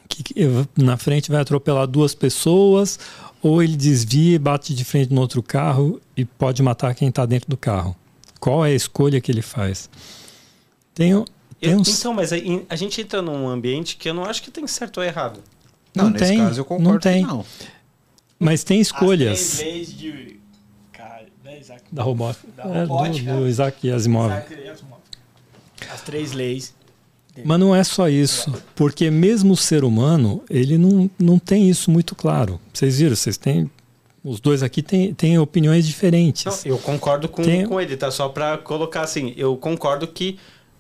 [0.08, 0.34] que, que
[0.76, 2.98] na frente vai atropelar duas pessoas,
[3.42, 7.24] ou ele desvia e bate de frente no outro carro e pode matar quem está
[7.24, 7.96] dentro do carro.
[8.40, 9.88] Qual é a escolha que ele faz?
[10.94, 11.12] Tem,
[11.60, 11.98] tem eu, uns...
[11.98, 12.36] Então, mas a,
[12.68, 15.40] a, gente entra num ambiente que eu não acho que tem certo ou errado.
[16.02, 17.22] Não, não tem, caso eu concordo não tem.
[17.22, 17.44] não.
[18.38, 19.54] Mas tem escolhas.
[19.54, 20.40] As leis de...
[20.92, 21.82] Cara, né, Isaac?
[21.90, 22.48] Da, robótica.
[22.56, 23.30] Da robótica.
[23.30, 24.30] É, do, do Isaac Asimov.
[24.30, 25.00] Isaac Asimov.
[25.92, 26.74] As três leis.
[27.44, 31.88] Mas não é só isso, porque mesmo o ser humano, ele não, não tem isso
[31.88, 32.60] muito claro.
[32.72, 33.70] Vocês viram, vocês têm
[34.24, 36.44] os dois aqui têm, têm opiniões diferentes.
[36.44, 37.66] Não, eu concordo com, tem...
[37.66, 38.10] com ele, tá?
[38.10, 40.38] Só para colocar assim, eu concordo que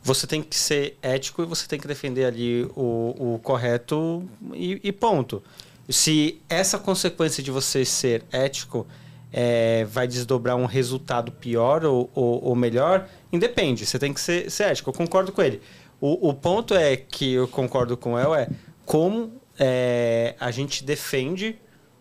[0.08, 4.80] você tem que ser ético e você tem que defender ali o, o correto e,
[4.82, 5.42] e ponto.
[5.88, 8.86] Se essa consequência de você ser ético
[9.30, 13.84] é, vai desdobrar um resultado pior ou, ou, ou, melhor, independe.
[13.84, 14.88] Você tem que ser, ser ético.
[14.88, 15.60] Eu concordo com ele.
[16.00, 18.48] O, o ponto é que eu concordo com o El é
[18.86, 21.58] como é, a gente defende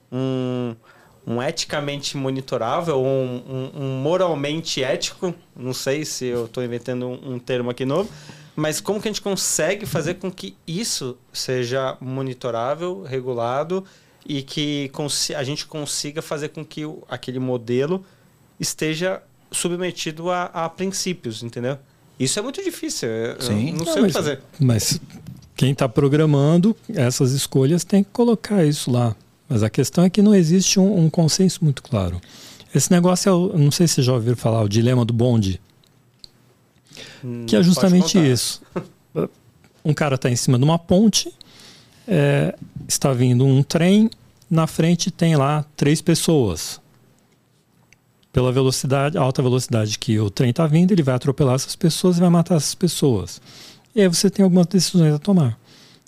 [0.10, 0.74] um,
[1.28, 3.44] um eticamente monitorável, um,
[3.76, 8.10] um, um, moralmente ético, não sei se eu estou inventando um, um, termo aqui novo,
[8.56, 13.84] mas como que a gente consegue fazer com que isso seja monitorável, regulado
[14.26, 14.90] e que
[15.36, 18.06] a gente consiga fazer com que aquele modelo
[18.58, 19.22] esteja
[19.52, 21.78] submetido a, a princípios, entendeu?
[22.18, 23.10] Isso é muito difícil,
[23.40, 23.72] Sim.
[23.72, 24.40] Eu não sei não, o que fazer.
[24.58, 25.00] Mas
[25.58, 29.14] quem está programando essas escolhas tem que colocar isso lá.
[29.48, 32.20] Mas a questão é que não existe um, um consenso muito claro.
[32.74, 35.62] Esse negócio é, o, não sei se vocês já ouviram falar, o dilema do bonde.
[37.24, 38.62] Hum, que é justamente isso.
[39.84, 41.34] Um cara está em cima de uma ponte,
[42.08, 42.54] é,
[42.88, 44.10] está vindo um trem,
[44.50, 46.82] na frente tem lá três pessoas.
[48.34, 52.20] Pela velocidade, alta velocidade que o trem está vindo, ele vai atropelar essas pessoas e
[52.20, 53.42] vai matar essas pessoas.
[53.96, 55.58] E aí você tem algumas decisões a tomar.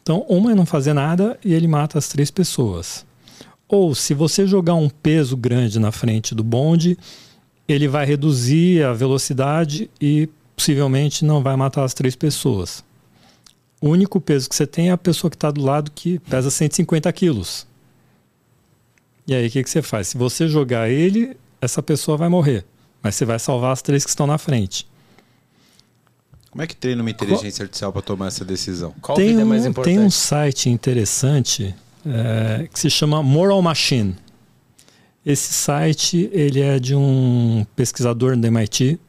[0.02, 3.06] Então, uma é não fazer nada e ele mata as três pessoas.
[3.70, 6.98] Ou se você jogar um peso grande na frente do bonde,
[7.68, 12.84] ele vai reduzir a velocidade e possivelmente não vai matar as três pessoas.
[13.80, 16.50] O único peso que você tem é a pessoa que está do lado que pesa
[16.50, 17.68] 150 quilos.
[19.28, 20.08] E aí o que, que você faz?
[20.08, 22.66] Se você jogar ele, essa pessoa vai morrer.
[23.04, 24.88] Mas você vai salvar as três que estão na frente.
[26.50, 28.94] Como é que treina uma inteligência artificial para tomar essa decisão?
[29.00, 29.96] Qual tem um, é mais importante?
[29.96, 31.76] Tem um site interessante
[32.06, 34.16] é, que se chama Moral Machine.
[35.26, 39.00] Esse site ele é de um pesquisador do MIT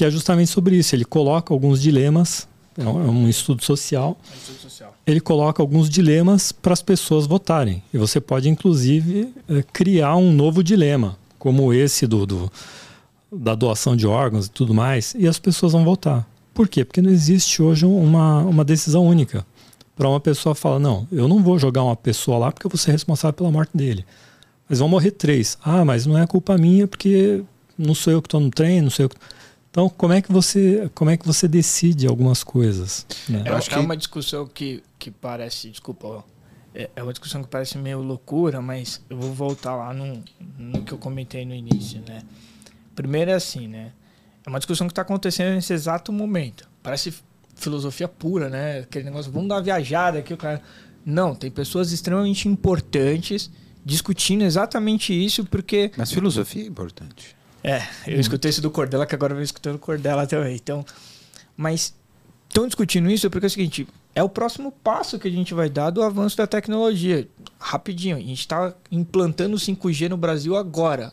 [0.00, 0.94] que é justamente sobre isso.
[0.94, 2.48] Ele coloca alguns dilemas,
[2.78, 4.16] é um é estudo social.
[4.24, 4.96] É um estudo social.
[5.06, 7.82] Ele coloca alguns dilemas para as pessoas votarem.
[7.92, 12.52] E você pode, inclusive, é, criar um novo dilema, como esse do, do
[13.30, 16.26] da doação de órgãos e tudo mais, e as pessoas vão votar.
[16.54, 16.82] Por quê?
[16.82, 19.46] Porque não existe hoje uma, uma decisão única.
[20.00, 22.78] Para uma pessoa falar, não, eu não vou jogar uma pessoa lá porque eu vou
[22.78, 24.02] ser responsável pela morte dele.
[24.66, 25.58] Mas vão morrer três.
[25.62, 27.44] Ah, mas não é culpa minha porque
[27.76, 29.16] não sou eu que estou no trem, não sou eu que...
[29.70, 33.04] Então, como é que você, como é que você decide algumas coisas?
[33.28, 33.42] Né?
[33.44, 36.24] Eu acho que é uma discussão que, que parece, desculpa,
[36.74, 40.24] é, é uma discussão que parece meio loucura, mas eu vou voltar lá no,
[40.58, 42.22] no que eu comentei no início, né?
[42.94, 43.92] Primeiro é assim, né?
[44.46, 46.66] É uma discussão que está acontecendo nesse exato momento.
[46.82, 47.12] Parece
[47.60, 48.80] filosofia pura, né?
[48.80, 50.60] Aquele negócio, vamos dar uma viajada aqui, o cara.
[51.04, 53.50] Não, tem pessoas extremamente importantes
[53.84, 55.90] discutindo exatamente isso, porque.
[55.96, 57.36] Mas filosofia é importante.
[57.62, 58.20] É, eu hum.
[58.20, 60.54] escutei isso do Cordela, que agora eu vou escutando o Cordela também.
[60.54, 60.84] Então,
[61.56, 61.94] mas
[62.48, 65.68] estão discutindo isso porque é o seguinte: é o próximo passo que a gente vai
[65.68, 67.28] dar do avanço da tecnologia.
[67.58, 71.12] Rapidinho, a gente está implantando o 5G no Brasil agora.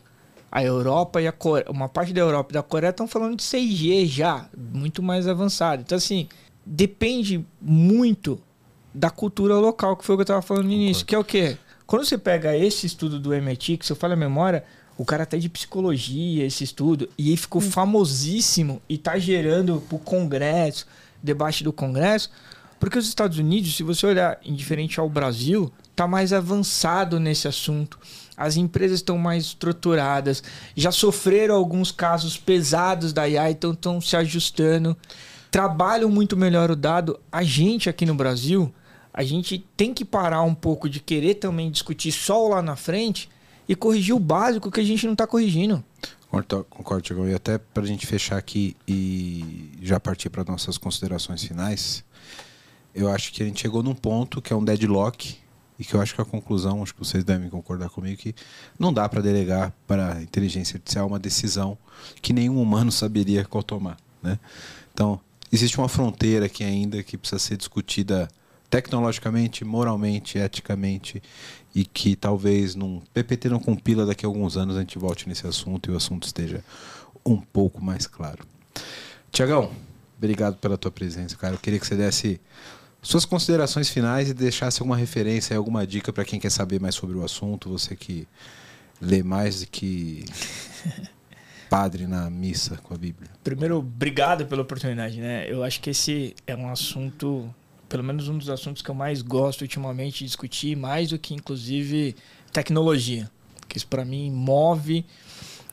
[0.50, 3.42] A Europa e a Coreia, uma parte da Europa e da Coreia estão falando de
[3.42, 5.82] 6G já, muito mais avançado.
[5.82, 6.28] Então, assim,
[6.64, 8.40] depende muito
[8.94, 11.24] da cultura local, que foi o que eu estava falando no início, que é o
[11.24, 11.56] quê?
[11.86, 14.64] Quando você pega esse estudo do MIT, que se eu falo a memória,
[14.96, 17.70] o cara até de psicologia, esse estudo, e aí ficou hum.
[17.70, 20.86] famosíssimo e tá gerando pro Congresso,
[21.22, 22.30] debate do Congresso,
[22.80, 27.98] porque os Estados Unidos, se você olhar indiferente ao Brasil, tá mais avançado nesse assunto
[28.38, 30.44] as empresas estão mais estruturadas,
[30.76, 34.96] já sofreram alguns casos pesados da IA, então estão se ajustando,
[35.50, 37.18] trabalham muito melhor o dado.
[37.32, 38.72] A gente aqui no Brasil,
[39.12, 43.28] a gente tem que parar um pouco de querer também discutir só lá na frente
[43.68, 45.82] e corrigir o básico que a gente não está corrigindo.
[46.70, 47.28] Concordo, Tiagão.
[47.28, 52.04] E até para a gente fechar aqui e já partir para nossas considerações finais,
[52.94, 55.36] eu acho que a gente chegou num ponto que é um deadlock
[55.78, 58.34] e que eu acho que a conclusão, acho que vocês devem concordar comigo, que
[58.78, 61.78] não dá para delegar para a inteligência artificial uma decisão
[62.20, 63.96] que nenhum humano saberia qual tomar.
[64.22, 64.38] Né?
[64.92, 65.20] Então,
[65.52, 68.28] existe uma fronteira aqui ainda que precisa ser discutida
[68.68, 71.22] tecnologicamente, moralmente, eticamente,
[71.74, 75.46] e que talvez num PPT não compila daqui a alguns anos a gente volte nesse
[75.46, 76.62] assunto e o assunto esteja
[77.24, 78.44] um pouco mais claro.
[79.30, 79.70] Tiagão,
[80.16, 81.54] obrigado pela tua presença, cara.
[81.54, 82.40] Eu queria que você desse
[83.02, 87.16] suas considerações finais e deixasse alguma referência, alguma dica para quem quer saber mais sobre
[87.16, 88.26] o assunto, você que
[89.00, 90.24] lê mais do que
[91.70, 93.30] padre na missa com a Bíblia.
[93.44, 95.50] Primeiro, obrigado pela oportunidade, né?
[95.50, 97.52] Eu acho que esse é um assunto,
[97.88, 101.34] pelo menos um dos assuntos que eu mais gosto ultimamente de discutir, mais do que
[101.34, 102.16] inclusive
[102.52, 103.30] tecnologia,
[103.68, 105.04] que isso para mim move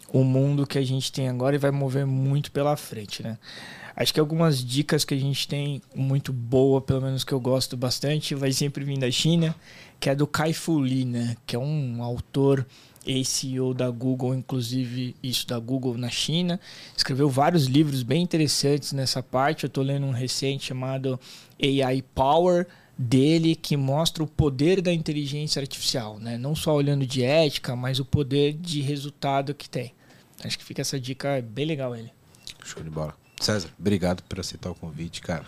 [0.09, 3.37] o mundo que a gente tem agora e vai mover muito pela frente, né?
[3.95, 7.77] Acho que algumas dicas que a gente tem muito boa, pelo menos que eu gosto
[7.77, 9.55] bastante, vai sempre vir da China,
[9.99, 11.37] que é do Kai Fu Lee, né?
[11.45, 12.65] Que é um autor
[13.23, 16.59] CEO da Google, inclusive isso da Google na China.
[16.95, 19.63] Escreveu vários livros bem interessantes nessa parte.
[19.63, 21.19] Eu estou lendo um recente chamado
[21.61, 22.67] AI Power
[22.97, 26.37] dele que mostra o poder da inteligência artificial, né?
[26.37, 29.93] Não só olhando de ética, mas o poder de resultado que tem.
[30.43, 32.11] Acho que fica essa dica bem legal ele.
[32.63, 33.15] Show de bola.
[33.39, 35.45] César, obrigado por aceitar o convite, cara.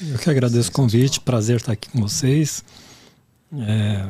[0.00, 2.64] Eu que agradeço o convite, prazer estar aqui com vocês.
[3.52, 4.08] É,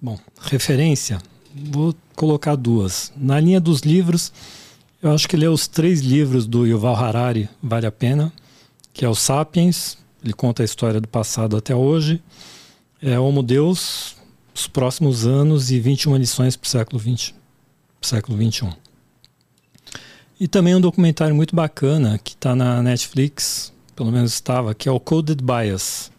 [0.00, 1.18] bom, referência,
[1.54, 3.12] vou colocar duas.
[3.16, 4.32] Na linha dos livros,
[5.02, 8.32] eu acho que ler os três livros do Yuval Harari vale a pena,
[8.92, 12.22] que é o Sapiens, ele conta a história do passado até hoje,
[13.00, 14.16] é Homo Deus,
[14.54, 17.34] os próximos anos e 21 lições para o século XX,
[18.00, 18.81] século 21.
[20.42, 24.90] E também um documentário muito bacana que está na Netflix, pelo menos estava, que é
[24.90, 26.10] o Coded Bias,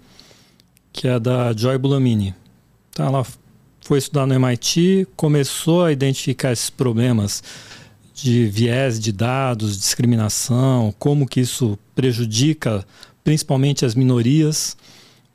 [0.94, 2.34] que é da Joy Bulamini.
[2.90, 3.28] Então ela
[3.82, 7.44] foi estudar no MIT, começou a identificar esses problemas
[8.16, 12.88] de viés de dados, discriminação, como que isso prejudica
[13.26, 14.78] principalmente as minorias.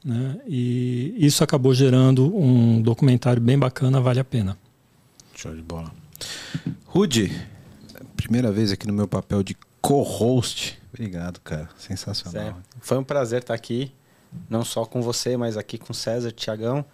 [0.03, 0.39] Né?
[0.47, 4.57] E isso acabou gerando um documentário bem bacana, vale a pena.
[5.35, 5.93] Show de bola.
[6.87, 7.31] Rude,
[8.19, 11.69] primeira vez aqui no meu papel de co-host Obrigado, cara.
[11.79, 12.45] Sensacional.
[12.45, 12.63] Certo.
[12.81, 13.93] Foi um prazer estar aqui,
[14.49, 16.85] não só com você, mas aqui com César, Tiagão.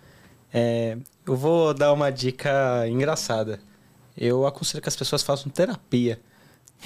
[0.53, 3.61] É, eu vou dar uma dica engraçada.
[4.17, 6.21] Eu aconselho que as pessoas façam terapia.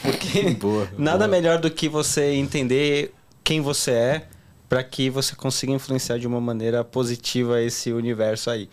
[0.02, 1.28] Porque boa, nada boa.
[1.28, 3.12] melhor do que você entender
[3.42, 4.28] quem você é
[4.68, 8.68] para que você consiga influenciar de uma maneira positiva esse universo aí.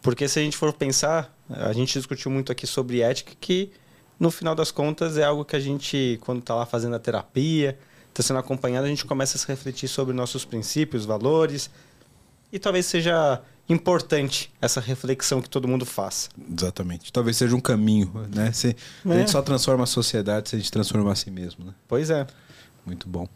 [0.00, 3.72] Porque se a gente for pensar, a gente discutiu muito aqui sobre ética, que
[4.20, 7.78] no final das contas é algo que a gente, quando está lá fazendo a terapia,
[8.10, 11.70] está sendo acompanhado, a gente começa a se refletir sobre nossos princípios, valores.
[12.52, 16.28] E talvez seja importante essa reflexão que todo mundo faça.
[16.54, 17.10] Exatamente.
[17.10, 18.52] Talvez seja um caminho, né?
[18.52, 18.76] Se,
[19.06, 19.12] é.
[19.12, 21.74] A gente só transforma a sociedade se a gente transformar a si mesmo, né?
[21.88, 22.26] Pois é.
[22.84, 23.28] Muito bom.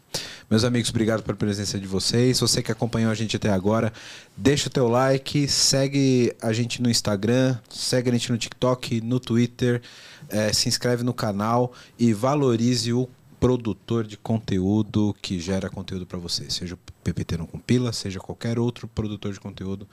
[0.49, 2.39] Meus amigos, obrigado pela presença de vocês.
[2.39, 3.91] Você que acompanhou a gente até agora,
[4.35, 9.19] deixa o teu like, segue a gente no Instagram, segue a gente no TikTok, no
[9.19, 9.81] Twitter,
[10.29, 13.07] é, se inscreve no canal e valorize o
[13.39, 16.49] produtor de conteúdo que gera conteúdo para você.
[16.49, 19.87] Seja o PPT não compila, seja qualquer outro produtor de conteúdo,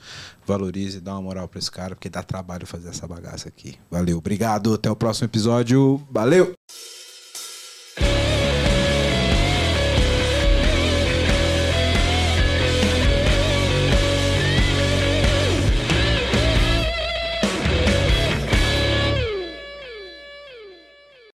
[0.46, 3.76] valorize, dá uma moral para esse cara, porque dá trabalho fazer essa bagaça aqui.
[3.90, 6.02] Valeu, obrigado, até o próximo episódio.
[6.10, 6.54] Valeu!